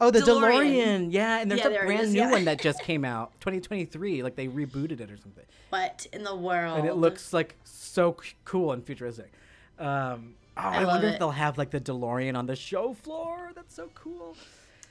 [0.00, 0.52] Oh, the DeLorean.
[0.70, 1.12] DeLorean.
[1.12, 2.30] Yeah, and there's Yeah, a there brand is, new yeah.
[2.30, 4.22] one that just came out, 2023.
[4.22, 6.78] Like they rebooted it or something, What in the world?
[6.78, 9.32] and it looks like so cool and futuristic.
[9.78, 13.50] Um, oh, I, love wonder if they'll have like the DeLorean on the show floor.
[13.56, 14.36] That's so cool.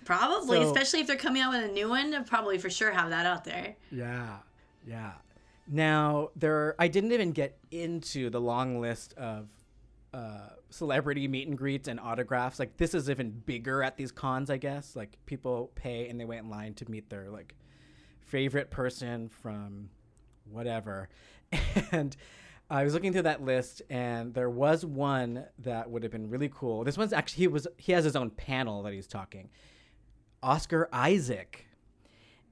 [0.03, 2.09] probably, so- especially if they're coming out with a new one.
[2.11, 3.75] They'll probably for sure have that out there.
[3.91, 4.37] Yeah,
[4.85, 5.11] yeah.
[5.69, 9.47] Now there, I didn't even get into the long list of
[10.13, 12.59] uh, celebrity meet and greets and autographs.
[12.59, 14.95] Like this is even bigger at these cons, I guess.
[14.95, 17.55] Like people pay and they wait in line to meet their like
[18.19, 19.89] favorite person from
[20.49, 21.09] whatever,
[21.91, 22.15] and
[22.69, 26.49] I was looking through that list, and there was one that would have been really
[26.53, 26.83] cool.
[26.83, 29.49] This one's actually he was he has his own panel that he's talking.
[30.43, 31.65] Oscar Isaac,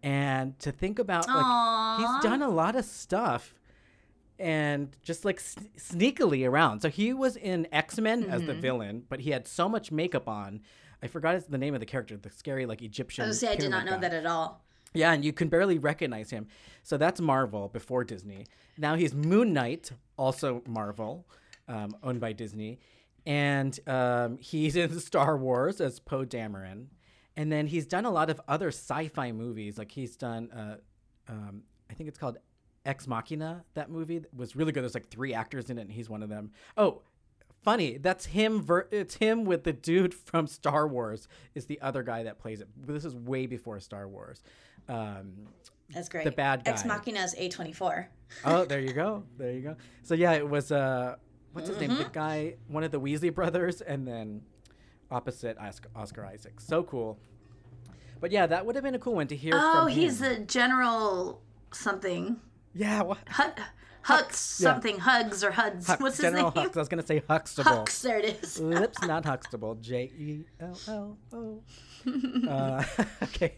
[0.01, 1.97] and to think about like Aw.
[1.97, 3.53] he's done a lot of stuff,
[4.39, 6.81] and just like sn- sneakily around.
[6.81, 8.47] So he was in X Men as Mm-hmm.
[8.47, 10.61] the villain, but he had so much makeup on.
[11.03, 13.25] I forgot the name of the character, the scary like Egyptian.
[13.25, 13.97] I was say I did not know guy.
[13.99, 14.63] that at all.
[14.93, 16.47] Yeah, and you can barely recognize him.
[16.83, 18.45] So that's Marvel before Disney.
[18.77, 21.27] Now he's Moon Knight, also Marvel,
[21.67, 22.79] um, owned by Disney.
[23.25, 26.85] And um, he's in Star Wars as Poe Dameron.
[27.35, 29.77] And then he's done a lot of other sci fi movies.
[29.77, 30.77] Like he's done, uh,
[31.27, 32.37] um, I think it's called
[32.85, 34.83] Ex Machina, that movie was really good.
[34.83, 36.51] There's like three actors in it, and he's one of them.
[36.77, 37.01] Oh,
[37.63, 37.97] funny.
[37.97, 38.61] That's him.
[38.61, 41.27] Ver- it's him with the dude from Star Wars.
[41.55, 42.67] Is the other guy that plays it.
[42.85, 44.43] This is way before Star Wars.
[44.87, 45.33] Um,
[45.89, 46.25] That's great.
[46.25, 46.71] The bad guy.
[46.71, 48.07] Ex Machina is A twenty four.
[48.45, 49.23] oh, there you go.
[49.37, 49.75] There you go.
[50.03, 51.15] So yeah, it was uh,
[51.53, 51.91] what's his name?
[51.91, 52.03] Mm-hmm.
[52.03, 54.41] The guy, one of the Weasley brothers, and then
[55.09, 56.59] opposite Oscar, Oscar Isaac.
[56.59, 57.17] So cool.
[58.19, 59.53] But yeah, that would have been a cool one to hear.
[59.55, 61.41] Oh, he's the general
[61.73, 62.37] something.
[62.75, 63.01] Yeah.
[63.01, 63.17] What?
[63.27, 63.57] Hut,
[64.05, 64.71] Hux yeah.
[64.71, 64.99] something.
[64.99, 65.87] Hugs or Huds.
[65.87, 66.67] Hux, What's his General name?
[66.69, 66.75] Hux.
[66.75, 67.71] I was gonna say Huxtable.
[67.71, 68.01] Hux.
[68.01, 68.59] There it is.
[68.59, 69.75] Lips not Huxtable.
[69.75, 71.61] J E L L O.
[72.47, 72.83] Uh,
[73.23, 73.55] Okay,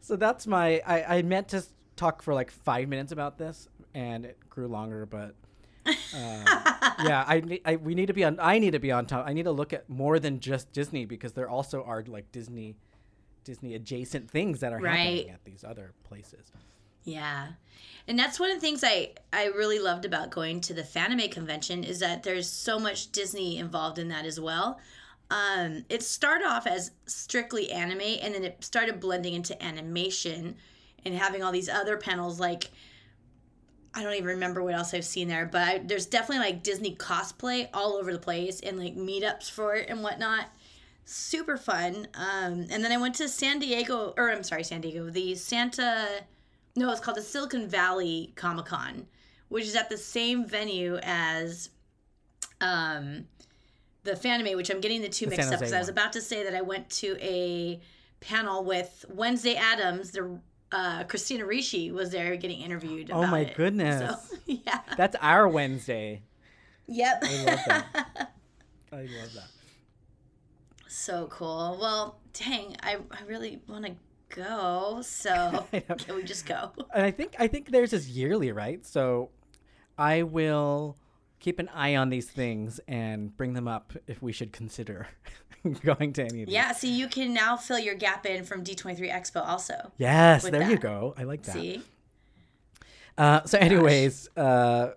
[0.00, 0.80] so that's my.
[0.86, 1.62] I, I meant to
[1.96, 5.04] talk for like five minutes about this, and it grew longer.
[5.04, 5.34] But
[5.86, 5.94] uh,
[7.04, 8.38] yeah, I, I we need to be on.
[8.40, 9.26] I need to be on top.
[9.26, 12.76] I need to look at more than just Disney because there also are like Disney,
[13.44, 14.96] Disney adjacent things that are Right.
[14.96, 16.50] happening at these other places.
[17.10, 17.48] Yeah.
[18.06, 21.30] And that's one of the things I, I really loved about going to the Fanime
[21.30, 24.80] convention is that there's so much Disney involved in that as well.
[25.30, 30.56] Um, it started off as strictly anime and then it started blending into animation
[31.04, 32.70] and having all these other panels like
[33.92, 36.94] I don't even remember what else I've seen there, but I, there's definitely like Disney
[36.94, 40.46] cosplay all over the place and like meetups for it and whatnot.
[41.04, 42.06] Super fun.
[42.14, 46.06] Um, and then I went to San Diego, or I'm sorry, San Diego, the Santa,
[46.76, 49.06] no, it's called the Silicon Valley Comic Con,
[49.48, 51.70] which is at the same venue as
[52.60, 53.26] um,
[54.04, 56.20] the Fanime, which I'm getting the two The mixed up because I was about to
[56.20, 57.80] say that I went to a
[58.20, 60.38] panel with Wednesday Addams, the
[60.72, 63.10] uh, Christina Ricci was there getting interviewed.
[63.10, 63.56] Oh my it.
[63.56, 64.28] goodness.
[64.28, 64.80] So, yeah.
[64.96, 66.22] That's our Wednesday.
[66.86, 67.24] Yep.
[67.24, 67.86] I love that.
[68.92, 69.48] I love that.
[70.88, 71.78] so cool.
[71.80, 73.92] Well, dang, I, I really want to
[74.30, 75.00] go.
[75.02, 76.72] So can we just go?
[76.94, 78.84] and I think I think theirs is yearly, right?
[78.86, 79.30] So
[79.98, 80.96] I will
[81.40, 85.08] keep an eye on these things and bring them up if we should consider
[85.84, 86.54] going to any of these.
[86.54, 86.72] Yeah.
[86.72, 89.92] so you can now fill your gap in from D23 Expo also.
[89.98, 91.14] Yes, there you go.
[91.16, 91.54] I like that.
[91.54, 91.82] See?
[93.18, 94.92] Uh, so, anyways, uh,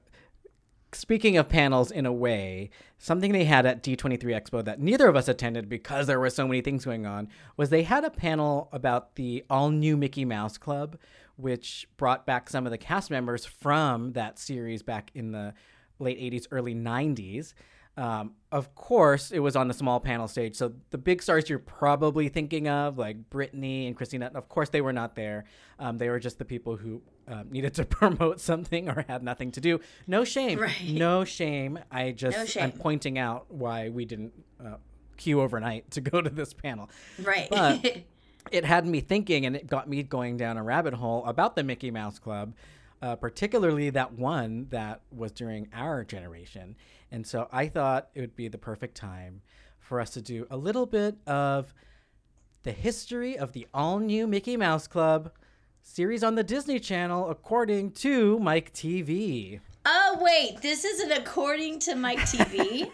[0.94, 2.70] speaking of panels, in a way,
[3.04, 6.48] something they had at D23 Expo that neither of us attended because there were so
[6.48, 7.28] many things going on
[7.58, 10.98] was they had a panel about the all new Mickey Mouse Club,
[11.36, 15.54] which brought back some of the cast members from that series back in the
[16.00, 17.54] late 80s, early 90s.
[17.98, 20.56] Um, of course, it was on the small panel stage.
[20.56, 24.82] So the big stars you're probably thinking of, like Britney and Christina, of course, they
[24.82, 25.44] were not there.
[25.78, 29.52] Um, they were just the people who um, needed to promote something or had nothing
[29.52, 29.80] to do.
[30.08, 30.60] No shame.
[30.60, 30.90] Right.
[30.90, 31.80] No shame.
[31.91, 34.34] I just, No I'm pointing out why we didn't
[34.64, 34.76] uh,
[35.18, 36.90] queue overnight to go to this panel.
[37.22, 37.48] Right.
[37.50, 38.04] But
[38.52, 41.64] it had me thinking and it got me going down a rabbit hole about the
[41.64, 42.54] Mickey Mouse Club,
[43.02, 46.76] uh, particularly that one that was during our generation.
[47.12, 49.41] And so I thought it would be the perfect time
[49.80, 51.74] for us to do a little bit of
[52.64, 55.32] the history of the all new Mickey Mouse Club
[55.84, 59.60] series on the Disney Channel according to Myke TV.
[59.86, 60.62] oh, wait.
[60.62, 62.90] This isn't according to Myke TV.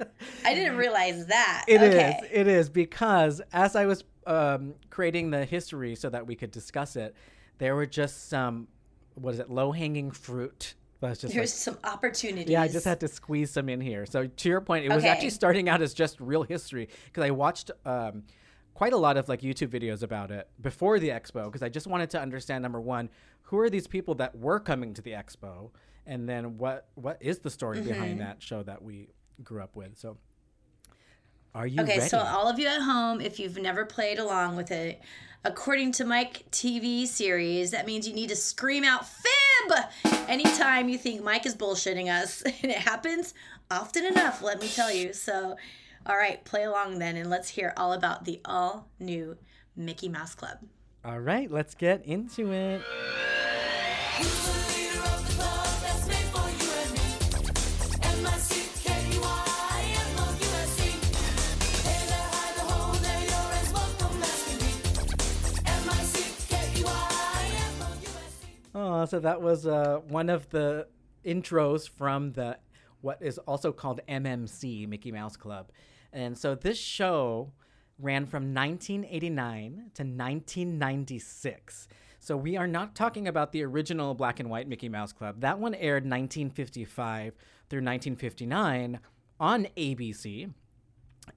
[0.44, 1.64] I didn't realize that.
[1.66, 1.94] It is.
[1.94, 2.20] okay.
[2.32, 6.96] It is because as I was um, creating the history so that we could discuss
[6.96, 7.14] it,
[7.58, 8.68] there were just some,
[9.14, 10.74] what is it, low hanging fruit.
[11.00, 12.50] There's like, some opportunities.
[12.50, 14.04] yeah, I just had to squeeze some in here.
[14.04, 17.30] So to your point, it was actually starting out as just real history because I
[17.30, 18.24] watched um,
[18.78, 21.88] quite a lot of like YouTube videos about it before the expo because I just
[21.88, 23.10] wanted to understand number one,
[23.42, 25.70] who are these people that were coming to the expo,
[26.06, 27.88] and then what what is the story Mm-hmm.
[27.88, 29.08] behind that show that we
[29.42, 29.98] grew up with.
[29.98, 30.16] So.
[31.56, 32.08] Are you Okay, ready?
[32.08, 35.00] so all of you at home, if you've never played along with it,
[35.44, 39.72] according to Myke TV series, that means you need to scream out fib
[40.28, 42.42] anytime you think Myke is bullshitting us.
[42.62, 43.34] And it happens
[43.72, 45.12] often enough, let me tell you.
[45.12, 45.56] So,
[46.08, 49.36] all right, play along then, and let's hear all about the all new
[49.76, 50.56] Mickey Mouse Club.
[51.04, 52.80] All right, let's get into it.
[68.74, 70.86] Oh, so that was uh, one of the
[71.22, 72.56] intros from the
[73.02, 75.70] what is also called MMC Mickey Mouse Club
[76.18, 77.52] and so this show
[77.98, 81.88] ran from 1989 to 1996.
[82.18, 85.40] So we are not talking about the original black and white Mickey Mouse Club.
[85.40, 87.34] That one aired 1955
[87.70, 88.98] through 1959
[89.38, 90.52] on ABC.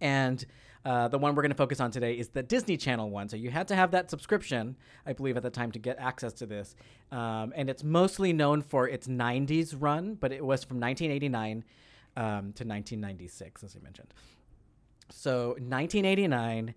[0.02, 0.44] And
[0.84, 3.30] uh, the one we're going to focus on today is the Disney Channel one.
[3.30, 4.76] So you had to have that subscription,
[5.06, 6.76] I believe, at the time to get access to this.
[7.12, 11.64] Um, and it's mostly known for its 90s run, but it was from 1989
[12.18, 14.12] um, to 1996, as I mentioned.
[15.12, 16.74] So 1989,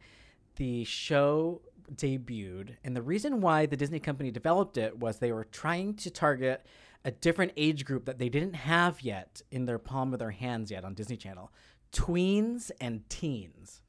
[0.57, 1.63] the show
[1.95, 6.11] debuted, and the reason why the Disney company developed it was they were trying to
[6.11, 6.67] target
[7.05, 10.71] a different age group that they didn't have yet in their palm of their hands
[10.71, 11.51] yet on Disney Channel
[11.93, 13.81] tweens and teens.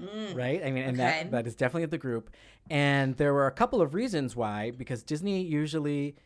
[0.00, 0.62] Mm, right?
[0.64, 1.22] I mean, and okay.
[1.22, 2.30] that, that is definitely the group.
[2.68, 6.16] And there were a couple of reasons why, because Disney usually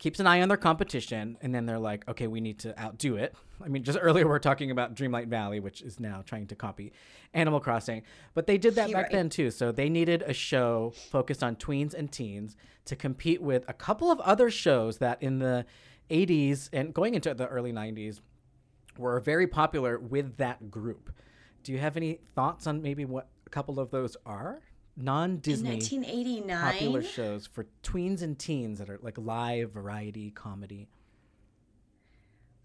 [0.00, 3.16] keeps an eye on their competition, and then they're like, okay, we need to outdo
[3.16, 3.34] it.
[3.62, 6.56] I mean, just earlier we are talking about Dreamlight Valley, which is now trying to
[6.56, 6.92] copy
[7.34, 8.02] Animal Crossing,
[8.34, 9.12] but they did that You're back right.
[9.12, 9.50] then too.
[9.50, 12.56] So they needed a show focused on tweens and teens
[12.86, 15.66] to compete with a couple of other shows that in the
[16.08, 18.20] 80s and going into the early 90s
[18.96, 21.12] were very popular with that group.
[21.62, 24.62] Do you have any thoughts on maybe what a couple of those are?
[24.96, 30.88] non-Disney 1989 popular shows for tweens and teens that are like live variety comedy.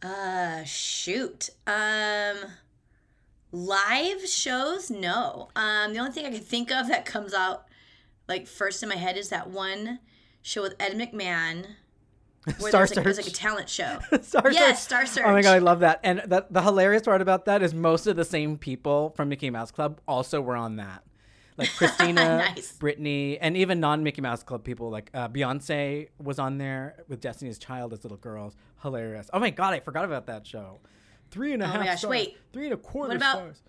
[0.01, 1.49] Uh, shoot.
[1.65, 2.37] Um,
[3.51, 4.91] live shows?
[4.91, 5.49] No.
[5.55, 7.65] Um, the only thing I can think of that comes out
[8.27, 9.99] like first in my head is that one
[10.41, 11.65] show with Ed McMahon.
[12.59, 12.97] Where Star Search.
[12.97, 13.99] Like, it was like a talent show.
[14.21, 15.23] Star yes, Star Search.
[15.25, 15.99] Oh my god, I love that.
[16.03, 19.49] And the, the hilarious part about that is most of the same people from Mickey
[19.49, 21.03] Mouse Club also were on that
[21.57, 22.77] like Christina, nice.
[22.77, 27.21] Britney, and even non Mickey Mouse Club people like uh, Beyonce was on there with
[27.21, 28.55] Destiny's Child as little girls.
[28.81, 29.29] Hilarious.
[29.33, 30.79] Oh my god, I forgot about that show.
[31.31, 31.75] Three and a oh half.
[31.75, 32.09] Oh my gosh, stars.
[32.11, 32.37] wait.
[32.53, 33.61] Three and a quarter what about, stars.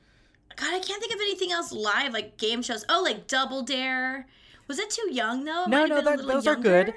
[0.57, 2.85] God, I can't think of anything else live like game shows.
[2.89, 4.27] Oh, like Double Dare.
[4.69, 5.67] Was it too young though?
[5.69, 6.51] no, no, that, those younger.
[6.51, 6.95] are good.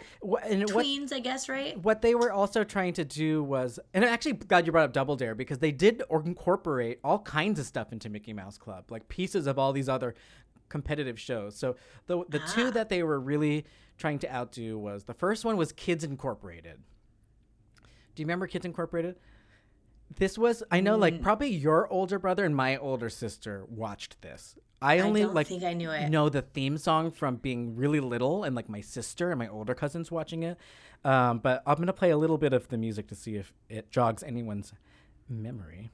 [0.50, 1.78] And Tweens, what, I guess, right?
[1.78, 4.94] What they were also trying to do was, and I'm actually, glad you brought up
[4.94, 9.08] Double Dare because they did incorporate all kinds of stuff into Mickey Mouse Club, like
[9.08, 10.16] pieces of all these other
[10.70, 11.56] competitive shows.
[11.56, 11.76] So
[12.08, 12.52] the the ah.
[12.54, 13.66] two that they were really
[13.98, 16.80] trying to outdo was the first one was Kids Incorporated.
[18.16, 19.18] Do you remember Kids Incorporated?
[20.16, 21.02] This was I know mm.
[21.02, 24.58] like probably your older brother and my older sister watched this.
[24.82, 26.10] I only I like think I knew it.
[26.10, 29.76] know the theme song from being really little and like my sister and my older
[29.76, 30.58] cousins watching it.
[31.04, 33.92] Um, but I'm gonna play a little bit of the music to see if it
[33.92, 34.74] jogs anyone's
[35.28, 35.92] memory.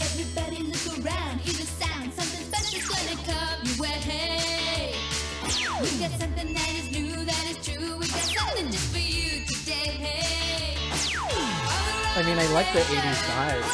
[0.00, 0.47] Everybody look
[1.04, 2.12] around, hear the sound.
[2.12, 4.94] Something special's gonna come your way.
[5.80, 7.96] We got something that is new, that is true.
[7.98, 10.74] We got something just for you today.
[12.16, 13.64] I mean, I like the 80s vibe.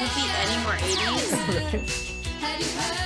[0.00, 1.30] Would be any more 80s?
[2.40, 3.05] Have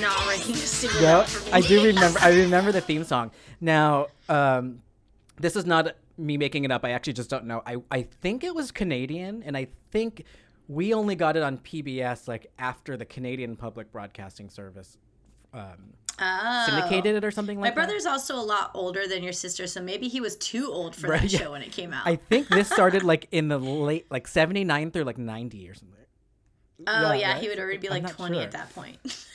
[0.00, 2.18] not ready to sing yep, I do remember.
[2.20, 3.30] I remember the theme song.
[3.60, 4.82] Now, um,
[5.36, 6.84] this is not me making it up.
[6.84, 7.62] I actually just don't know.
[7.66, 10.24] I I think it was Canadian, and I think
[10.68, 14.96] we only got it on PBS like after the Canadian Public Broadcasting Service.
[15.52, 16.66] Um, oh.
[16.68, 17.80] syndicated it or something like that.
[17.80, 20.96] My brother's also a lot older than your sister, so maybe he was too old
[20.96, 21.38] for right, that yeah.
[21.38, 22.06] show when it came out.
[22.06, 25.94] I think this started like in the late like 79 through like 90 or something.
[26.86, 27.42] Oh yeah, yeah right?
[27.42, 28.42] he would already be like 20 sure.
[28.42, 28.98] at that point.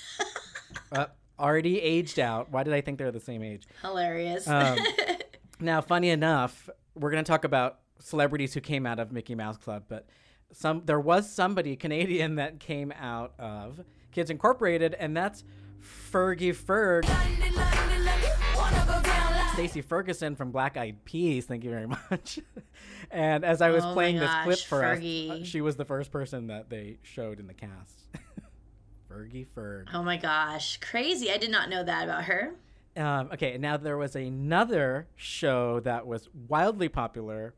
[0.92, 1.06] uh,
[1.40, 2.52] already aged out.
[2.52, 3.68] Why did I think they're the same age?
[3.82, 4.48] Hilarious.
[4.48, 4.78] Um,
[5.60, 9.58] now, funny enough, we're going to talk about celebrities who came out of Mickey Mouse
[9.58, 10.08] Club, but
[10.52, 15.44] some there was somebody Canadian that came out of Kids Incorporated, and that's
[16.12, 17.06] Fergie Ferg.
[19.54, 21.46] Stacy Ferguson from Black Eyed Peas.
[21.46, 22.40] Thank you very much.
[23.12, 25.42] and as I was oh playing gosh, this clip for Fergie.
[25.42, 28.04] us, she was the first person that they showed in the cast.
[29.10, 29.88] Fergie Ferg.
[29.94, 31.32] Oh my gosh, crazy!
[31.32, 32.56] I did not know that about her.
[32.96, 37.54] Um, okay, now there was another show that was wildly popular.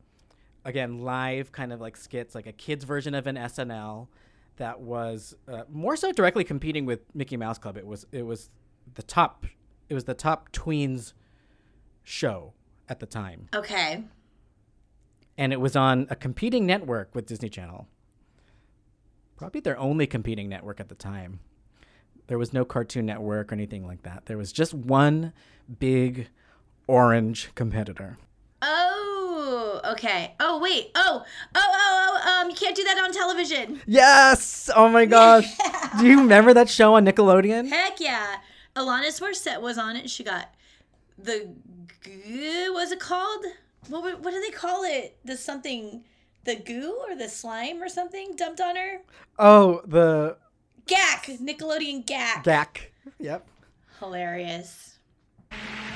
[0.64, 4.06] Again, live kind of like skits, like a kids version of an SNL
[4.56, 7.76] that was uh, more so directly competing with Mickey Mouse Club.
[7.76, 8.50] It was it was
[8.94, 9.46] the top
[9.88, 11.12] it was the top tweens
[12.02, 12.52] show
[12.88, 13.48] at the time.
[13.54, 14.04] Okay.
[15.38, 17.88] And it was on a competing network with Disney Channel
[19.36, 21.40] probably their only competing network at the time.
[22.28, 24.26] There was no Cartoon Network or anything like that.
[24.26, 25.32] There was just one
[25.78, 26.28] big
[26.86, 28.18] orange competitor.
[28.62, 30.34] Oh, okay.
[30.38, 30.92] Oh, wait.
[30.94, 32.40] Oh, oh, oh, oh.
[32.42, 33.80] Um, you can't do that on television.
[33.86, 34.70] Yes!
[34.74, 35.46] Oh my gosh.
[35.98, 37.68] Do you remember that show on Nickelodeon?
[37.68, 38.36] Heck yeah.
[38.76, 40.08] Alanis Morissette was on it.
[40.08, 40.54] She got
[41.18, 41.48] the
[42.04, 43.44] g- what's it called?
[43.88, 45.18] What what do they call it?
[45.24, 46.04] The something,
[46.44, 49.00] the goo or the slime or something dumped on her.
[49.38, 50.36] Oh, the
[50.86, 52.44] Gak, Nickelodeon Gak.
[52.44, 52.90] GAC.
[53.20, 53.46] Yep.
[54.00, 54.98] Hilarious.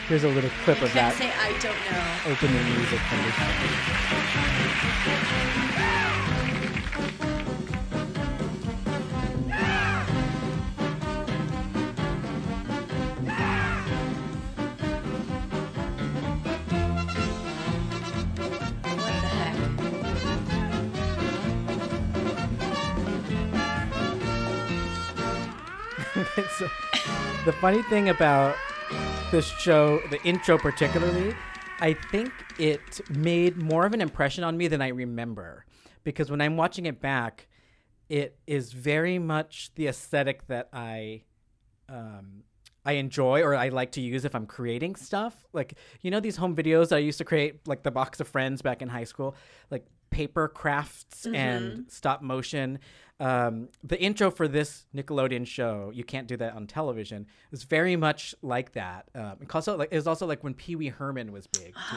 [0.08, 2.30] Here's a little clip of Can't that say I don't know.
[2.76, 4.45] music the show.
[27.46, 28.56] The funny thing about
[29.30, 31.32] this show, the intro particularly,
[31.78, 35.64] I think it made more of an impression on me than I remember.
[36.02, 37.46] Because when I'm watching it back,
[38.08, 41.22] it is very much the aesthetic that I
[41.88, 42.42] um,
[42.84, 45.46] I enjoy or I like to use if I'm creating stuff.
[45.52, 48.60] Like you know these home videos I used to create, like the box of friends
[48.60, 49.36] back in high school,
[49.70, 52.80] like paper crafts and stop motion.
[53.18, 57.96] Um, the intro for this Nickelodeon show, you can't do that on television, is very
[57.96, 59.06] much like that.
[59.14, 61.96] Um, and also, like, it was also like when Pee Wee Herman was big, too.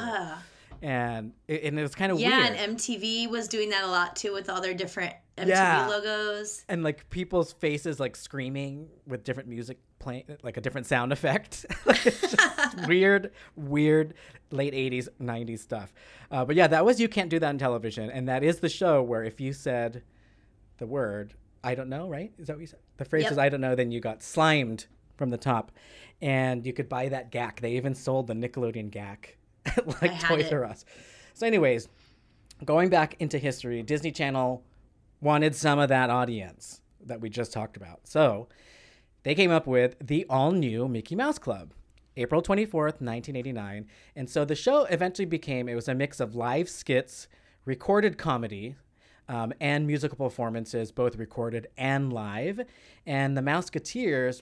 [0.81, 2.55] and it, and it was kind of Yeah, weird.
[2.57, 5.87] and MTV was doing that a lot too with all their different MTV Yeah.
[5.87, 6.63] logos.
[6.69, 11.65] and like people's faces like screaming with different music playing like a different sound effect
[11.85, 12.37] Like, it's just
[12.87, 14.13] weird weird
[14.51, 15.93] late 80s 90s stuff
[16.31, 18.69] uh, but yeah that was you can't do that on television and that is the
[18.69, 20.03] show where if you said
[20.79, 21.33] the word
[21.63, 23.31] i don't know right is that what you said the phrase Yep.
[23.33, 24.87] is i don't know then you got slimed
[25.17, 25.71] from the top
[26.21, 30.51] and you could buy that gak they even sold the nickelodeon gak at like toys
[30.51, 30.85] r us
[31.33, 31.87] so anyways
[32.65, 34.63] going back into history disney channel
[35.21, 38.01] wanted some of that audience that we just talked about.
[38.07, 38.47] So
[39.23, 41.73] they came up with the all new Mickey Mouse Club,
[42.15, 43.85] April 24th, 1989.
[44.15, 47.27] And so the show eventually became it was a mix of live skits,
[47.65, 48.75] recorded comedy,
[49.29, 52.59] um, and musical performances, both recorded and live.
[53.05, 54.41] And the Mouseketeers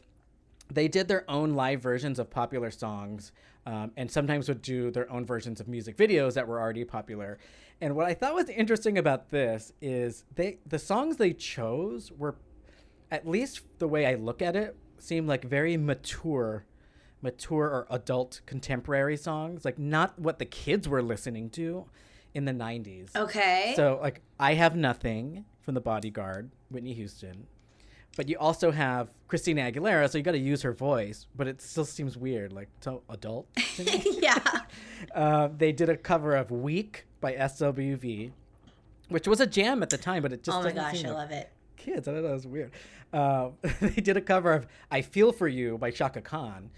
[0.71, 3.31] they did their own live versions of popular songs
[3.65, 7.37] um, and sometimes would do their own versions of music videos that were already popular
[7.81, 12.35] and what i thought was interesting about this is they the songs they chose were
[13.11, 16.65] at least the way i look at it seem like very mature
[17.21, 21.85] mature or adult contemporary songs like not what the kids were listening to
[22.33, 23.73] in the 90s Okay.
[23.75, 27.47] so like I have nothing from the bodyguard, Whitney Houston.
[28.15, 31.61] But you also have Christina Aguilera, so you got to use her voice, but it
[31.61, 33.47] still seems weird, like so adult.
[33.77, 34.37] yeah.
[35.15, 38.31] uh, they did a cover of "Weak" by SWV,
[39.09, 41.15] which was a jam at the time, but it just Oh my gosh, I like
[41.17, 41.51] love it.
[41.75, 42.07] kids.
[42.07, 42.71] I don't know, it was weird.
[43.13, 43.49] Uh,
[43.81, 46.71] they did a cover of "I Feel for You" by Chaka Khan,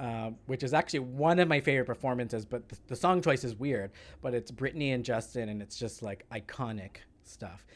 [0.00, 2.44] uh, which is actually one of my favorite performances.
[2.44, 3.92] But the, the song choice is weird,
[4.22, 7.66] but it's Britney and Justin, and it's just like iconic stuff.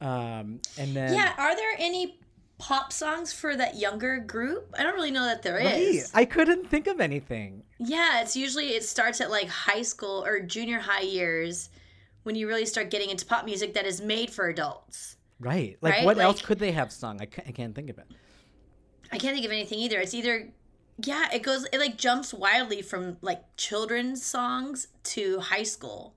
[0.00, 2.18] Um, and then Yeah, are there any
[2.58, 4.74] pop songs for that younger group?
[4.78, 6.10] I don't really know that there is.
[6.14, 6.22] Right.
[6.22, 7.62] I couldn't think of anything.
[7.78, 11.70] Yeah, it's usually it starts at like high school or junior high years
[12.24, 15.16] when you really start getting into pop music that is made for adults.
[15.40, 15.76] Right.
[15.80, 16.04] Like Right?
[16.04, 17.20] what else could they have sung?
[17.20, 18.06] I can't, I can't think of it.
[19.10, 19.98] I can't think of anything either.
[19.98, 20.48] It's either
[21.06, 26.14] yeah, it goes it like jumps wildly from like children's songs to high school.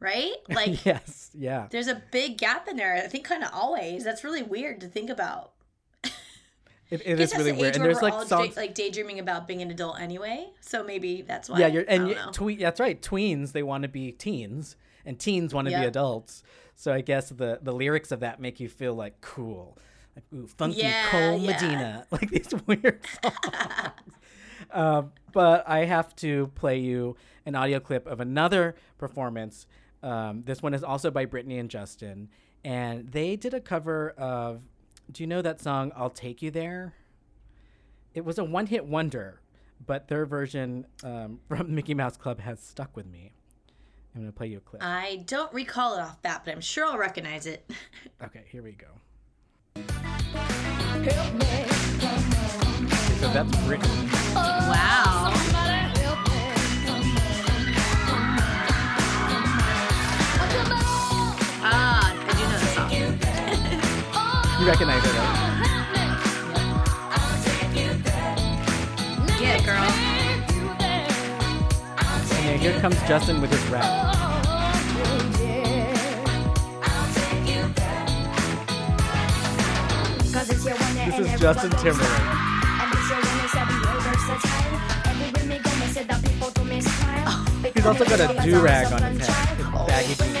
[0.00, 0.34] Right?
[0.48, 1.30] Like yes.
[1.34, 1.66] Yeah.
[1.70, 2.94] there's a big gap in there.
[2.94, 4.04] I think kind of always.
[4.04, 5.52] That's really weird to think about.
[6.90, 7.74] It, it Guess really that's weird.
[7.76, 8.54] And there's like all songs.
[8.54, 10.48] day, like daydreaming about being an adult anyway.
[10.60, 11.58] So maybe that's why.
[11.58, 12.98] yeah, you're and you, twe- that's right.
[13.02, 14.74] Tweens they want to be teens,
[15.04, 16.42] and teens want to be adults.
[16.76, 19.76] So I guess the the lyrics of that make you feel like cool,
[20.16, 21.52] like ooh, funky Yeah, Cold yeah.
[21.52, 23.34] Medina, like these weird songs.
[24.70, 27.16] Um, but I have to play you
[27.46, 29.66] an audio clip of another performance.
[30.02, 32.28] Um, this one is also by Britney and Justin,
[32.64, 34.62] and they did a cover of.
[35.10, 36.94] Do you know that song "I'll Take You There"?
[38.14, 39.40] It was a one-hit wonder,
[39.86, 43.32] but their version um, from Mickey Mouse Club has stuck with me.
[44.14, 44.82] I'm gonna play you a clip.
[44.84, 47.70] I don't recall it off bat, but I'm sure I'll recognize it.
[48.20, 48.88] Okay, here we go.
[53.20, 54.12] So that's Britney.
[54.34, 55.32] wow.
[61.60, 62.90] Ah, I do know the song.
[64.60, 65.48] You recognize it, right?
[69.40, 69.82] Get it, girl.
[72.58, 73.84] here comes Justin with his rap.
[80.30, 82.37] This is Justin Timberlake.
[87.88, 89.58] Also got a do rag on his head.
[89.86, 90.38] Baggy jeans.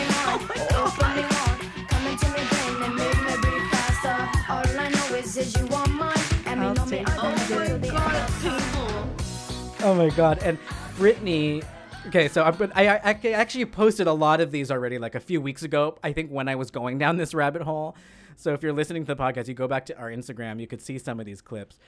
[9.80, 10.40] Oh my god!
[10.42, 10.58] And
[10.98, 11.64] Britney.
[12.08, 15.40] Okay, so I'm, I I actually posted a lot of these already, like a few
[15.40, 15.96] weeks ago.
[16.04, 17.96] I think when I was going down this rabbit hole.
[18.36, 20.82] So if you're listening to the podcast, you go back to our Instagram, you could
[20.82, 21.78] see some of these clips.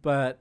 [0.00, 0.38] But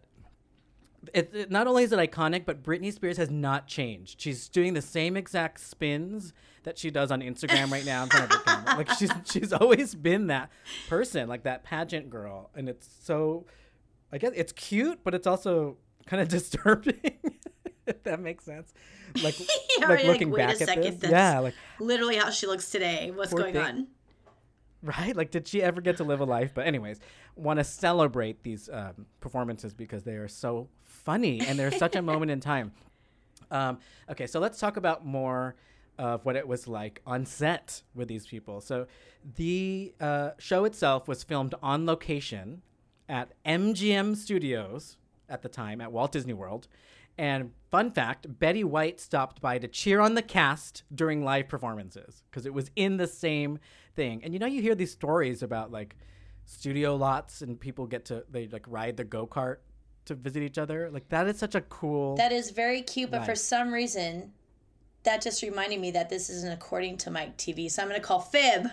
[1.14, 4.22] it, it not only is it iconic, but Britney Spears has not changed.
[4.22, 6.34] She's doing the same exact spins
[6.64, 8.76] that she does on Instagram right now in front of the camera.
[8.78, 10.49] Like she's she's always been that
[10.90, 13.45] person, like that pageant girl, and it's so.
[14.10, 17.18] I guess it's cute, but it's also kind of disturbing.
[17.86, 18.74] if that makes sense.
[19.22, 19.38] Like,
[19.80, 21.11] Yeah, like like, looking a back at second, this.
[21.11, 23.11] Yeah, like Literally how she looks today.
[23.14, 23.61] What's going thing.
[23.64, 23.88] on?
[24.84, 25.15] right?
[25.15, 26.52] Like, did she ever get to live a life?
[26.53, 26.99] But anyways,
[27.36, 30.69] want to celebrate these um, performances because they are so
[31.08, 32.74] funny and they're such a moment in time.
[33.50, 33.80] Um,
[34.12, 35.56] okay, so let's talk about more
[35.98, 38.60] of what it was like on set with these people.
[38.60, 38.88] So
[39.36, 42.62] the uh, show itself was filmed on location
[43.08, 44.98] at MGM Studios
[45.30, 46.68] at the time at Walt Disney World.
[47.18, 52.22] And fun fact, Betty White stopped by to cheer on the cast during live performances
[52.30, 53.60] because it was in the same
[53.96, 54.26] thing.
[54.26, 55.96] And you know, you hear these stories about like
[56.44, 59.58] studio lots and people get to they like ride the go kart
[60.08, 60.90] to visit each other.
[60.92, 62.16] Like that is such a cool.
[62.16, 64.34] That is very cute, but for some reason,
[65.04, 67.72] that just reminded me that this isn't according to Myke TV.
[67.72, 68.68] So I'm going to call Fib.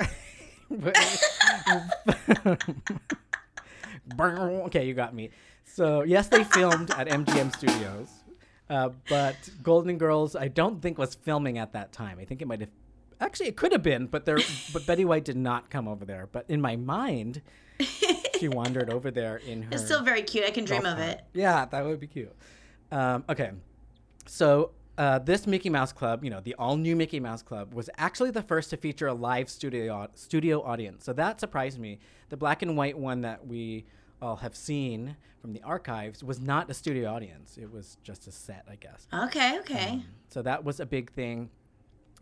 [4.20, 5.30] okay, you got me.
[5.64, 8.08] So yes, they filmed at MGM Studios,
[8.68, 12.18] uh, but Golden Girls I don't think was filming at that time.
[12.20, 12.70] I think it might have.
[13.20, 14.38] Actually, it could have been, but there.
[14.72, 16.28] but Betty White did not come over there.
[16.30, 17.42] But in my mind,
[18.38, 19.68] she wandered over there in her.
[19.72, 20.44] It's still very cute.
[20.44, 21.22] I can dream of it.
[21.32, 22.34] Yeah, that would be cute.
[22.90, 23.50] Um, okay,
[24.26, 27.90] so uh, this Mickey Mouse Club, you know, the all new Mickey Mouse Club, was
[27.96, 31.04] actually the first to feature a live studio studio audience.
[31.04, 31.98] So that surprised me.
[32.28, 33.86] The black and white one that we
[34.22, 37.58] all have seen from the archives was not a studio audience.
[37.60, 39.06] It was just a set, I guess.
[39.12, 40.02] Okay, okay.
[40.28, 41.50] So that was a big thing.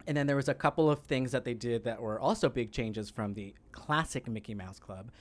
[0.07, 2.73] And then there was a couple of things that they did that were also big
[2.73, 5.13] changes from the classic Mickey Mouse Club.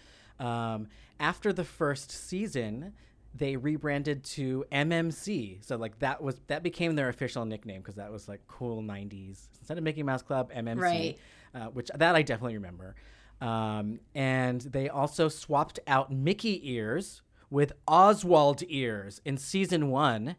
[0.42, 0.88] Um,
[1.20, 2.94] after the first season,
[3.36, 5.64] they rebranded to MMC.
[5.64, 9.48] So like that was that became their official nickname because that was like cool '90s.
[9.60, 11.18] Instead of Mickey Mouse Club, MMC, Right.
[11.56, 12.96] uh, which that I definitely remember.
[13.40, 20.36] Um, and they also swapped out Mickey ears with Oswald ears in season one.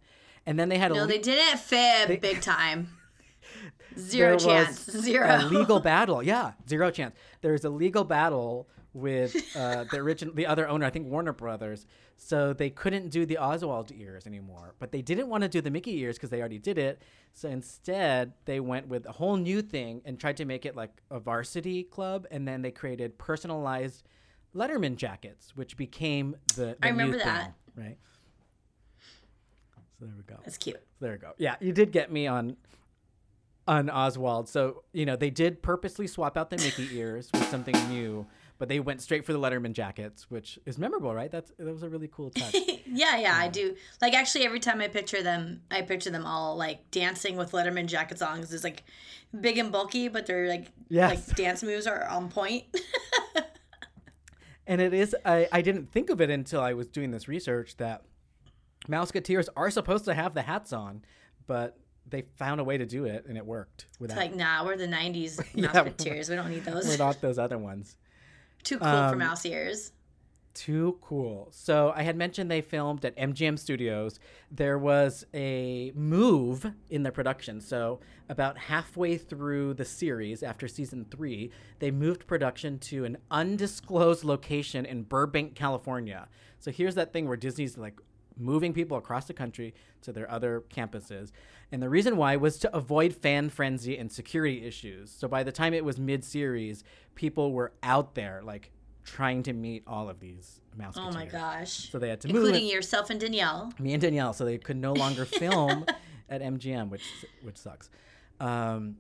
[0.47, 2.89] And then they had a no, they didn't Fib big time.
[3.99, 4.87] Zero there chance.
[4.87, 5.29] was Zero.
[5.29, 6.23] A legal battle.
[6.23, 7.15] Yeah, zero chance.
[7.43, 11.87] There's a legal battle with uh, the original, the other owner, I think Warner Brothers.
[12.17, 15.71] So they couldn't do the Oswald ears anymore, but they didn't want to do the
[15.71, 17.03] Mickey ears because they already did it.
[17.33, 21.01] So instead, they went with a whole new thing and tried to make it like
[21.11, 24.05] a varsity club, and then they created personalized
[24.55, 26.77] Letterman jackets, which became the.
[26.81, 27.55] the I new remember thing, that.
[27.77, 27.97] right?
[29.99, 30.41] So there we go.
[30.45, 30.81] That's cute.
[31.01, 31.33] There we go.
[31.39, 32.57] Yeah, you did get me on
[33.67, 34.49] on Oswald.
[34.49, 38.27] So, you know, they did purposely swap out the Mickey ears with something new,
[38.59, 41.31] but they went straight for the Letterman jackets, which is memorable, right?
[41.31, 42.55] That's that was a really cool touch.
[42.95, 43.75] Yeah, yeah, I do.
[44.03, 47.87] Like actually, every time I picture them, I picture them all like dancing with Letterman
[47.87, 48.83] jackets on because it's like
[49.41, 51.11] big and bulky, but they're like Yes.
[51.29, 52.65] like dance moves are on point.
[54.67, 57.77] and it is I, I didn't think of it until I was doing this research
[57.79, 58.03] that
[58.89, 61.03] Mouseketeers are supposed to have the hats on,
[61.47, 64.77] but they found a way to do it and it worked without like, nah, we're
[64.77, 65.83] the '90s Yeah,
[66.29, 66.87] we don't need those.
[66.89, 67.97] We're not those other ones.
[68.63, 69.93] Too cool for Um, mouse ears.
[70.55, 71.49] Too cool.
[71.51, 74.21] So I had mentioned they filmed at MGM Studios.
[74.51, 77.59] There was a move in the production.
[77.61, 84.25] So about halfway through the series, after season three, they moved production to an undisclosed
[84.25, 86.29] location in Burbank, California.
[86.59, 87.99] So here's that thing where Disney's like
[88.39, 91.33] moving people across the country to their other campuses.
[91.71, 95.11] And the reason why was to avoid fan frenzy and security issues.
[95.11, 96.85] So by the time it was mid series,
[97.15, 98.71] people were out there like
[99.05, 101.91] trying to meet all of these mouse Oh my gosh.
[101.91, 103.73] So they had to move Including yourself and Danielle.
[103.79, 105.85] me and Danielle, so they could no longer film
[106.29, 107.05] at MGM, which
[107.43, 107.91] which sucks.
[108.41, 108.97] Um,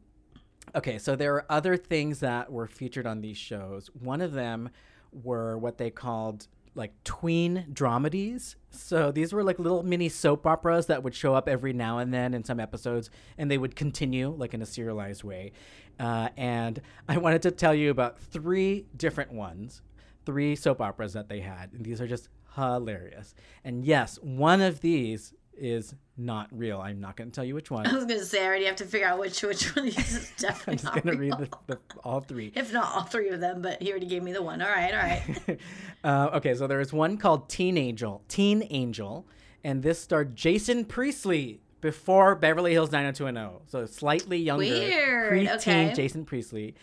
[0.74, 3.90] okay, so there are other things that were featured on these shows.
[4.00, 4.70] One of them
[5.12, 8.55] were what they called like tween dramedies.
[8.70, 12.12] So these were like little mini soap operas that would show up every now and
[12.12, 15.53] then in some episodes, and they would continue like in a serialized way.
[16.01, 19.82] Uh, and I wanted to tell you about three different ones,
[20.24, 23.35] three soap operas that they had, and these are just hilarious.
[23.65, 26.81] And yes, one of these is not real.
[26.81, 27.87] I'm not going to tell you which one.
[27.87, 30.33] I was gonna say I already have to figure out which which one is
[30.66, 32.53] I'm just going to read the, the, all three.
[32.55, 34.62] If not all three of them, but he already gave me the one.
[34.62, 35.61] All right, all right.
[36.05, 39.27] uh, okay, so there was one called Teen Angel, Teen Angel,
[39.65, 43.69] and this starred Jason Priestley before Beverly Hills 90210.
[43.69, 45.93] So slightly younger, Weird, pre-teen okay.
[45.95, 46.74] Jason Priestley.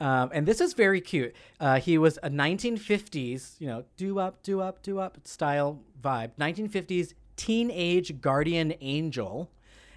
[0.00, 1.34] Um, and this is very cute.
[1.60, 6.32] Uh, he was a 1950s, you know, do up, do up, do up style vibe.
[6.40, 9.50] 1950s teenage guardian angel,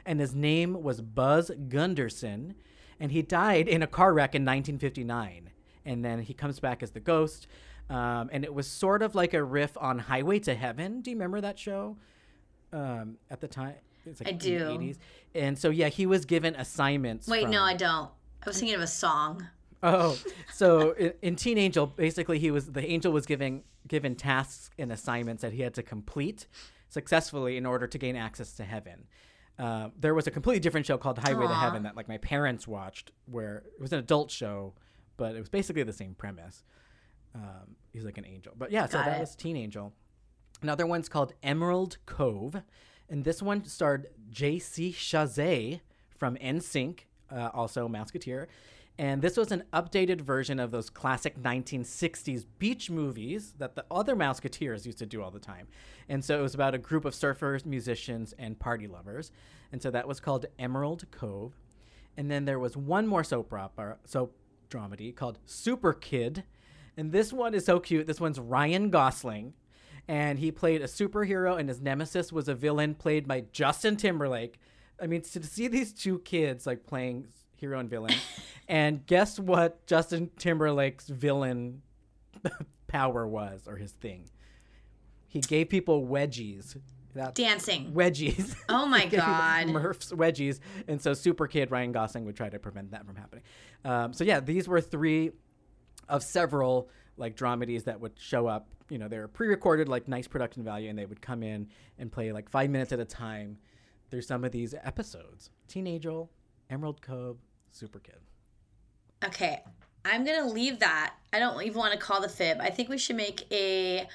[0.06, 2.56] and his name was Buzz Gunderson,
[3.00, 5.50] and he died in a car wreck in 1959.
[5.86, 7.48] And then he comes back as the ghost,
[7.90, 11.02] um, and it was sort of like a riff on Highway to Heaven.
[11.02, 11.98] Do you remember that show?
[12.74, 13.76] Um, at the time,
[14.06, 14.60] it's like I do.
[14.60, 14.98] the 80s.
[15.36, 17.28] And so yeah, he was given assignments.
[17.28, 18.10] Wait, no, I don't.
[18.44, 19.48] I was thinking of a song.
[19.84, 20.18] Oh,
[20.54, 24.92] so in, in Teen Angel, basically he was the angel was giving given tasks and
[24.92, 26.48] assignments that he had to complete
[26.90, 29.08] successfully in order to gain access to heaven.
[29.58, 32.68] Uh, there was a completely different show called Highway to Heaven that like my parents
[32.68, 34.74] watched, where it was an adult show,
[35.18, 36.64] but it was basically the same premise.
[37.34, 39.20] Um, he's like an angel, but yeah, so Got that it.
[39.22, 39.94] was Teen Angel.
[40.62, 42.62] Another one's called Emerald Cove,
[43.10, 44.92] and this one starred J.C.
[44.92, 45.82] Chasez
[46.18, 47.00] from NSYNC,
[47.30, 48.48] uh, also Mouseketeer.
[48.98, 54.16] And this was an updated version of those classic 1960s beach movies that the other
[54.16, 55.68] Mouseketeers used to do all the time.
[56.08, 59.32] And so it was about a group of surfers, musicians, and party lovers.
[59.74, 61.54] And so that was called Emerald Cove.
[62.16, 64.34] And then there was one more soap opera, soap
[64.70, 66.46] dramedy called Super Kid.
[66.96, 68.08] And this one is so cute.
[68.08, 69.54] This one's Ryan Gosling.
[70.08, 74.60] And he played a superhero, and his nemesis was a villain played by Justin Timberlake.
[75.02, 78.14] I mean, to see these two kids like playing hero and villain.
[78.68, 81.82] and guess what Justin Timberlake's villain
[82.88, 84.30] power was, or his thing?
[85.28, 86.78] He gave people wedgies.
[87.14, 87.94] That's Dancing.
[87.94, 88.56] wedgies.
[88.70, 89.68] Oh my God.
[89.68, 93.44] Murph's wedgies, and so Super Kid Ryan Gosling would try to prevent that from happening.
[93.86, 95.32] Um, so yeah, these were three
[96.10, 98.68] of several like dramedies that would show up.
[98.90, 102.12] You know, they were pre-recorded, like nice production value, and they would come in and
[102.12, 103.58] play like five minutes at a time
[104.12, 105.50] through some of these episodes.
[105.68, 106.30] Teen Angel,
[106.70, 107.38] Emerald Cove,
[107.72, 108.20] Super Kid.
[109.24, 109.62] Okay,
[110.04, 111.16] I'm gonna leave that.
[111.34, 112.60] I don't even want to call the fib.
[112.60, 114.08] I think we should make a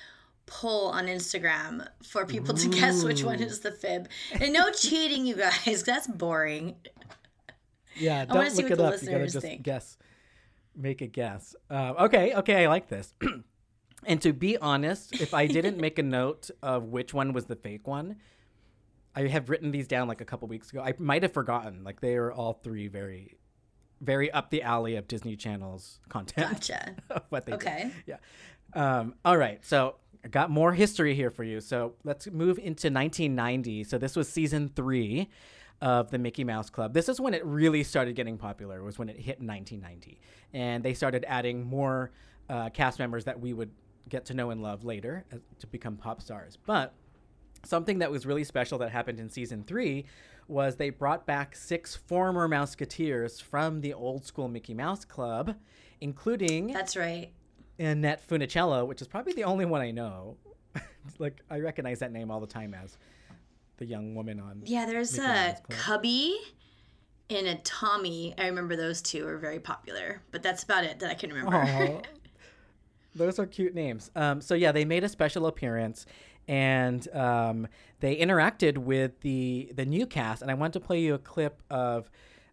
[0.46, 4.08] poll on Instagram for people to guess which one is the fib.
[4.32, 5.82] And no cheating, you guys.
[5.84, 6.76] That's boring.
[7.96, 9.02] Yeah, don't see look what it the up.
[9.02, 9.62] You gotta listeners just think.
[9.62, 9.96] guess,
[10.76, 11.54] make a guess.
[11.68, 13.14] Uh, okay, okay, I like this.
[14.06, 17.56] and to be honest, if I didn't make a note of which one was the
[17.56, 18.16] fake one,
[19.14, 20.82] I have written these down like a couple weeks ago.
[20.82, 21.84] I might have forgotten.
[21.84, 23.38] Like they are all three very,
[24.00, 26.50] very up the alley of Disney Channel's content.
[26.50, 26.96] Gotcha.
[27.28, 27.60] what they did.
[27.60, 27.90] Okay.
[28.06, 28.16] Yeah.
[28.74, 29.64] Um, all right.
[29.64, 31.60] So I got more history here for you.
[31.60, 33.84] So let's move into 1990.
[33.84, 35.28] So this was season three
[35.80, 36.92] of the Mickey Mouse Club.
[36.92, 38.82] This is when it really started getting popular.
[38.82, 40.20] Was when it hit 1990,
[40.52, 42.10] and they started adding more
[42.48, 43.70] uh, cast members that we would
[44.08, 46.58] get to know and love later uh, to become pop stars.
[46.66, 46.92] But
[47.64, 50.06] something that was really special that happened in season three
[50.48, 55.54] was they brought back six former Mouseketeers from the old school Mickey Mouse Club,
[56.00, 57.30] including That's right.
[57.78, 60.36] Annette Funicello, which is probably the only one I know.
[61.18, 62.98] like I recognize that name all the time as
[63.76, 64.62] the young woman on.
[64.66, 65.56] Yeah, there's Mickey a.
[65.70, 66.36] Cubby
[67.30, 68.34] and a Tommy.
[68.36, 72.02] I remember those two were very popular, but that's about it that I can remember.
[73.14, 74.08] Those are cute names.
[74.14, 76.06] Um, so yeah, they made a special appearance,
[76.48, 77.68] and um,
[78.00, 80.42] they interacted with the the new cast.
[80.42, 82.10] And I want to play you a clip of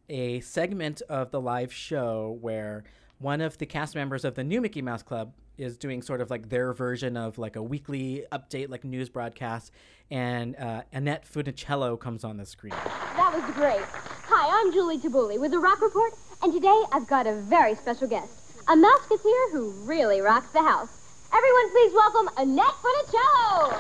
[0.10, 2.84] a segment of the live show where
[3.20, 6.30] one of the cast members of the new Mickey Mouse Club is doing sort of
[6.30, 9.72] like their version of like a weekly update, like news broadcast,
[10.12, 12.74] and uh, Annette Funicello comes on the screen.
[13.16, 13.82] That was great.
[14.30, 18.08] Hi, I'm Julie Tabuli with the Rock Report, and today I've got a very special
[18.08, 21.07] guest, a Mouseketeer who really rocks the house.
[21.34, 23.72] Everyone, please welcome Annette Funicello.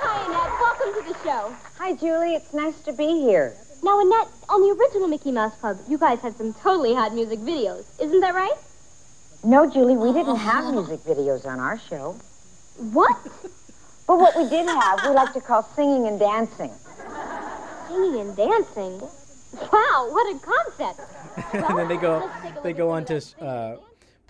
[0.00, 0.52] Hi, Annette.
[0.60, 1.54] Welcome to the show.
[1.78, 2.34] Hi, Julie.
[2.34, 3.54] It's nice to be here.
[3.82, 7.40] Now, Annette, on the original Mickey Mouse Club, you guys had some totally hot music
[7.40, 7.84] videos.
[8.00, 8.56] Isn't that right?
[9.44, 12.16] No, Julie, we didn't have music videos on our show.
[12.78, 13.18] What?
[14.06, 16.72] But what we did have, we like to call singing and dancing.
[17.88, 19.02] Singing and dancing.
[19.52, 21.00] Wow, what a concept.
[21.54, 23.76] and then they go let's take a they go on to some of that uh,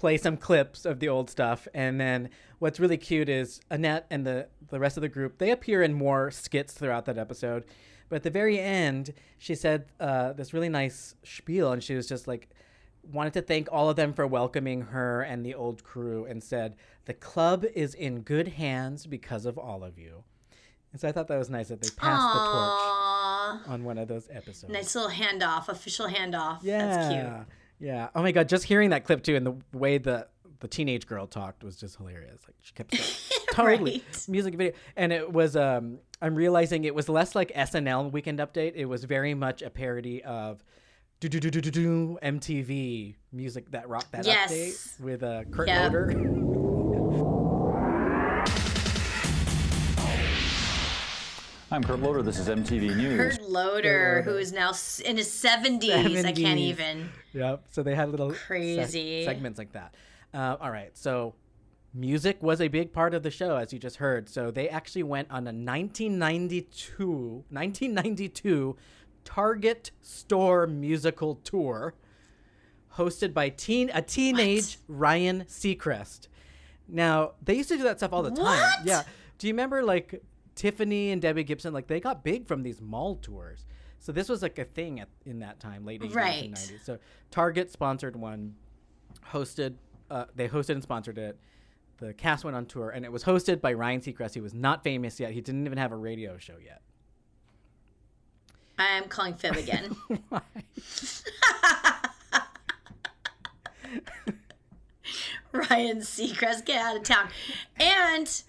[0.03, 1.69] play some clips of the old stuff.
[1.73, 2.29] And then
[2.59, 5.95] what's really cute is Annette and the, the rest of the group, they appear in
[5.95, 7.65] more skits throughout that episode.
[8.09, 12.09] But at the very end, she said uh, this really nice spiel, and she was
[12.09, 12.49] just like,
[13.13, 16.75] wanted to thank all of them for welcoming her and the old crew and said,
[17.05, 20.25] The club is in good hands because of all of you.
[20.93, 24.09] And so I thought that was nice that they passed the torch on one of
[24.09, 24.73] those episodes.
[24.73, 26.59] Nice little handoff, official handoff.
[26.63, 26.87] Yeah.
[26.87, 27.47] That's cute.
[27.89, 28.09] Yeah.
[28.15, 30.29] Oh my god, just hearing that clip too and the way the
[30.61, 32.41] the teenage girl talked was just hilarious.
[32.47, 34.27] Like she kept saying, totally Right.
[34.29, 38.73] music video and it was um I'm realizing it was less like SNL weekend update.
[38.77, 40.63] It was very much a parody of
[41.19, 44.53] do do do do do do MTV music that rock that Yes.
[44.53, 45.83] update with uh, Kurt Yep.
[45.93, 46.79] Loder.
[51.73, 52.23] I'm Kurt Loder.
[52.23, 53.39] This is MTV News.
[53.39, 54.73] Kurt Loder, who is now
[55.07, 56.23] in his 70s.
[56.23, 57.09] I can't even.
[57.33, 57.65] Yep.
[57.71, 59.25] So they had little seg- Crazy.
[59.25, 59.95] segments like that.
[60.35, 60.91] Uh, all right.
[60.93, 61.35] So
[61.95, 64.29] music was a big part of the show, as you just heard.
[64.29, 67.07] So they actually went on a 1992,
[67.49, 68.77] 1992
[69.25, 71.95] Target store musical tour
[72.99, 76.29] hosted by teen a teenage Ryan Seacrest.
[76.87, 78.45] Now they used to do that stuff all the time.
[78.45, 78.85] What?
[78.85, 79.05] Yeah.
[79.39, 80.23] Do you remember like
[80.55, 81.73] Tiffany and Debbie Gibson?
[81.73, 83.65] Like they got big from these mall tours.
[83.99, 86.53] So this was like a thing at, in that time, late 80s and Right.
[86.53, 86.85] 90s.
[86.85, 86.99] So
[87.31, 88.57] Target sponsored one,
[89.31, 89.75] hosted.
[90.11, 91.39] Uh, they hosted and sponsored it.
[91.99, 94.35] The cast went on tour, and it was hosted by Ryan Seacrest.
[94.35, 95.31] He was not famous yet.
[95.31, 96.83] He didn't even have a radio show yet.
[98.77, 99.95] I am calling fib again.
[105.53, 107.29] Ryan Seacrest, get out of town.
[107.79, 108.43] And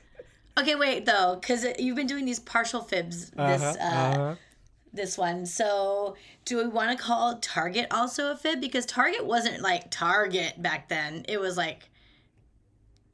[0.58, 4.36] okay, wait though, because you've been doing these partial fibs this uh,
[4.94, 5.46] this one.
[5.46, 6.16] So
[6.46, 8.62] do we want to call Target also a fib?
[8.62, 11.26] Because Target wasn't like Target back then.
[11.28, 11.90] It was like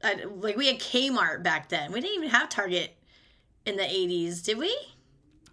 [0.02, 1.92] uh, like we had Kmart back then.
[1.92, 2.96] We didn't even have Target
[3.66, 4.76] in the '80s, did we?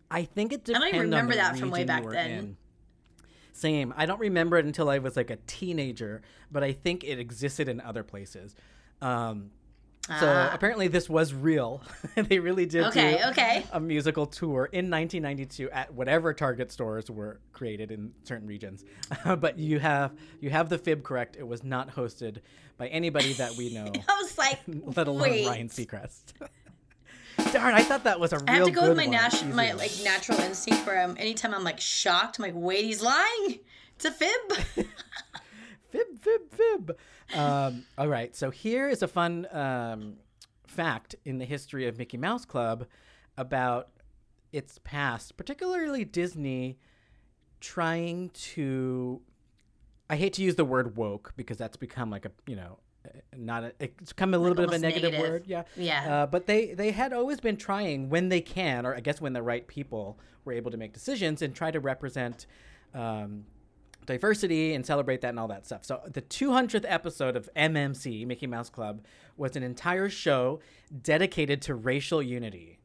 [0.10, 2.32] I think it I don't even remember that from way back then.
[2.32, 2.58] in.
[3.52, 3.94] Same.
[3.98, 7.68] I don't remember it until I was like a teenager, but I think it existed
[7.68, 8.56] in other places.
[9.02, 9.50] Um,
[10.08, 10.52] so Ah.
[10.54, 11.82] apparently this was real.
[12.16, 13.66] they really did Okay, do okay.
[13.74, 18.86] a musical tour in 1992 at whatever Target stores were created in certain regions.
[19.26, 21.36] but you have you have the fib correct.
[21.38, 22.38] It was not hosted
[22.78, 25.48] by anybody that we know, I was like, let alone wait.
[25.48, 26.34] Ryan Seacrest.
[27.54, 29.12] Darn, I thought that was a real I have to go with my one.
[29.12, 33.02] nat- my like natural instinct where I'm anytime I'm like shocked, I'm like, wait, he's
[33.02, 33.60] lying.
[33.96, 34.88] It's a fib.
[35.90, 36.98] Fib, fib, fib.
[37.36, 40.16] Um, all right, so here is a fun um,
[40.68, 42.86] fact in the history of Mickey Mouse Club
[43.38, 43.90] about
[44.52, 46.78] its past, particularly Disney
[47.60, 49.22] trying to.
[50.10, 52.80] I hate to use the word woke because that's become like a you know
[53.36, 55.30] not a, it's become a little bit of a negative, negative.
[55.32, 56.14] word yeah Yeah.
[56.24, 59.32] uh, but they they had always been trying when they can or i guess when
[59.34, 62.46] the right people were able to make decisions and try to represent
[62.94, 63.46] um,
[64.08, 65.86] diversity and celebrate that and all that stuff.
[65.86, 69.06] So the 200th episode of MMC, Mickey Mouse Club,
[69.36, 70.60] was an entire show
[71.04, 72.80] dedicated to racial unity.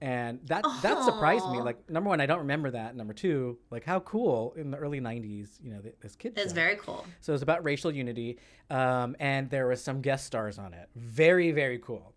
[0.00, 1.62] And that that surprised me.
[1.62, 2.94] Like number one, I don't remember that.
[2.94, 6.34] Number two, like how cool in the early '90s, you know, th- this kid.
[6.34, 6.54] That's show.
[6.54, 7.06] very cool.
[7.22, 8.38] So it was about racial unity,
[8.68, 10.90] um, and there was some guest stars on it.
[10.94, 12.12] Very, very cool.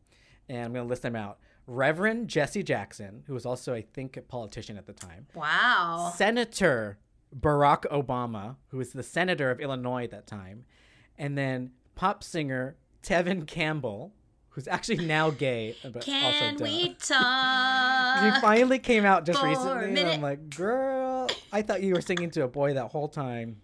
[0.49, 1.37] And I'm going to list them out.
[1.65, 5.27] Reverend Jesse Jackson, who was also, I think, a politician at the time.
[5.33, 6.13] Wow.
[6.15, 6.97] Senator
[7.35, 10.65] Barack Obama, who was the senator of Illinois at that time.
[11.17, 14.13] And then pop singer Tevin Campbell,
[14.49, 18.41] who's actually now gay, but Can also we He talk?
[18.41, 20.09] finally came out just recently, and.
[20.09, 23.57] I'm like, girl, I thought you were singing to a boy that whole time.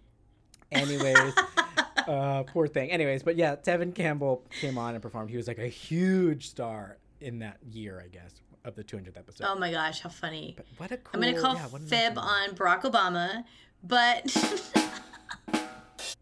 [0.72, 1.32] Anyways,
[2.08, 2.90] uh, poor thing.
[2.90, 5.30] Anyways, but yeah, Tevin Campbell came on and performed.
[5.30, 8.34] He was like a huge star in that year, I guess,
[8.64, 9.46] of the 200th episode.
[9.48, 10.56] oh my gosh, how funny.
[10.78, 11.10] what a cool.
[11.14, 13.44] I'm gonna call yeah, fib on Barack Obama,
[13.82, 14.24] but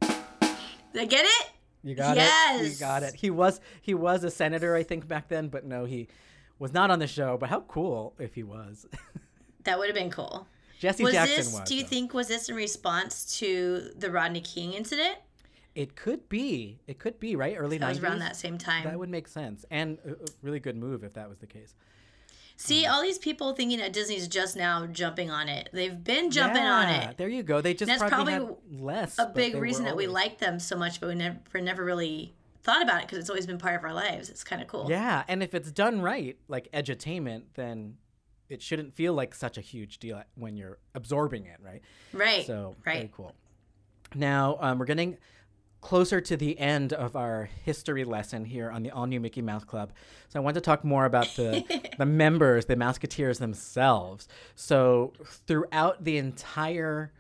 [0.00, 1.46] did I get it.
[1.84, 2.64] You got it.
[2.64, 3.14] You got it.
[3.14, 6.08] He was he was a senator, I think, back then, but no, he
[6.58, 7.36] was not on the show.
[7.38, 8.86] But how cool if he was.
[9.64, 10.48] That would have been cool.
[10.80, 11.52] Jesse Was Jackson this?
[11.52, 11.68] was.
[11.68, 11.88] do you though.
[11.88, 15.18] think was this in response to the Rodney King incident?
[15.76, 16.80] it could be?
[16.88, 17.88] It could be right early That 90s.
[17.90, 18.82] was around that same time.
[18.82, 21.76] That would make sense, and a really good move if that was the case.
[22.64, 25.68] See, all these people thinking that Disney's just now jumping on it.
[25.72, 27.16] They've been jumping on it.
[27.18, 27.60] There you go.
[27.60, 29.18] They just That's probably, probably less.
[29.18, 32.80] A big reason that we like them so much, but we never, never really thought
[32.80, 34.30] about it because it's always been part of our lives.
[34.30, 34.86] It's kind of cool.
[34.88, 37.96] Yeah, and if it's done right, like edutainment, then
[38.48, 41.82] it shouldn't feel like such a huge deal when you're absorbing it, right?
[42.12, 42.46] Right.
[42.46, 42.94] So right.
[42.94, 43.34] very cool.
[44.14, 45.18] Now um, we're getting
[45.82, 49.64] closer to the end of our history lesson here on the all new Mickey Mouse
[49.64, 49.92] Club.
[50.28, 54.28] So I want to talk more about the, the members, the Mouseketeers themselves.
[54.54, 55.12] So
[55.46, 57.12] throughout the entire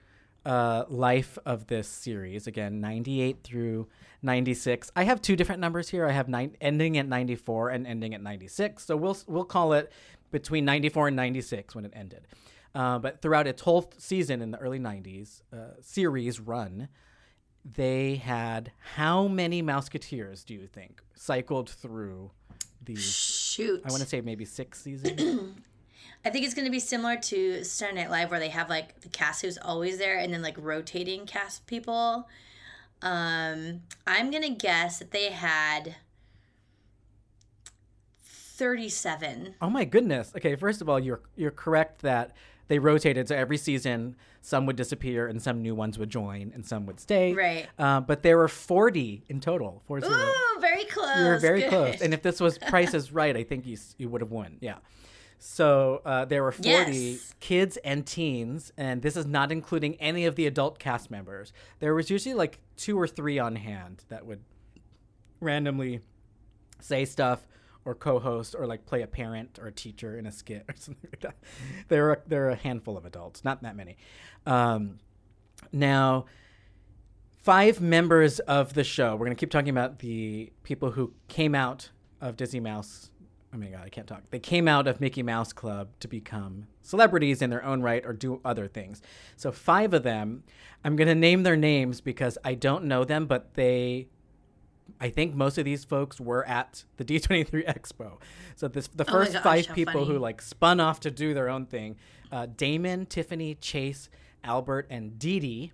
[0.46, 3.88] uh, life of this series, again, 98 through
[4.22, 4.90] 96.
[4.94, 6.06] I have two different numbers here.
[6.06, 8.84] I have nine, ending at 94 and ending at 96.
[8.84, 9.92] So we'll, we'll call it
[10.30, 12.28] between 94 and 96 when it ended.
[12.74, 16.88] Uh, but throughout its whole season in the early 90s, uh, series run,
[17.64, 22.30] they had how many Mouseketeers do you think cycled through
[22.82, 23.02] these?
[23.04, 23.82] Shoot.
[23.84, 25.20] I want to say maybe six seasons.
[26.24, 29.00] I think it's going to be similar to Saturday Night Live, where they have like
[29.00, 32.28] the cast who's always there, and then like rotating cast people.
[33.00, 35.96] Um, I'm gonna guess that they had
[38.24, 39.56] thirty-seven.
[39.60, 40.32] oh my goodness.
[40.36, 42.36] Okay, first of all, you're you're correct that
[42.68, 43.28] they rotated.
[43.28, 47.00] So every season, some would disappear and some new ones would join and some would
[47.00, 47.34] stay.
[47.34, 47.66] Right.
[47.78, 49.82] Uh, but there were 40 in total.
[49.86, 50.12] Four zero.
[50.12, 51.18] Ooh, very close.
[51.18, 51.68] You were very Good.
[51.70, 52.00] close.
[52.02, 54.56] And if this was Price is Right, I think you you would have won.
[54.60, 54.76] Yeah.
[55.38, 57.34] So uh, there were 40 Yes.
[57.40, 61.52] kids and teens, and this is not including any of the adult cast members.
[61.80, 64.40] There was usually like two or three on hand that would
[65.40, 66.00] randomly
[66.80, 67.46] say stuff
[67.84, 71.08] or co-host or like play a parent or a teacher in a skit or something
[71.10, 71.36] like that.
[71.88, 73.96] There are there are a handful of adults, not that many.
[74.46, 74.98] Um,
[75.72, 76.26] now,
[77.42, 79.16] five members of the show.
[79.16, 81.90] We're gonna keep talking about the people who came out
[82.20, 83.10] of Disney Mouse.
[83.54, 84.22] Oh my god, I can't talk.
[84.30, 88.12] They came out of Mickey Mouse Club to become celebrities in their own right or
[88.12, 89.02] do other things.
[89.36, 90.44] So five of them.
[90.84, 94.08] I'm gonna name their names because I don't know them, but they
[95.00, 98.20] I think most of these folks were at the D23 Expo.
[98.54, 101.48] So this the Oh first gosh, five people who like spun off to do their
[101.48, 101.96] own thing.
[102.30, 104.08] Uh, Damon, Tiffany, Chase,
[104.44, 105.72] Albert, and Dee Dee.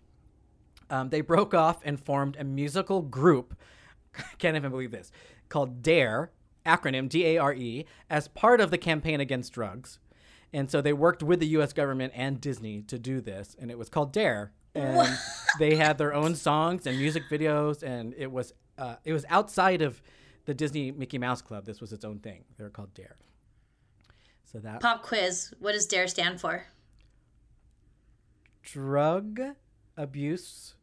[0.90, 3.54] Um, they broke off and formed a musical group.
[4.38, 5.12] Can't even believe this.
[5.48, 6.30] Called DARE,
[6.64, 9.98] acronym D A R E, as part of the campaign against drugs.
[10.52, 11.74] And so they worked with the U.S.
[11.74, 14.52] government and Disney to do this, and it was called Dare.
[14.74, 15.18] And
[15.58, 19.82] they had their own songs and music videos, and it was uh, it was outside
[19.82, 20.00] of
[20.46, 21.64] the Disney Mickey Mouse Club.
[21.66, 22.44] This was its own thing.
[22.56, 23.16] They were called Dare.
[24.44, 25.52] So that Pop quiz.
[25.58, 26.64] What does DARE stand for?
[28.62, 29.40] drug
[29.96, 30.74] abuse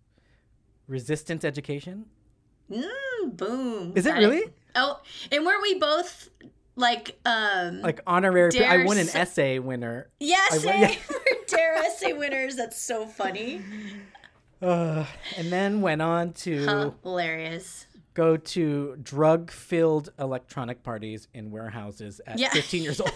[0.88, 2.06] resistance education.
[2.72, 3.94] Mm, boom.
[3.96, 4.44] Is it really?
[4.76, 5.00] Oh,
[5.32, 6.30] and weren't we both
[6.76, 8.64] like um Like honorary.
[8.64, 10.10] I won an essay winner.
[10.20, 10.90] yes, I won- yeah.
[10.90, 10.98] yeah.
[11.10, 12.56] we're Dare essay winners.
[12.56, 13.62] That's so funny.
[14.66, 15.06] Uh,
[15.38, 17.86] and then went on to Hilarious.
[18.14, 22.50] go to drug filled electronic parties in warehouses at Yeah.
[22.50, 23.12] 15 years old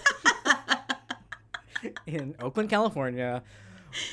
[2.05, 3.43] in Oakland, California.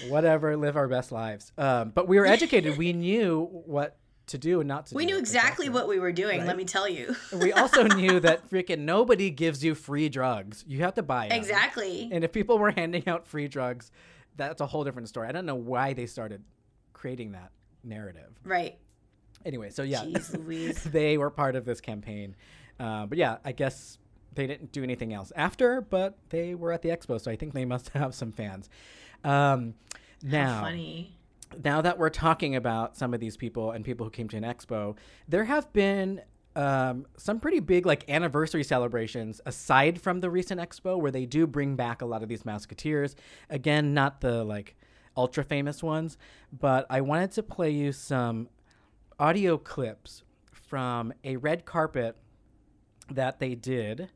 [0.08, 1.52] Whatever, live our best lives.
[1.58, 2.78] Um, but we were educated.
[2.78, 3.98] We knew what
[4.28, 5.06] to do and not to We do.
[5.08, 6.46] We knew exactly what we were doing, Right?
[6.46, 7.14] let me tell you.
[7.32, 10.64] We also knew that freaking nobody gives you free drugs.
[10.66, 11.32] You have to buy 'em.
[11.32, 12.08] exactly.
[12.10, 13.90] And if people were handing out free drugs,
[14.36, 15.28] that's a whole different story.
[15.28, 16.42] I don't know why they started
[17.06, 17.52] creating that
[17.84, 18.32] narrative.
[18.42, 18.76] right.
[19.44, 20.04] Anyway, so yeah,
[20.86, 22.34] they were part of this campaign.
[22.80, 23.96] Uh, but yeah, I guess
[24.34, 27.54] they didn't do anything else after, but they were at the expo, so I think
[27.54, 28.68] they must have some fans.
[29.22, 29.74] Um,
[30.20, 31.16] now, Funny.
[31.62, 34.42] now that we're talking about some of these people and people who came to an
[34.42, 34.96] expo,
[35.28, 36.22] there have been
[36.56, 41.46] um, some pretty big like anniversary celebrations aside from the recent expo where they do
[41.46, 43.14] bring back a lot of these Mouseketeers.
[43.48, 44.74] Again, not the like
[45.16, 46.18] ultra famous ones,
[46.52, 48.48] but I wanted to play you some
[49.18, 50.22] audio clips
[50.52, 52.16] from a red carpet
[53.10, 54.10] that they did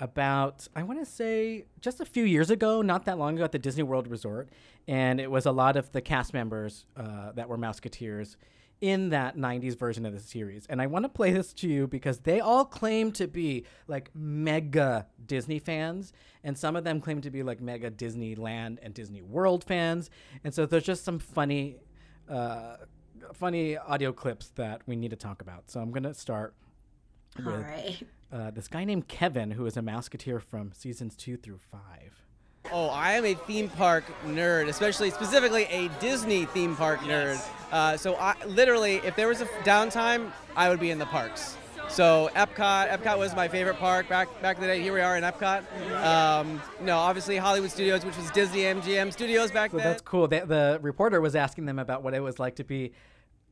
[0.00, 3.52] about I want to say just a few years ago, not that long ago, at
[3.52, 4.48] the Disney World Resort,
[4.86, 8.36] and it was a lot of the cast members uh, that were Mouseketeers
[8.80, 10.66] in that 90s version of the series.
[10.66, 14.10] And I want to play this to you because they all claim to be like
[14.14, 16.12] mega Disney fans,
[16.44, 20.10] and some of them claim to be like mega Disneyland and Disney World fans.
[20.44, 21.76] And so there's just some funny,
[22.28, 22.76] uh,
[23.34, 25.70] funny audio clips that we need to talk about.
[25.70, 26.54] So I'm gonna start
[27.38, 27.98] All with right.
[28.32, 32.22] uh, this guy named Kevin, who is a Mouseketeer from seasons two through five.
[32.70, 37.40] Oh, I am a theme park nerd, especially specifically a Disney theme park nerd.
[37.72, 41.56] Uh, so I literally, if there was a downtime, I would be in the parks.
[41.88, 44.82] So Epcot, Epcot was my favorite park back back in the day.
[44.82, 45.64] Here we are in Epcot.
[46.04, 49.86] Um, no, obviously Hollywood Studios, which was Disney MGM Studios back So then.
[49.86, 50.28] that's cool.
[50.28, 52.92] The, the reporter was asking them about what it was like to be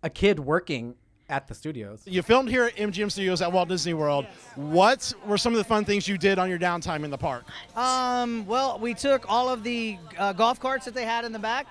[0.02, 0.94] a kid working
[1.28, 2.03] at the studios.
[2.05, 4.27] You filmed here at MGM Studios at Walt Disney World.
[4.55, 7.44] What were some of the fun things you did on your downtime in the park?
[7.74, 11.39] Um, well, we took all of the uh, golf carts that they had in the
[11.39, 11.66] back,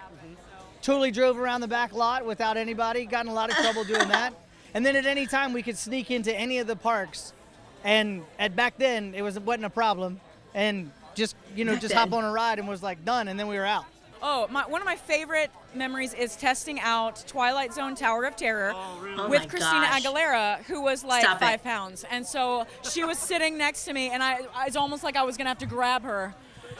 [0.81, 3.05] totally drove around the back lot without anybody.
[3.05, 4.33] Got in a lot of trouble doing that.
[4.73, 7.33] And then at any time we could sneak into any of the parks,
[7.83, 10.19] and at back then it was wasn't a problem,
[10.53, 12.07] and just you know Back just then.
[12.09, 13.85] hop on a ride and was like done, and then we were out.
[14.21, 18.71] Oh, my, one of my favorite memories is testing out Twilight Zone Tower of Terror
[18.73, 20.03] Oh with oh my Christina gosh.
[20.03, 21.45] Aguilera, who was like Stop it.
[21.45, 22.05] five pounds.
[22.09, 25.23] And so she was sitting next to me, and I, I it's almost like I
[25.23, 26.33] was going to have to grab her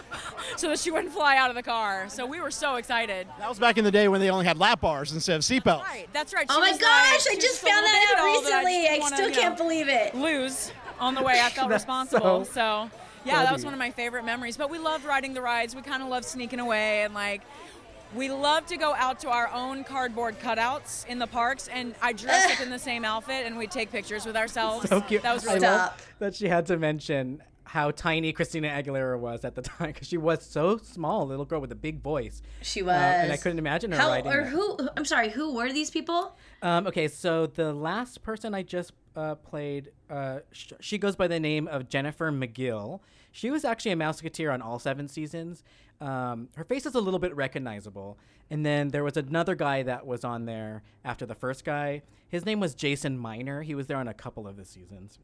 [0.56, 2.08] so that she wouldn't fly out of the car.
[2.10, 3.28] So we were so excited.
[3.40, 5.84] That was back in the day when they only had lap bars instead of seatbelts.
[5.84, 6.46] Right, that's right.
[6.50, 8.88] Oh my gosh, like- I just found that out doll that I recently.
[8.88, 10.16] I wanna, still can't know, believe it.
[10.16, 11.40] Lose on the way.
[11.44, 12.46] I felt responsible.
[12.46, 12.92] so So,
[13.26, 14.56] yeah, that was one of my favorite memories.
[14.58, 15.76] But we loved riding the rides.
[15.76, 17.42] We kind of loved sneaking away and like.
[18.14, 22.14] We love to go out to our own cardboard cutouts in the parks, and I
[22.14, 24.88] dress up in the same outfit, and we'd take pictures with ourselves.
[24.88, 25.22] So cute.
[25.24, 26.02] That was really love Stop.
[26.20, 30.16] that she had to mention how tiny Christina Aguilera was at the time because she
[30.18, 32.42] was so small, a little girl with a big voice.
[32.62, 32.94] She Uh, was.
[32.96, 34.32] and I couldn't imagine her How riding.
[34.32, 34.50] or that.
[34.50, 34.78] who?
[34.96, 35.30] I'm sorry.
[35.32, 36.38] Who were these people?
[36.62, 41.28] Um, okay, so the last person I just uh, played, uh, sh- she goes by
[41.28, 43.02] the name of Jennifer McGill.
[43.36, 45.62] She was actually a Mouseketeer on all seven seasons.
[46.00, 48.18] Um, her face is a little bit recognizable.
[48.50, 52.04] And then there was another guy that was on there after the first guy.
[52.30, 53.62] His name was Jason Miner.
[53.62, 55.20] He was there on a couple of the seasons.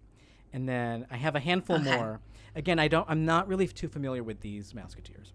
[0.51, 1.95] And then I have a handful Okay.
[1.95, 2.19] more.
[2.53, 3.09] Again, I don't.
[3.09, 5.31] I'm not really too familiar with these Mouseketeers.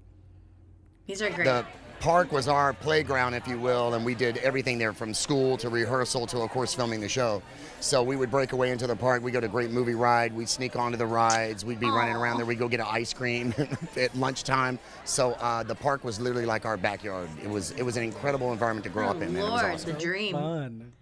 [1.06, 1.44] These are great.
[1.44, 1.64] The
[2.00, 5.68] park was our playground, if you will, and we did everything there from school to
[5.68, 7.42] rehearsal to, of course, filming the show.
[7.80, 9.22] So we would break away into the park.
[9.22, 10.32] We go to a great movie ride.
[10.34, 11.64] We'd sneak onto the rides.
[11.64, 12.46] We'd be running around there.
[12.46, 13.54] We'd go get an ice cream
[13.96, 14.78] at lunchtime.
[15.04, 17.28] So uh, the park was literally like our backyard.
[17.42, 19.32] It was it was an incredible environment to grow oh up in.
[19.32, 19.42] Man.
[19.42, 19.92] It was Lord, awesome.
[19.92, 20.32] the dream.
[20.32, 20.92] Fun.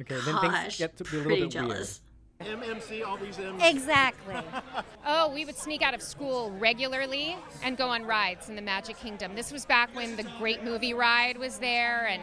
[0.00, 2.00] Okay, then Gosh, things get to be a little bit jealous.
[2.40, 3.62] MMC, all these M's.
[3.62, 4.36] Exactly.
[5.06, 8.98] oh, we would sneak out of school regularly and go on rides in the Magic
[8.98, 9.34] Kingdom.
[9.34, 12.22] This was back when the Great Movie Ride was there, and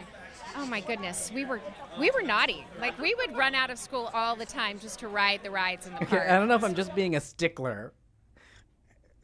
[0.56, 1.60] oh my goodness, we were
[1.98, 2.66] we were naughty.
[2.80, 5.86] Like we would run out of school all the time just to ride the rides
[5.86, 6.28] in the Okay, park.
[6.28, 7.92] I don't know if I'm just being a stickler,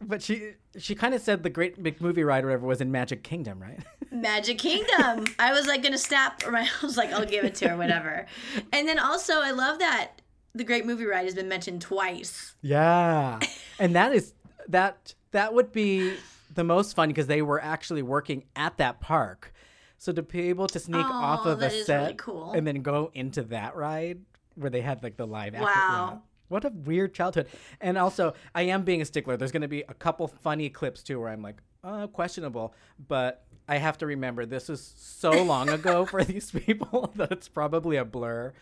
[0.00, 2.90] but she she kind of said the Great Big Movie Ride or whatever was in
[2.90, 3.80] Magic Kingdom, right?
[4.10, 5.26] Magic Kingdom.
[5.38, 8.26] I was like gonna snap, or I was like, I'll give it to her, whatever.
[8.72, 10.17] And then also, I love that
[10.58, 12.54] the Great Movie Ride has been mentioned twice.
[12.60, 13.38] yeah,
[13.78, 14.34] and that is
[14.68, 16.14] that that would be
[16.54, 19.52] the most fun because they were actually working at that park.
[19.96, 22.52] So to be able to sneak off Oh, of the set really cool.
[22.52, 24.20] and then go into that ride
[24.54, 25.66] where they had like the live action.
[25.66, 26.22] Wow.
[26.48, 27.48] What a weird childhood.
[27.80, 29.36] And also, I am being a stickler.
[29.36, 32.74] There's going to be a couple funny clips too where I'm like, uh, questionable.
[33.08, 37.48] But I have to remember this is so long ago for these people that it's
[37.48, 38.52] probably a blur.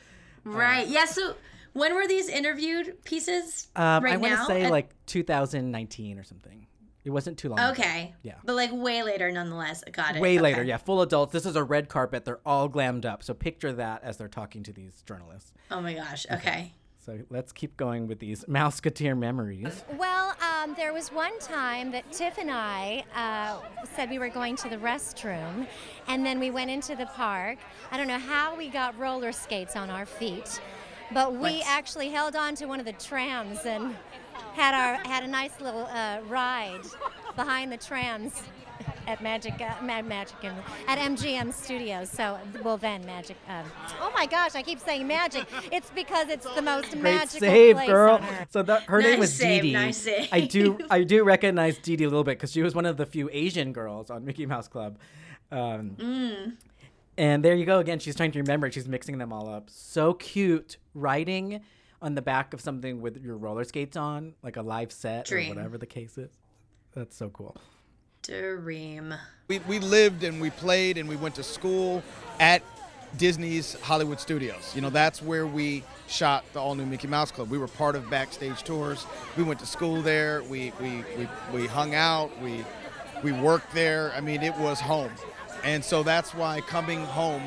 [0.43, 0.89] Right.
[0.89, 1.05] Yeah.
[1.05, 1.35] So
[1.77, 3.69] when were these interviewed pieces?
[3.77, 6.67] Um, right I want to say And- like 2019 or something.
[7.05, 7.61] It wasn't too long.
[7.61, 7.71] ago.
[7.71, 8.15] Okay.
[8.23, 8.35] Yeah.
[8.45, 9.85] But like way later, nonetheless.
[9.93, 10.21] Got it.
[10.21, 10.77] Way later, yeah.
[10.79, 11.33] Full adults.
[11.33, 12.25] This is a red carpet.
[12.25, 13.23] They're all glammed up.
[13.23, 15.53] So picture that as they're talking to these journalists.
[15.71, 16.27] Oh my gosh.
[16.33, 16.73] Okay.
[16.99, 19.85] So let's keep going with these Mouseketeer memories.
[19.97, 23.61] Well, um, there was one time that Tiff and I uh,
[23.95, 25.69] said we were going to the restroom,
[26.09, 27.59] and then we went into the park.
[27.93, 30.61] I don't know how we got roller skates on our feet,
[31.13, 31.63] but we What?
[31.67, 33.95] actually held on to one of the trams and
[34.55, 36.81] had our had a nice little uh, ride
[37.37, 38.43] behind the trams
[39.07, 40.57] at Magic uh, Mad Magic and
[40.89, 42.11] at MGM Studios.
[42.11, 43.37] So well then Magic.
[43.49, 43.65] Um,
[44.01, 45.47] oh my gosh, I keep saying Magic.
[45.73, 48.21] It's because it's the most Great magical save, place girl.
[48.51, 49.75] So that her name was save, Dee Dee.
[49.75, 50.29] nice save.
[50.33, 52.97] I do I do recognize Dee Dee a little bit because she was one of
[52.97, 54.99] the few Asian girls on Mickey Mouse Club.
[55.53, 56.57] Um, Mm.
[57.19, 57.99] And there you go again.
[57.99, 58.71] She's trying to remember.
[58.71, 59.71] She's mixing them all up.
[59.71, 60.77] So cute.
[60.95, 61.61] Riding
[62.03, 65.53] on the back of something with your roller skates on, like a live set Dream.
[65.53, 66.31] or whatever the case is.
[66.95, 67.57] That's so cool.
[68.23, 69.15] Dream.
[69.49, 72.03] We, we lived and we played and we went to school
[72.41, 72.63] at
[73.17, 74.73] Disney's Hollywood Studios.
[74.75, 77.51] You know, that's where we shot the all new Mickey Mouse Club.
[77.51, 79.07] We were part of backstage tours.
[79.37, 80.43] We went to school there.
[80.43, 82.31] We, we, we, we hung out.
[82.43, 82.65] We,
[83.23, 84.13] we worked there.
[84.15, 85.13] I mean, it was home.
[85.65, 87.43] And so that's why coming home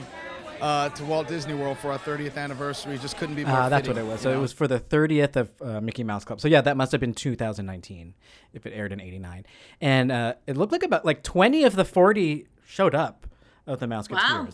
[0.61, 3.87] uh, to Walt Disney World for our 30th anniversary just couldn't be more Uh, that's
[3.87, 4.19] what it was.
[4.19, 6.41] you So it was for the 30th of uh, Mickey Mouse Club.
[6.41, 8.13] So yeah, that must have been 2019
[8.53, 9.45] if it aired in 89.
[9.79, 13.25] And uh, it looked like about like 20 of the 40 showed up
[13.65, 14.11] of the Mouseketeers.
[14.11, 14.47] Wow.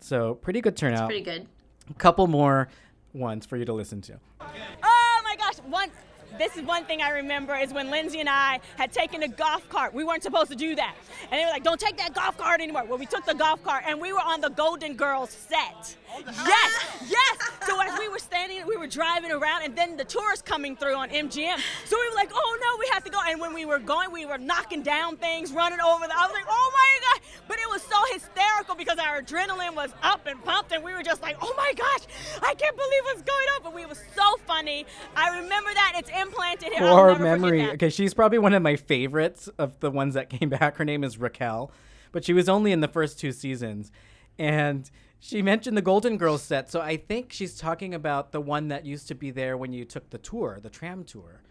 [0.00, 1.08] So pretty good turnout.
[1.08, 1.46] Pretty good.
[1.90, 2.68] A couple more
[3.12, 4.18] ones for you to listen to.
[4.40, 5.56] Oh my gosh!
[5.66, 5.90] One,
[6.38, 9.68] this is one thing I remember is when Lindsay and I had taken a golf
[9.68, 9.94] cart.
[9.94, 10.94] We weren't supposed to do that.
[11.30, 12.84] And they were like, don't take that golf cart anymore.
[12.84, 15.96] Well, we took the golf cart and we were on the Golden Girls set.
[16.18, 17.50] Yes, yes.
[17.66, 20.94] So as we were standing, we were driving around, and then the tourists coming through
[20.94, 21.58] on MGM.
[21.84, 23.18] So we were like, oh no, we have to go.
[23.26, 26.06] And when we were going, we were knocking down things, running over.
[26.06, 27.28] The, I was like, oh my god!
[27.48, 31.02] But it was so hysterical because our adrenaline was up and pumped, and we were
[31.02, 32.06] just like, oh my gosh,
[32.42, 33.62] I can't believe what's going on.
[33.62, 34.86] But we were so funny.
[35.16, 35.94] I remember that.
[35.96, 36.84] It's implanted here.
[36.84, 37.70] I'll Core never forget memory.
[37.72, 40.76] Okay, she's probably one of my favorites of the ones that came back.
[40.76, 41.70] Her name is Raquel,
[42.12, 43.92] but she was only in the first two seasons.
[44.38, 44.90] And
[45.24, 48.84] she mentioned the Golden Girls set, so I think she's talking about the one that
[48.84, 51.42] used to be there when you took the tour, the tram tour.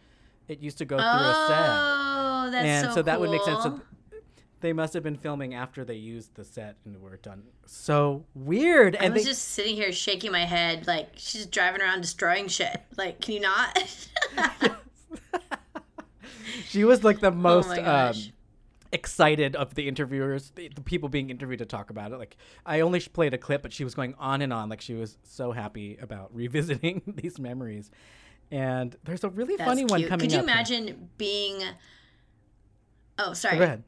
[0.50, 1.70] It used to go through a set.
[1.70, 3.64] Oh, that's and so that would make sense.
[3.64, 3.80] So
[4.60, 7.44] they must have been filming after they used the set and were done.
[7.66, 8.98] So weird.
[8.98, 12.50] I And was they, just sitting here shaking my head, like she's driving around destroying
[12.50, 12.82] shit.
[12.98, 14.02] Like, can you not?
[16.68, 18.16] she was like the most my um.
[18.92, 22.18] Excited of the interviewers, the, the people being interviewed to talk about it.
[22.18, 24.70] Like I only played a clip, but she was going on and on.
[24.70, 27.92] Like she was so happy about revisiting these memories.
[28.52, 30.10] And there's a really That's funny one cute.
[30.10, 31.62] coming Could you imagine being?
[33.18, 33.58] Oh, sorry.
[33.58, 33.84] go ahead.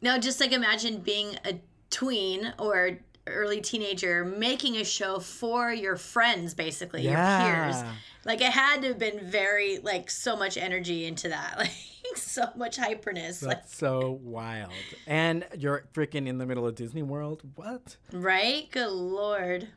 [0.00, 5.96] No, just like imagine being a tween or early teenager making a show for your
[5.96, 7.76] friends, basically your peers.
[8.24, 11.70] Like it had to have been very like so much energy into that, like
[12.16, 14.72] so much hyperness, like That's so wild.
[15.06, 17.42] And you're freaking in the middle of Disney World.
[17.54, 17.96] What?
[18.12, 18.70] right?
[18.70, 19.68] Good lord.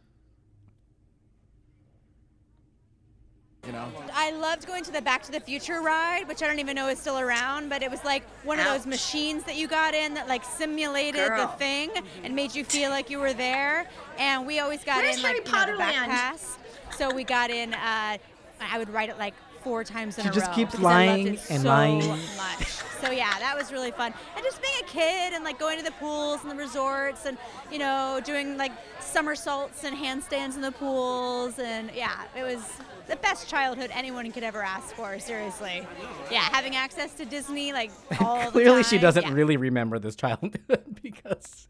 [3.66, 3.88] You know?
[4.14, 6.88] I loved going to the Back to the Future ride, which I don't even know
[6.88, 10.14] is still around, but it was like one of those machines that you got in
[10.14, 11.90] that like simulated the thing
[12.24, 13.88] and made you feel like you were there.
[14.20, 16.12] And we always got Where's in Harry like you know, the back land?
[16.12, 16.60] pass.
[16.96, 17.74] So we got in.
[17.74, 18.18] Uh,
[18.62, 19.34] I would ride it like
[19.66, 20.54] four times in She a just row.
[20.54, 22.08] keeps because I loved lying and so lying.
[22.08, 22.68] Much.
[23.02, 24.14] So yeah, that was really fun.
[24.36, 27.36] And just being a kid and like going to the pools and the resorts and
[27.72, 32.62] you know doing like somersaults and handstands in the pools and yeah, it was
[33.08, 35.20] the best childhood anyone could ever ask for.
[35.20, 35.86] Seriously,
[36.32, 39.34] yeah, having access to Disney like all the Clearly, she doesn't yeah.
[39.34, 40.60] really remember this childhood
[41.02, 41.68] because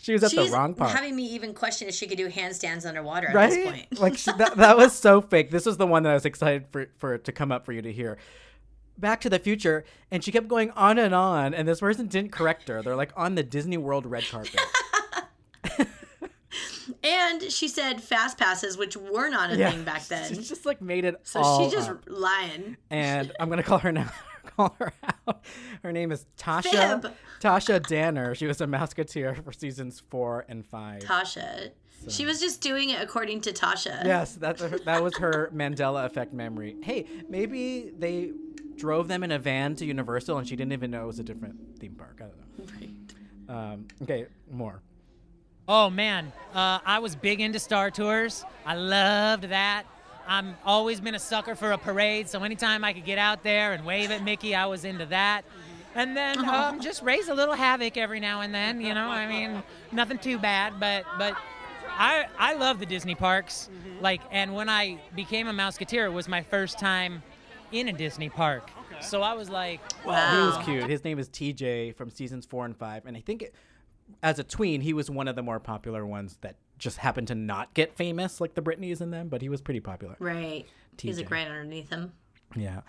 [0.00, 0.90] she was at She's the wrong part.
[0.90, 3.66] having me even question if she could do handstands underwater at this right?
[3.66, 3.98] point.
[4.00, 5.50] like she, that, that was so fake.
[5.50, 7.72] This was the one that I was excited for for it to come up for
[7.72, 8.18] you to hear.
[8.96, 12.30] Back to the Future, and she kept going on and on, and this person didn't
[12.30, 12.80] correct her.
[12.80, 14.60] They're like on the Disney World red carpet.
[17.02, 20.28] And she said fast passes, which were not a Yeah, thing back then.
[20.34, 22.04] She just like made it so she's just up.
[22.08, 22.76] lying.
[22.90, 24.10] and I'm gonna call her now.
[24.56, 24.92] call her
[25.26, 25.42] out.
[25.82, 27.00] Her name is Tasha.
[27.02, 27.12] Fib.
[27.40, 28.34] Tasha Danner.
[28.34, 31.02] She was a Mouseketeer for seasons four and five.
[31.02, 31.70] Tasha.
[32.08, 34.04] She was just doing it according to Tasha.
[34.04, 36.76] Yes, that's her, that was her Mandela effect memory.
[36.82, 38.32] Hey, maybe they
[38.76, 41.22] drove them in a van to Universal and she didn't even know it was a
[41.22, 42.20] different theme park.
[42.20, 43.54] I don't know.
[43.54, 44.82] Um, okay, more.
[45.66, 48.44] Oh man, uh, I was big into Star Tours.
[48.66, 49.84] I loved that.
[50.26, 53.72] I'm always been a sucker for a parade, so anytime I could get out there
[53.72, 55.42] and wave at Mickey, I was into that.
[55.94, 58.80] And then um, just raise a little havoc every now and then.
[58.80, 59.62] You know, I mean,
[59.92, 61.34] nothing too bad, but but
[61.88, 63.70] I I love the Disney parks.
[64.00, 67.22] Like, and when I became a Mouseketeer, it was my first time
[67.72, 68.70] in a Disney park.
[69.00, 70.30] So I was like, wow.
[70.30, 70.90] He was cute.
[70.90, 73.54] His name is TJ from seasons four and five, and I think it,
[74.22, 77.34] as a tween, he was one of the more popular ones that just happened to
[77.34, 80.16] not get famous like the Britneys and them, but he was pretty popular.
[80.18, 80.66] Right.
[80.98, 81.26] He's a TJ.
[81.26, 82.12] grant underneath him.
[82.56, 82.80] Yeah,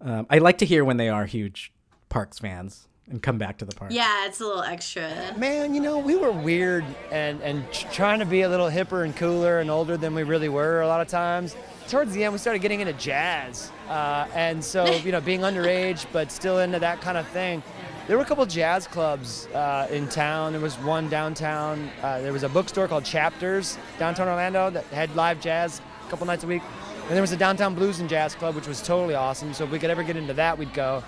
[0.00, 1.72] um, I like to hear when they are huge
[2.08, 3.92] Parks fans and come back to the park.
[3.92, 5.34] Yeah, it's a little extra.
[5.36, 9.14] Man, you know, we were weird and, and trying to be a little hipper and
[9.14, 11.54] cooler and older than we really were a lot of times.
[11.88, 13.70] Towards the end, we started getting into jazz.
[13.88, 17.62] Uh, and so, you know, being underage, but still into that kind of thing.
[18.06, 20.52] There were a couple jazz clubs uh, in town.
[20.52, 21.90] There was one downtown.
[22.02, 26.26] Uh, there was a bookstore called Chapters downtown Orlando that had live jazz a couple
[26.26, 26.60] nights a week.
[27.04, 29.54] And there was a downtown blues and jazz club, which was totally awesome.
[29.54, 31.02] So if we could ever get into that, we'd go.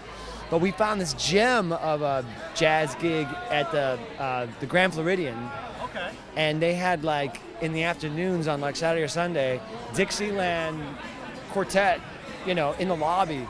[0.49, 2.25] But we found this gem of a
[2.55, 5.51] jazz gig at the uh, the Grand Floridian.
[5.85, 6.09] Okay.
[6.35, 9.61] And they had like in the afternoons on like Saturday or Sunday,
[9.95, 10.83] Dixieland
[11.51, 12.01] quartet,
[12.47, 13.47] you know, in the lobby.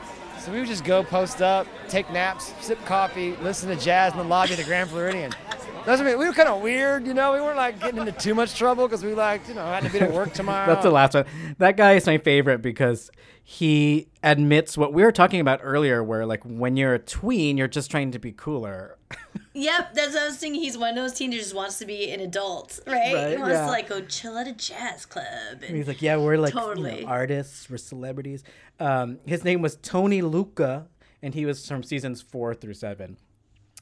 [0.47, 4.19] So we would just go post up, take naps, sip coffee, listen to jazz in
[4.19, 5.33] the lobby of the Grand Floridian.
[5.85, 6.19] That's what I mean.
[6.19, 7.33] We were kind of weird, you know.
[7.33, 9.89] We weren't like getting into too much trouble because we like, you know, had to
[9.89, 10.65] be to work tomorrow.
[10.65, 11.25] That's the last one.
[11.57, 13.11] That guy is my favorite because
[13.43, 17.67] he admits what we were talking about earlier, where like when you're a tween, you're
[17.67, 18.97] just trying to be cooler.
[19.53, 20.61] Yep, that's what I was thinking.
[20.61, 23.11] He's one of those teenagers who just wants to be an adult, right?
[23.15, 23.65] Right, he wants yeah.
[23.65, 25.25] to like go chill at a jazz club.
[25.53, 27.03] And And he's like, yeah, we're like you know, Totally.
[27.03, 28.43] artists, we're celebrities.
[28.79, 30.87] Um, his name was Tony Lucca,
[31.21, 33.17] and he was from seasons four through seven.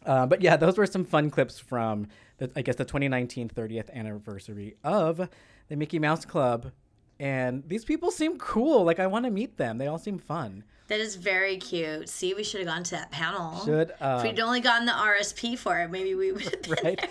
[0.05, 2.07] Uh, but yeah, those were some fun clips from,
[2.37, 5.29] the, I guess, the 2019 30th anniversary of
[5.67, 6.71] the Mickey Mouse Club.
[7.19, 8.83] And these people seem cool.
[8.83, 9.77] Like, I want to meet them.
[9.77, 10.63] They all seem fun.
[10.89, 12.09] that is very cute.
[12.09, 13.63] See, we should have gone to that panel.
[13.65, 16.75] Should, uh, if we'd only gotten the RSP for it, maybe we would have been
[16.83, 17.09] right?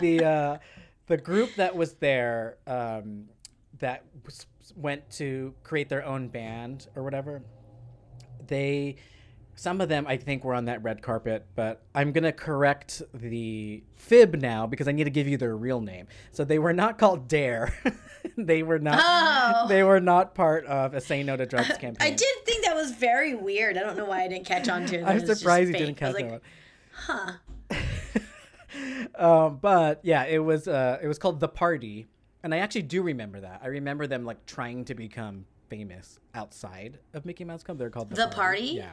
[0.00, 0.58] the uh,
[1.08, 3.24] the group that was there um,
[3.80, 4.46] that was,
[4.76, 7.42] went to create their own band or whatever.
[8.46, 8.96] They,
[9.54, 13.82] some of them I think were on that red carpet, but I'm gonna correct the
[13.96, 16.06] fib now because I need to give you their real name.
[16.32, 17.74] So they were not called Dare.
[18.36, 19.00] they were not.
[19.02, 19.68] Oh.
[19.68, 21.96] They were not part of a Say No to Drugs campaign.
[22.00, 23.76] I did think that was very weird.
[23.76, 25.04] I don't know why I didn't catch on to it.
[25.06, 26.42] I'm surprised you didn't catch like, that
[27.08, 27.38] one.
[29.18, 29.42] Huh.
[29.46, 32.06] um, but yeah, it was uh, it was called the party,
[32.42, 33.60] and I actually do remember that.
[33.62, 37.78] I remember them like trying to become famous outside of Mickey Mouse Club.
[37.78, 38.74] They're called the, The Party?
[38.76, 38.92] Yeah,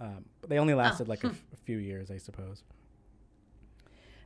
[0.00, 1.32] um, but they only lasted Oh, like a,
[1.64, 2.62] few years, I suppose.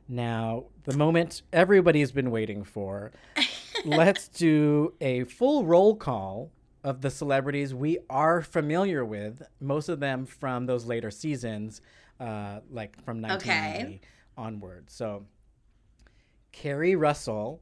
[0.07, 3.11] Now, the moment everybody's been waiting for.
[3.85, 6.51] let's do a full roll call
[6.83, 9.41] of the celebrities we are familiar with.
[9.59, 11.81] Most of them from those later seasons,
[12.19, 14.01] uh, like from 1990
[14.37, 14.89] onward.
[14.89, 15.25] So,
[16.51, 17.61] Keri Russell,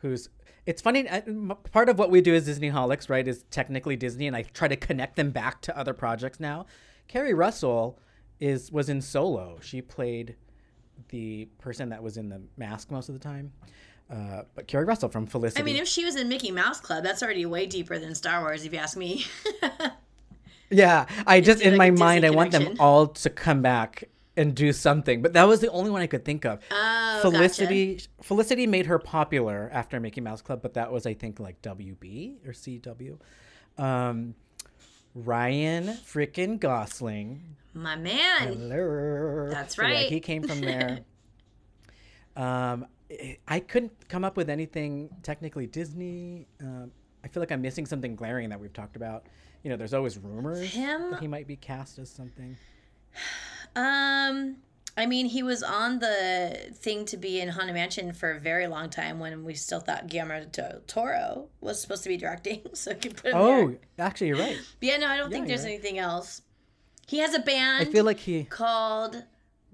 [0.00, 0.28] who's
[0.66, 1.08] it's funny.
[1.08, 4.42] I, m- part of what we do as Disneyholics, right, is technically Disney, and I
[4.42, 6.66] try to connect them back to other projects now.
[7.08, 7.98] Keri Russell
[8.38, 9.58] is was in Solo.
[9.62, 10.36] She played
[11.08, 13.52] the person that was in the mask most of the time.
[14.10, 15.62] Uh, but Keri Russell from Felicity.
[15.62, 18.40] I mean, if she was in Mickey Mouse Club, that's already way deeper than Star
[18.40, 19.24] Wars, if you ask me.
[20.70, 24.04] Yeah, I just in like, my Disney mind I want them all to come back
[24.36, 25.22] and do something.
[25.22, 26.60] But that was the only one I could think of.
[26.70, 31.40] Oh, Felicity Felicity made her popular after Mickey Mouse Club, but that was I think
[31.40, 33.18] like WB or CW.
[33.78, 34.34] Um,
[35.14, 37.56] Ryan freaking Gosling.
[37.74, 38.48] My man.
[38.48, 39.48] Hello.
[39.50, 40.08] That's So, yeah, right.
[40.08, 41.00] he came from there.
[42.36, 46.46] um, I- I couldn't come up with anything technically Disney.
[46.60, 46.92] Um,
[47.24, 49.26] I feel like I'm missing something glaring that we've talked about.
[49.64, 51.10] You know, there's always rumors Him?
[51.10, 52.56] that he might be cast as something.
[53.76, 54.56] Um,
[54.96, 58.66] I mean, he was on the thing to be in Haunted Mansion for a very
[58.66, 62.90] long time when we still thought Guillermo del Toro was supposed to be directing, so
[62.90, 63.78] I could put him Oh, there.
[63.98, 64.58] actually, you're right.
[64.80, 65.70] But yeah, no, I don't Yeah, think there's right.
[65.74, 66.42] anything else.
[67.06, 67.88] He has a band.
[67.88, 68.44] I feel like he.
[68.44, 69.24] called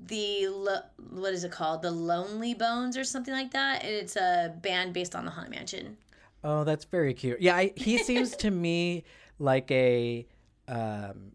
[0.06, 1.82] the Lo- what is it called?
[1.82, 3.82] The Lonely Bones or something like that.
[3.82, 5.96] And it's a band based on the Haunted Mansion.
[6.44, 7.40] Oh, that's very cute.
[7.40, 9.04] Yeah, I, he seems to me
[9.38, 10.26] like a
[10.68, 11.32] um,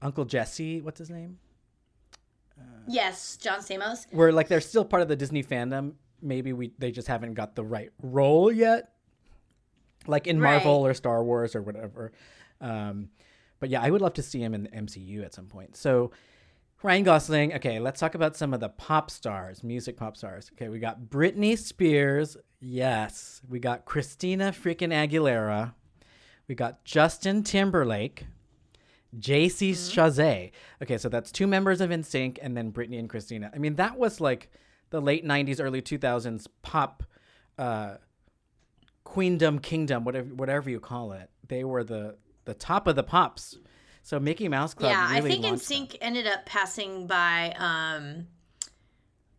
[0.00, 0.80] Uncle Jesse.
[0.80, 1.38] What's his name?
[2.86, 4.06] Yes, John Stamos.
[4.12, 5.94] Where like they're still part of the Disney fandom.
[6.20, 8.92] Maybe we they just haven't got the right role yet,
[10.06, 12.12] like in Marvel or Star Wars or whatever.
[12.60, 13.10] Um,
[13.60, 15.76] but yeah, I would love to see him in the MCU at some point.
[15.76, 16.12] So
[16.82, 17.54] Ryan Gosling.
[17.54, 20.50] Okay, let's talk about some of the pop stars, music pop stars.
[20.54, 22.36] Okay, we got Britney Spears.
[22.60, 25.74] Yes, we got Christina freaking Aguilera.
[26.48, 28.26] We got Justin Timberlake.
[29.18, 29.72] J.C.
[29.72, 30.52] Chasez.
[30.82, 33.50] Okay, so that's two members of NSYNC and then Britney and Christina.
[33.54, 34.50] I mean, that was like
[34.90, 37.02] the late 90s, early 2000s pop
[37.58, 37.96] uh,
[39.04, 41.30] queendom, kingdom, whatever whatever you call it.
[41.48, 43.58] They were the the top of the pops.
[44.02, 45.88] So Mickey Mouse Club yeah, really I think launched them.
[46.00, 48.26] Ended up passing by um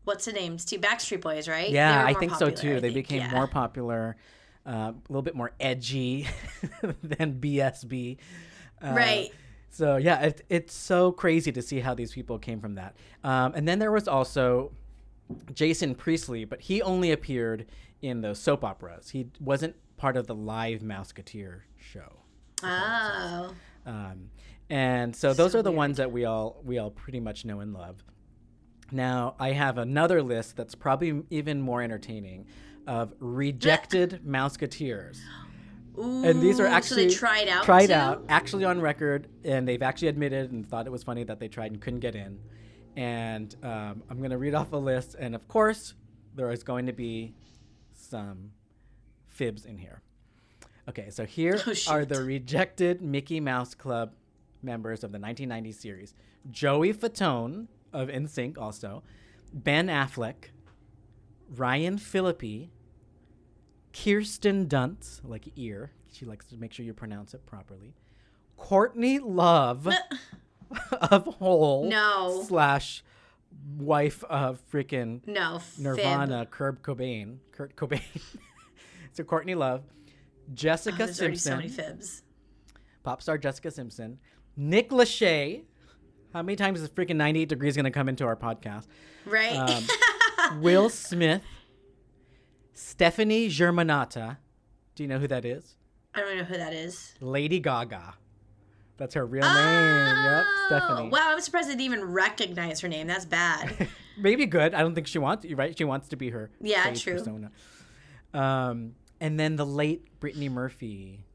[0.03, 0.65] what's the names?
[0.65, 1.69] Two Backstreet Boys, right?
[1.69, 2.71] Yeah, I think so too.
[2.71, 3.31] I they think, became yeah.
[3.31, 4.15] more popular,
[4.65, 6.27] uh, a little bit more edgy
[7.03, 8.17] than BSB.
[8.81, 9.31] Uh, Right.
[9.73, 12.95] So yeah, it, it's so crazy to see how these people came from that.
[13.23, 14.71] Um, and then there was also
[15.51, 17.65] Jason Priestley, but he only appeared
[18.03, 19.09] in the soap operas.
[19.09, 22.19] He wasn't part of the live Mouseketeer show.
[22.61, 23.55] Oh.
[23.87, 24.29] Um,
[24.69, 27.59] and so those So are the ones that we all we all pretty much know
[27.59, 28.03] and love.
[28.91, 32.45] Now I have another list that's probably even more entertaining
[32.85, 35.19] of rejected Mouseketeers.
[35.97, 37.93] And these are Ooh, so actually they tried out tried too?
[37.93, 41.47] out, actually on record, and they've actually admitted and thought it was funny that they
[41.47, 42.39] tried and couldn't get in.
[42.95, 45.93] And um, I'm gonna read off a list, and of course,
[46.35, 47.33] there is going to be
[47.93, 48.51] some
[49.27, 50.01] fibs in here.
[50.89, 54.13] Okay, so here Oh, are the rejected Mickey Mouse Club
[54.61, 56.13] members of the 1990 series:
[56.51, 59.03] Joey Fatone of NSYNC, also
[59.53, 60.45] Ben Affleck,
[61.55, 62.69] Ryan Phillippe,
[63.93, 65.91] Kirsten Dunst, like ear.
[66.11, 67.93] She likes to make sure you pronounce it properly.
[68.57, 69.87] Courtney Love
[70.91, 72.43] of Hole No.
[72.47, 73.03] slash
[73.77, 75.83] wife of freaking No, Fib.
[75.85, 78.01] Nirvana, Kurt Cobain, Kurt Cobain.
[79.11, 79.83] so Courtney Love,
[80.53, 82.23] Jessica Oh, so Simpson, fibs.
[83.03, 84.19] pop star Jessica Simpson,
[84.55, 85.63] Nick Lachey.
[86.33, 88.87] How many times is freaking 98 Degrees going to come into our podcast?
[89.25, 89.55] Right?
[89.55, 89.83] Um,
[90.61, 91.43] Will Smith,
[92.73, 94.37] Stefani Germanotta.
[94.95, 95.75] Do you know who that is?
[96.13, 97.13] I don't know who that is.
[97.19, 98.15] Lady Gaga.
[98.97, 100.25] That's her real name.
[100.25, 101.07] Yep, Stefani.
[101.07, 103.07] Oh, wow, I'm surprised I didn't even recognize her name.
[103.07, 103.87] That's bad.
[104.17, 104.75] Maybe good.
[104.75, 105.75] I don't think she wants you right.
[105.75, 106.51] She wants to be her.
[106.61, 107.13] Yeah, true.
[107.13, 107.51] Persona.
[108.33, 111.25] Um, and then the late Brittany Murphy.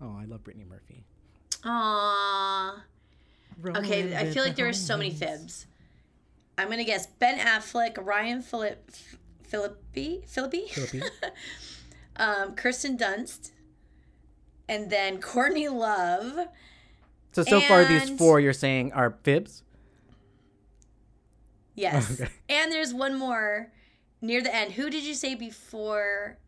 [0.00, 1.04] Oh, I love Brittany Murphy.
[1.62, 2.80] Aww.
[3.76, 5.66] Okay, I feel like there are so many fibs.
[6.56, 8.90] I'm gonna guess Ben Affleck, Ryan Phillip,
[9.50, 11.02] Philippi, Philippi, Philippi.
[12.16, 13.50] um, Kirsten Dunst,
[14.68, 16.46] and then Courtney Love.
[17.32, 19.62] So so far these four you're saying are fibs.
[21.74, 22.10] Yes.
[22.20, 22.30] Okay.
[22.48, 23.72] And there's one more
[24.20, 24.72] near the end.
[24.72, 26.38] Who did you say before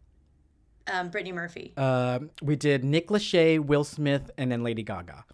[0.86, 1.72] um, Brittany Murphy?
[1.76, 5.24] Um, we did Nick Lachey, Will Smith, and then Lady Gaga.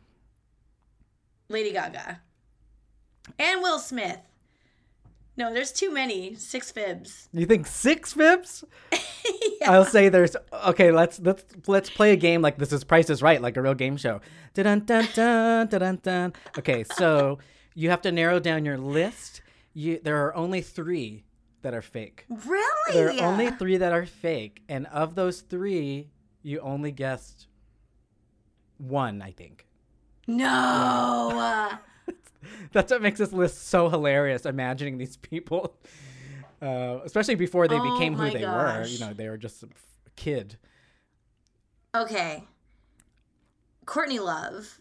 [1.48, 2.20] Lady Gaga.
[3.38, 4.20] And Will Smith.
[5.38, 6.34] No, there's too many.
[6.34, 7.28] Six fibs.
[7.32, 8.64] You think six fibs?
[9.64, 10.34] I'll say there's
[10.66, 10.90] okay.
[10.90, 13.74] Let's let's let's play a game like this is Price is Right, like a real
[13.74, 14.20] game show.
[14.54, 16.32] Dun dun dun dun dun.
[16.58, 17.38] Okay, so
[17.76, 19.42] you have to narrow down your list.
[19.74, 21.24] You there are only three
[21.62, 22.26] that are fake.
[22.28, 22.92] Really?
[22.92, 26.10] There are only three that are fake, and of those three,
[26.42, 27.46] you only guessed
[28.76, 29.22] one.
[29.22, 29.68] I think.
[30.26, 31.30] No.
[31.32, 31.76] Uh,
[32.72, 34.46] That's what makes this list so hilarious.
[34.46, 35.74] Imagining these people,
[36.62, 38.84] uh, especially before they Oh became who they were.
[38.86, 39.68] You know, they were just a
[40.16, 40.56] kid.
[41.94, 42.44] Okay.
[43.86, 44.80] Courtney Love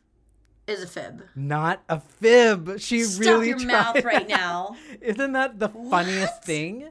[0.68, 1.24] is a fib.
[1.36, 2.80] Not a fib.
[2.80, 3.68] She Stop really your tried.
[3.68, 4.76] mouth right now.
[5.02, 6.90] Isn't that the funniest thing?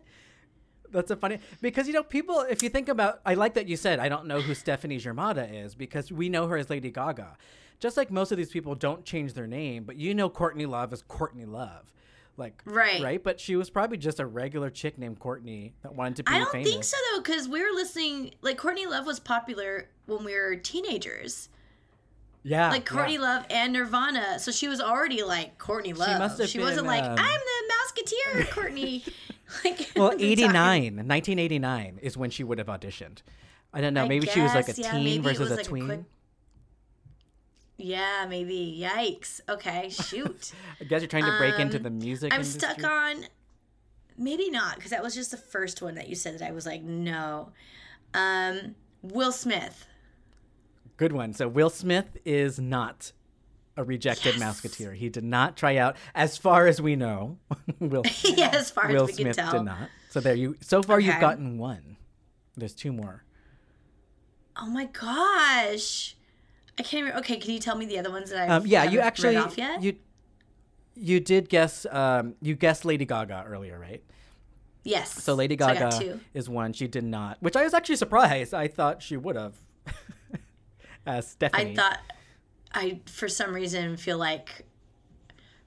[0.90, 2.40] That's a funny because you know people.
[2.48, 5.64] If you think about, I like that you said I don't know who Stefani Germanotta
[5.64, 7.36] is because we know her as Lady Gaga.
[7.78, 10.92] Just like most of these people don't change their name, but you know Courtney Love
[10.92, 11.92] is Courtney Love,
[12.36, 13.02] like Right.
[13.02, 13.22] right.
[13.22, 16.38] But she was probably just a regular chick named Courtney that wanted to be I
[16.38, 16.68] don't famous.
[16.70, 18.32] think so though, because we were listening.
[18.40, 21.48] Like Courtney Love was popular when we were teenagers.
[22.42, 23.20] Yeah, like Courtney yeah.
[23.20, 26.18] Love and Nirvana, so she was already like Courtney Love.
[26.20, 28.02] must have she wasn't been, like um, I'm the
[28.44, 29.04] Mouseketeer, Courtney.
[29.64, 30.82] like Well, at the time.
[30.82, 33.18] 89, 1989 is when she would have auditioned.
[33.74, 34.06] I don't know.
[34.06, 35.86] Maybe she was like a yeah, teen versus a like a tween.
[35.86, 36.04] quick-
[37.78, 38.78] Yeah, maybe.
[38.80, 39.40] Yikes.
[39.48, 40.52] Okay, shoot.
[40.80, 42.32] I guess you're trying to break into Um, the music.
[42.32, 42.60] I'm industry.
[42.60, 43.24] stuck on.
[44.18, 46.64] Maybe not, because that was just the first one that you said that I was
[46.64, 47.50] like, no.
[48.14, 49.86] Um, Will Smith.
[50.96, 51.34] Good one.
[51.34, 53.12] So Will Smith is not
[53.76, 54.94] a rejected Mouseketeer.
[54.96, 57.36] He did not try out, as far as we know.
[57.78, 59.52] Will, Yeah, as far as Will we can Smith tell.
[59.52, 59.90] did not.
[60.08, 60.56] So there you.
[60.62, 61.98] So far, you've gotten one.
[62.56, 63.22] There's two more.
[64.56, 66.16] Oh my gosh.
[66.78, 67.18] I can't even.
[67.20, 69.56] Okay, can you tell me the other ones that I Um, yeah, you actually off
[69.58, 69.82] yet?
[69.82, 69.96] you
[70.94, 71.86] you did guess.
[71.90, 74.02] Um, you guessed Lady Gaga earlier, right?
[74.84, 75.10] yes.
[75.22, 76.20] So Lady So Gaga two.
[76.34, 76.72] is one.
[76.72, 78.54] She did not, which I was actually surprised.
[78.54, 79.54] I thought she would have.
[81.06, 81.72] As Stefani.
[81.72, 81.98] I thought
[82.72, 84.64] I for some reason feel like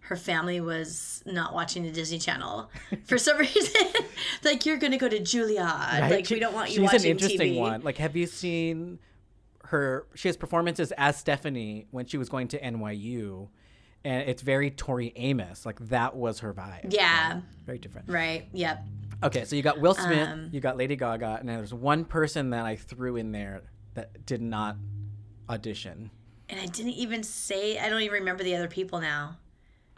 [0.01, 2.69] her family was not watching the Disney Channel
[3.05, 3.87] for some reason.
[4.43, 6.01] like you're gonna go to Juilliard.
[6.01, 6.11] Right?
[6.11, 7.59] Like we don't want you She's watching an interesting TV.
[7.59, 7.81] one.
[7.81, 8.99] Like, have you seen
[9.69, 10.07] her?
[10.15, 13.49] She has performances as Stefani when she was going to NYU,
[14.03, 15.65] and it's very Tori Amos.
[15.65, 16.93] Like that was her vibe.
[16.93, 17.33] Yeah.
[17.33, 17.43] right?
[17.65, 18.09] very different.
[18.09, 18.47] Right.
[18.53, 18.85] Yep.
[19.21, 22.51] Okay, so you got Will Smith, Um, you got Lady Gaga, and there's one person
[22.51, 23.63] that I threw in there
[23.95, 24.77] that did not
[25.49, 26.09] audition.
[26.47, 27.77] And I didn't even say.
[27.77, 29.37] I don't even remember the other people now.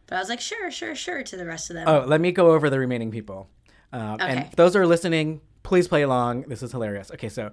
[0.07, 1.87] But I was like, sure, sure, sure to the rest of them.
[1.87, 3.47] Oh, let me go over the remaining people.
[3.93, 4.49] Um, And Okay.
[4.57, 5.39] those are listening,
[5.71, 6.41] please play along.
[6.49, 7.11] This is hilarious.
[7.11, 7.49] Okay, so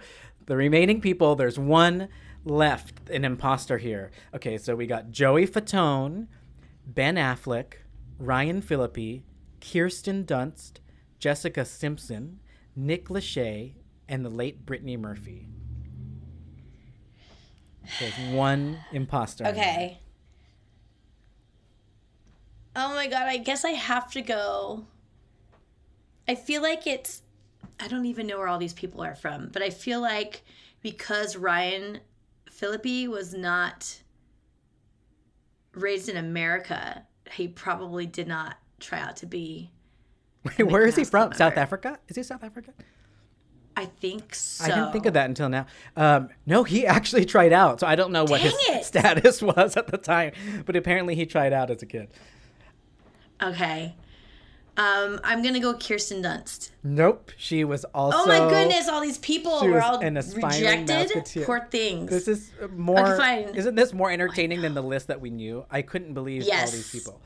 [0.47, 2.09] the remaining people, there's one
[2.45, 4.11] left, an imposter here.
[4.35, 6.27] Okay, so we got Joey Fatone,
[6.85, 7.75] Ben Affleck,
[8.19, 9.23] Ryan Philippi,
[9.61, 10.79] Kirsten Dunst,
[11.21, 12.41] Jessica Simpson,
[12.75, 13.75] Nick Lachey,
[14.09, 15.47] and the late Brittany Murphy.
[18.01, 19.47] There's one imposter.
[19.47, 20.01] Okay.
[22.75, 24.87] Oh my god, I guess I have to go.
[26.27, 27.23] I feel like it's
[27.81, 30.43] I don't even know where all these people are from, but I feel like
[30.83, 32.01] because Ryan
[32.51, 34.01] Philippi was not
[35.73, 39.71] raised in America, he probably did not try out to be
[40.45, 41.33] Wait, where is he from?
[41.33, 41.99] South Africa?
[42.09, 42.75] Is he South African?
[43.77, 44.65] I think so.
[44.65, 45.67] I didn't think of that until now.
[45.97, 48.85] Um, no, he actually tried out, so I don't know what his it.
[48.85, 50.33] status was at the time,
[50.67, 52.09] but apparently he tried out as a kid.
[53.43, 53.95] Okay.
[54.79, 56.71] Um, I'm gonna go Kirsten Dunst.
[56.85, 57.33] Nope.
[57.37, 58.17] She was also.
[58.19, 58.89] oh my goodness!
[58.89, 60.39] All these people were all rejected.
[60.87, 61.45] Mouseketeer.
[61.45, 62.11] Poor things.
[62.11, 63.17] This is more.
[63.17, 63.49] fine.
[63.57, 65.67] Isn't this more entertaining than the list that we knew?
[65.71, 67.21] I couldn't believe all these people.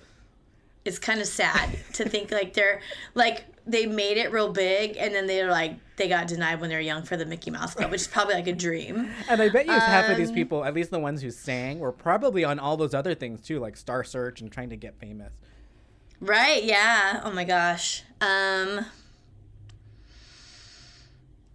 [0.84, 2.80] it's kind of sad to think like they're
[3.14, 6.74] like they made it real big and then they're like they got denied when they
[6.74, 9.08] were young for the Mickey Mouse Club, which is probably like a dream.
[9.28, 11.78] And I bet you half of these Um, people, at least the ones who sang,
[11.78, 14.98] were probably on all those other things too, like Star Search and trying to get
[14.98, 15.34] famous.
[16.22, 16.62] Right?
[16.62, 17.20] Yeah.
[17.24, 18.04] Oh my gosh.
[18.20, 18.86] Um.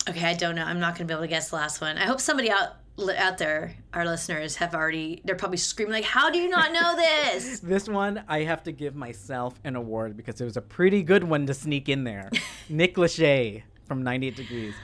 [0.10, 0.65] Okay, I don't know.
[0.65, 1.98] I'm not gonna be able to guess the last one.
[1.98, 2.76] I hope somebody out
[3.18, 5.22] out there, our listeners, have already.
[5.23, 8.73] They're probably screaming like, "How do you not know this?" This one, I have to
[8.73, 12.30] give myself an award because it was a pretty good one to sneak in there.
[12.69, 14.76] Nick Lachey from 98 Degrees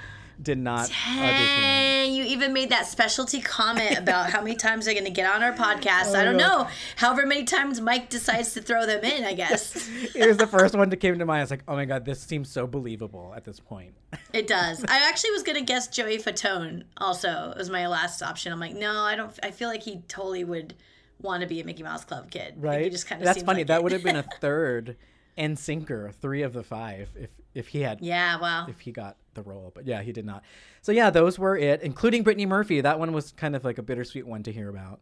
[0.43, 1.61] did not audition.
[1.61, 5.25] Dang, you even made that specialty comment about how many times they're going to get
[5.33, 6.07] on our podcast.
[6.07, 6.67] Oh I don't know.
[6.97, 9.89] However many times Myke decides to throw them in, I guess.
[10.15, 11.39] It was the first one that came to mind.
[11.39, 13.93] I was like, oh my god, this seems so believable at this point.
[14.33, 14.83] It does.
[14.87, 18.51] I actually was going to guess Joey Fatone also It was my last option.
[18.51, 19.31] I'm like, no, I don't.
[19.43, 20.73] I feel like he totally would
[21.21, 22.55] want to be a Mickey Mouse Club kid.
[22.57, 22.83] Like, Right?
[22.83, 23.59] he just kind of That's funny.
[23.61, 24.97] like that would have been a third
[25.37, 28.65] NSYNCer, three of the five, if if he had Yeah, wow.
[28.67, 29.71] if he got the role.
[29.73, 30.43] But yeah, he did not.
[30.81, 32.81] So yeah, those were it, including Brittany Murphy.
[32.81, 34.99] That one was kind of like a bittersweet one to hear about.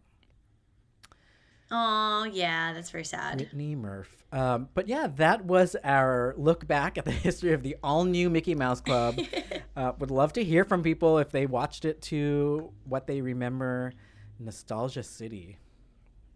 [1.74, 3.40] Oh, yeah, that's very sad.
[3.40, 4.26] Whitney Murph.
[4.34, 8.30] Um, but yeah, that was our look back at the history of the all new
[8.30, 9.18] Mickey Mouse Club.
[9.78, 13.94] uh, would love to hear from people if they watched it to what they remember.
[14.38, 15.58] Nostalgia City.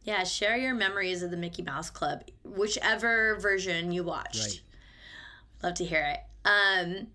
[0.04, 4.40] Yeah, share your memories of the Mickey Mouse Club, whichever version you watched.
[4.40, 4.62] Right.
[5.64, 6.20] Love to hear it.
[6.46, 7.08] Um,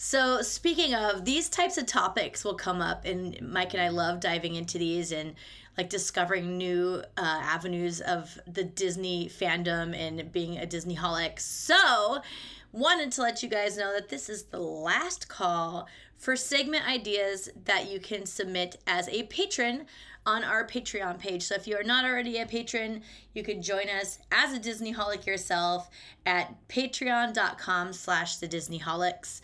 [0.00, 4.20] so speaking of these types of topics will come up, and Myke and I love
[4.20, 5.34] diving into these and
[5.76, 11.40] like discovering new uh, avenues of the Disney fandom and being a Disneyholic.
[11.40, 12.22] So
[12.70, 17.48] wanted to let you guys know that this is the last call for segment ideas
[17.64, 19.86] that you can submit as a patron
[20.26, 21.44] on our Patreon page.
[21.44, 23.02] So if you are not already a patron,
[23.32, 25.88] you can join us as a Disneyholic yourself
[26.26, 29.40] at patreon.com slash the Disneyholics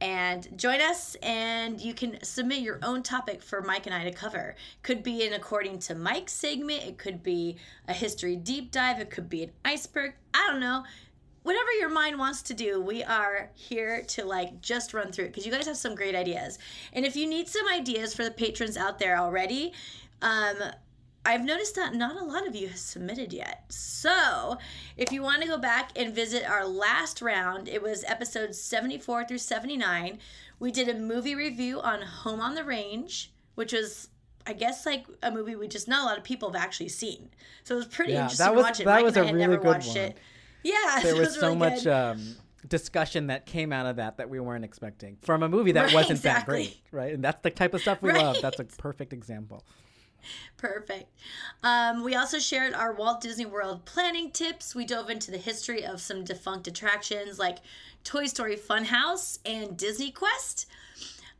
[0.00, 4.12] and join us and you can submit your own topic for Myke and I to
[4.12, 4.54] cover.
[4.82, 7.56] Could be an according to Myke segment, it could be
[7.88, 10.14] a history deep dive, it could be an iceberg.
[10.34, 10.84] I don't know
[11.46, 15.28] whatever your mind wants to do, we are here to like just run through it
[15.28, 16.58] because you guys have some great ideas.
[16.92, 19.72] And if you need some ideas for the patrons out there already,
[20.22, 20.56] um,
[21.26, 23.64] I've noticed that not a lot of you have submitted yet.
[23.68, 24.56] So,
[24.96, 29.24] if you want to go back and visit our last round, it was episodes 74
[29.26, 30.18] through 79.
[30.60, 34.08] We did a movie review on Home on the Range, which was
[34.46, 37.30] I guess like a movie we just not a lot of people have actually seen.
[37.64, 38.84] So it was pretty Yeah, interesting that to watch it.
[38.84, 39.96] that Myke was and I a had really never good watched one.
[39.98, 40.18] it.
[40.62, 42.36] Yeah, there was, was so really much um,
[42.68, 45.94] discussion that came out of that that we weren't expecting from a movie that Right,
[45.94, 46.62] wasn't exactly.
[46.64, 47.14] that great, right?
[47.14, 48.36] And that's the type of stuff we love.
[48.40, 49.64] That's a perfect example.
[50.56, 51.12] Perfect.
[51.62, 54.74] Um, we also shared our Walt Disney World planning tips.
[54.74, 57.58] We dove into the history of some defunct attractions like
[58.04, 60.66] Toy Story Funhouse and DisneyQuest.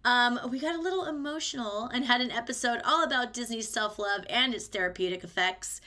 [0.05, 4.25] Um, we got a little emotional and had an episode all about Disney's self love
[4.31, 5.81] and its therapeutic effects.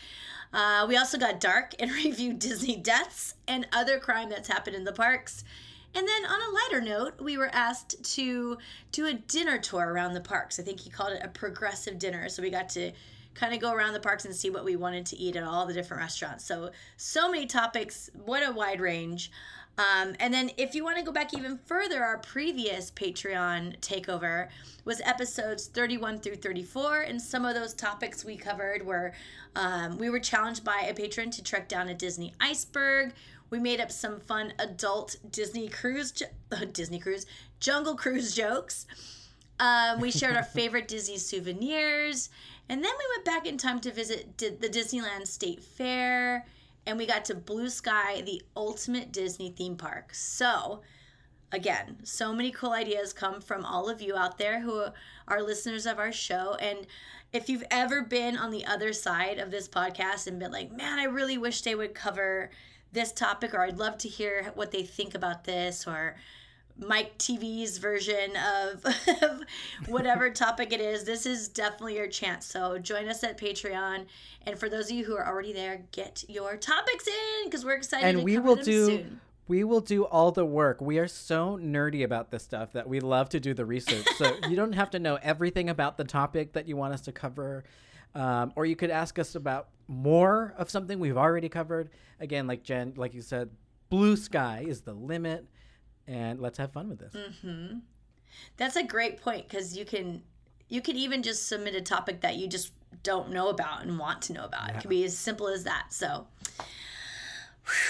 [0.53, 4.83] Uh, we also got dark and reviewed Disney deaths and other crime that's happened in
[4.83, 5.43] the parks.
[5.95, 8.57] And then on a lighter note, we were asked to
[8.91, 10.59] do a dinner tour around the parks.
[10.59, 12.29] I think he called it a progressive dinner.
[12.29, 12.91] So we got to
[13.33, 15.65] kind of go around the parks and see what we wanted to eat at all
[15.65, 16.45] the different restaurants.
[16.45, 18.09] So, so many topics.
[18.25, 19.31] What a wide range.
[19.77, 24.49] Um, and then, if you want to go back even further, our previous Patreon takeover
[24.83, 27.01] was episodes 31 through 34.
[27.01, 29.13] And some of those topics we covered were
[29.55, 33.13] um, we were challenged by a patron to trek down a Disney iceberg.
[33.49, 36.13] We made up some fun adult Disney cruise,
[36.51, 37.25] uh, Disney cruise,
[37.59, 38.85] Jungle Cruise jokes.
[39.59, 42.29] Um, we shared our favorite Disney souvenirs.
[42.69, 46.45] And then we went back in time to visit Di- the Disneyland State Fair.
[46.85, 50.13] And we got to Blue Sky, the ultimate Disney theme park.
[50.13, 50.81] So,
[51.51, 54.85] again, so many cool ideas come from all of you out there who
[55.27, 56.55] are listeners of our show.
[56.59, 56.87] And
[57.33, 60.99] if you've ever been on the other side of this podcast and been like, man,
[60.99, 62.49] I really wish they would cover
[62.91, 66.15] this topic, or I'd love to hear what they think about this, or
[66.81, 68.85] Myke TV's version of,
[69.21, 69.41] of
[69.87, 72.45] whatever topic it is, this is definitely your chance.
[72.45, 74.05] So join us at Patreon.
[74.45, 77.75] And for those of you who are already there, get your topics in because we're
[77.75, 79.21] excited and to we will do soon.
[79.47, 80.81] we will do all the work.
[80.81, 84.07] We are so nerdy about this stuff that we love to do the research.
[84.17, 87.11] So you don't have to know everything about the topic that you want us to
[87.11, 87.63] cover.
[88.15, 91.89] Um, or you could ask us about more of something we've already covered.
[92.19, 93.49] Again, like Jenn, like you said,
[93.89, 95.45] blue sky is the limit,
[96.07, 97.15] and let's have fun with this.
[97.41, 97.79] hmm
[98.55, 100.21] That's a great point because you can
[100.69, 102.71] you can even just submit a topic that you just
[103.01, 104.69] don't know about and want to know about.
[104.69, 105.87] It can be as simple as that.
[105.89, 106.27] So.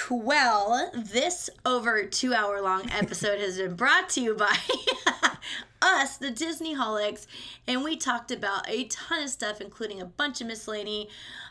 [0.10, 4.58] Well, this over two hour long episode has been brought to you by
[5.82, 7.28] us, the Disneyholics,
[7.66, 11.08] and we talked about a ton of stuff, including a bunch of miscellany.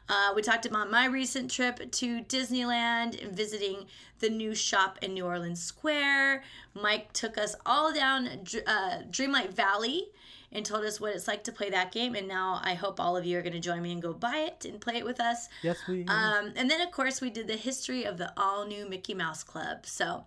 [0.09, 3.86] Uh, we talked about my recent trip to Disneyland and visiting
[4.20, 6.43] the new shop in New Orleans Square.
[6.74, 8.26] Myke took us all down
[8.66, 10.06] uh, Dreamlight Valley
[10.51, 12.14] and told us what it's like to play that game.
[12.14, 14.39] And now I hope all of you are going to join me and go buy
[14.39, 15.48] it and play it with us.
[15.62, 16.06] Yes, we.
[16.06, 19.43] Um, and then, of course, we did the history of the all new Mickey Mouse
[19.43, 19.85] Club.
[19.85, 20.24] So,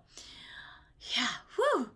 [1.17, 1.89] yeah, whew.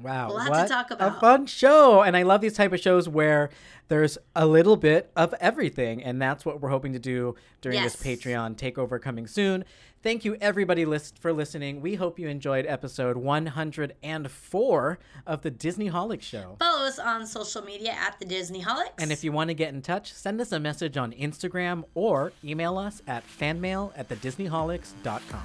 [0.00, 2.02] Wow, Lots to what talk a fun show!
[2.02, 3.50] And I love these type of shows where
[3.88, 7.96] there's a little bit of everything, and that's what we're hoping to do during this
[8.04, 8.20] Yes.
[8.20, 9.64] Patreon takeover coming soon.
[10.00, 11.80] Thank you, everybody, list for listening.
[11.80, 16.56] We hope you enjoyed episode 104 of the Disneyholic Show.
[16.60, 18.92] Follow us on social media at the Disneyholics.
[19.00, 22.32] And if you want to get in touch, send us a message on Instagram or
[22.44, 25.42] email us at fanmail at thedisneyholics.com.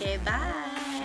[0.00, 1.01] Okay, bye.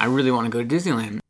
[0.00, 1.20] I really want to go to Disneyland.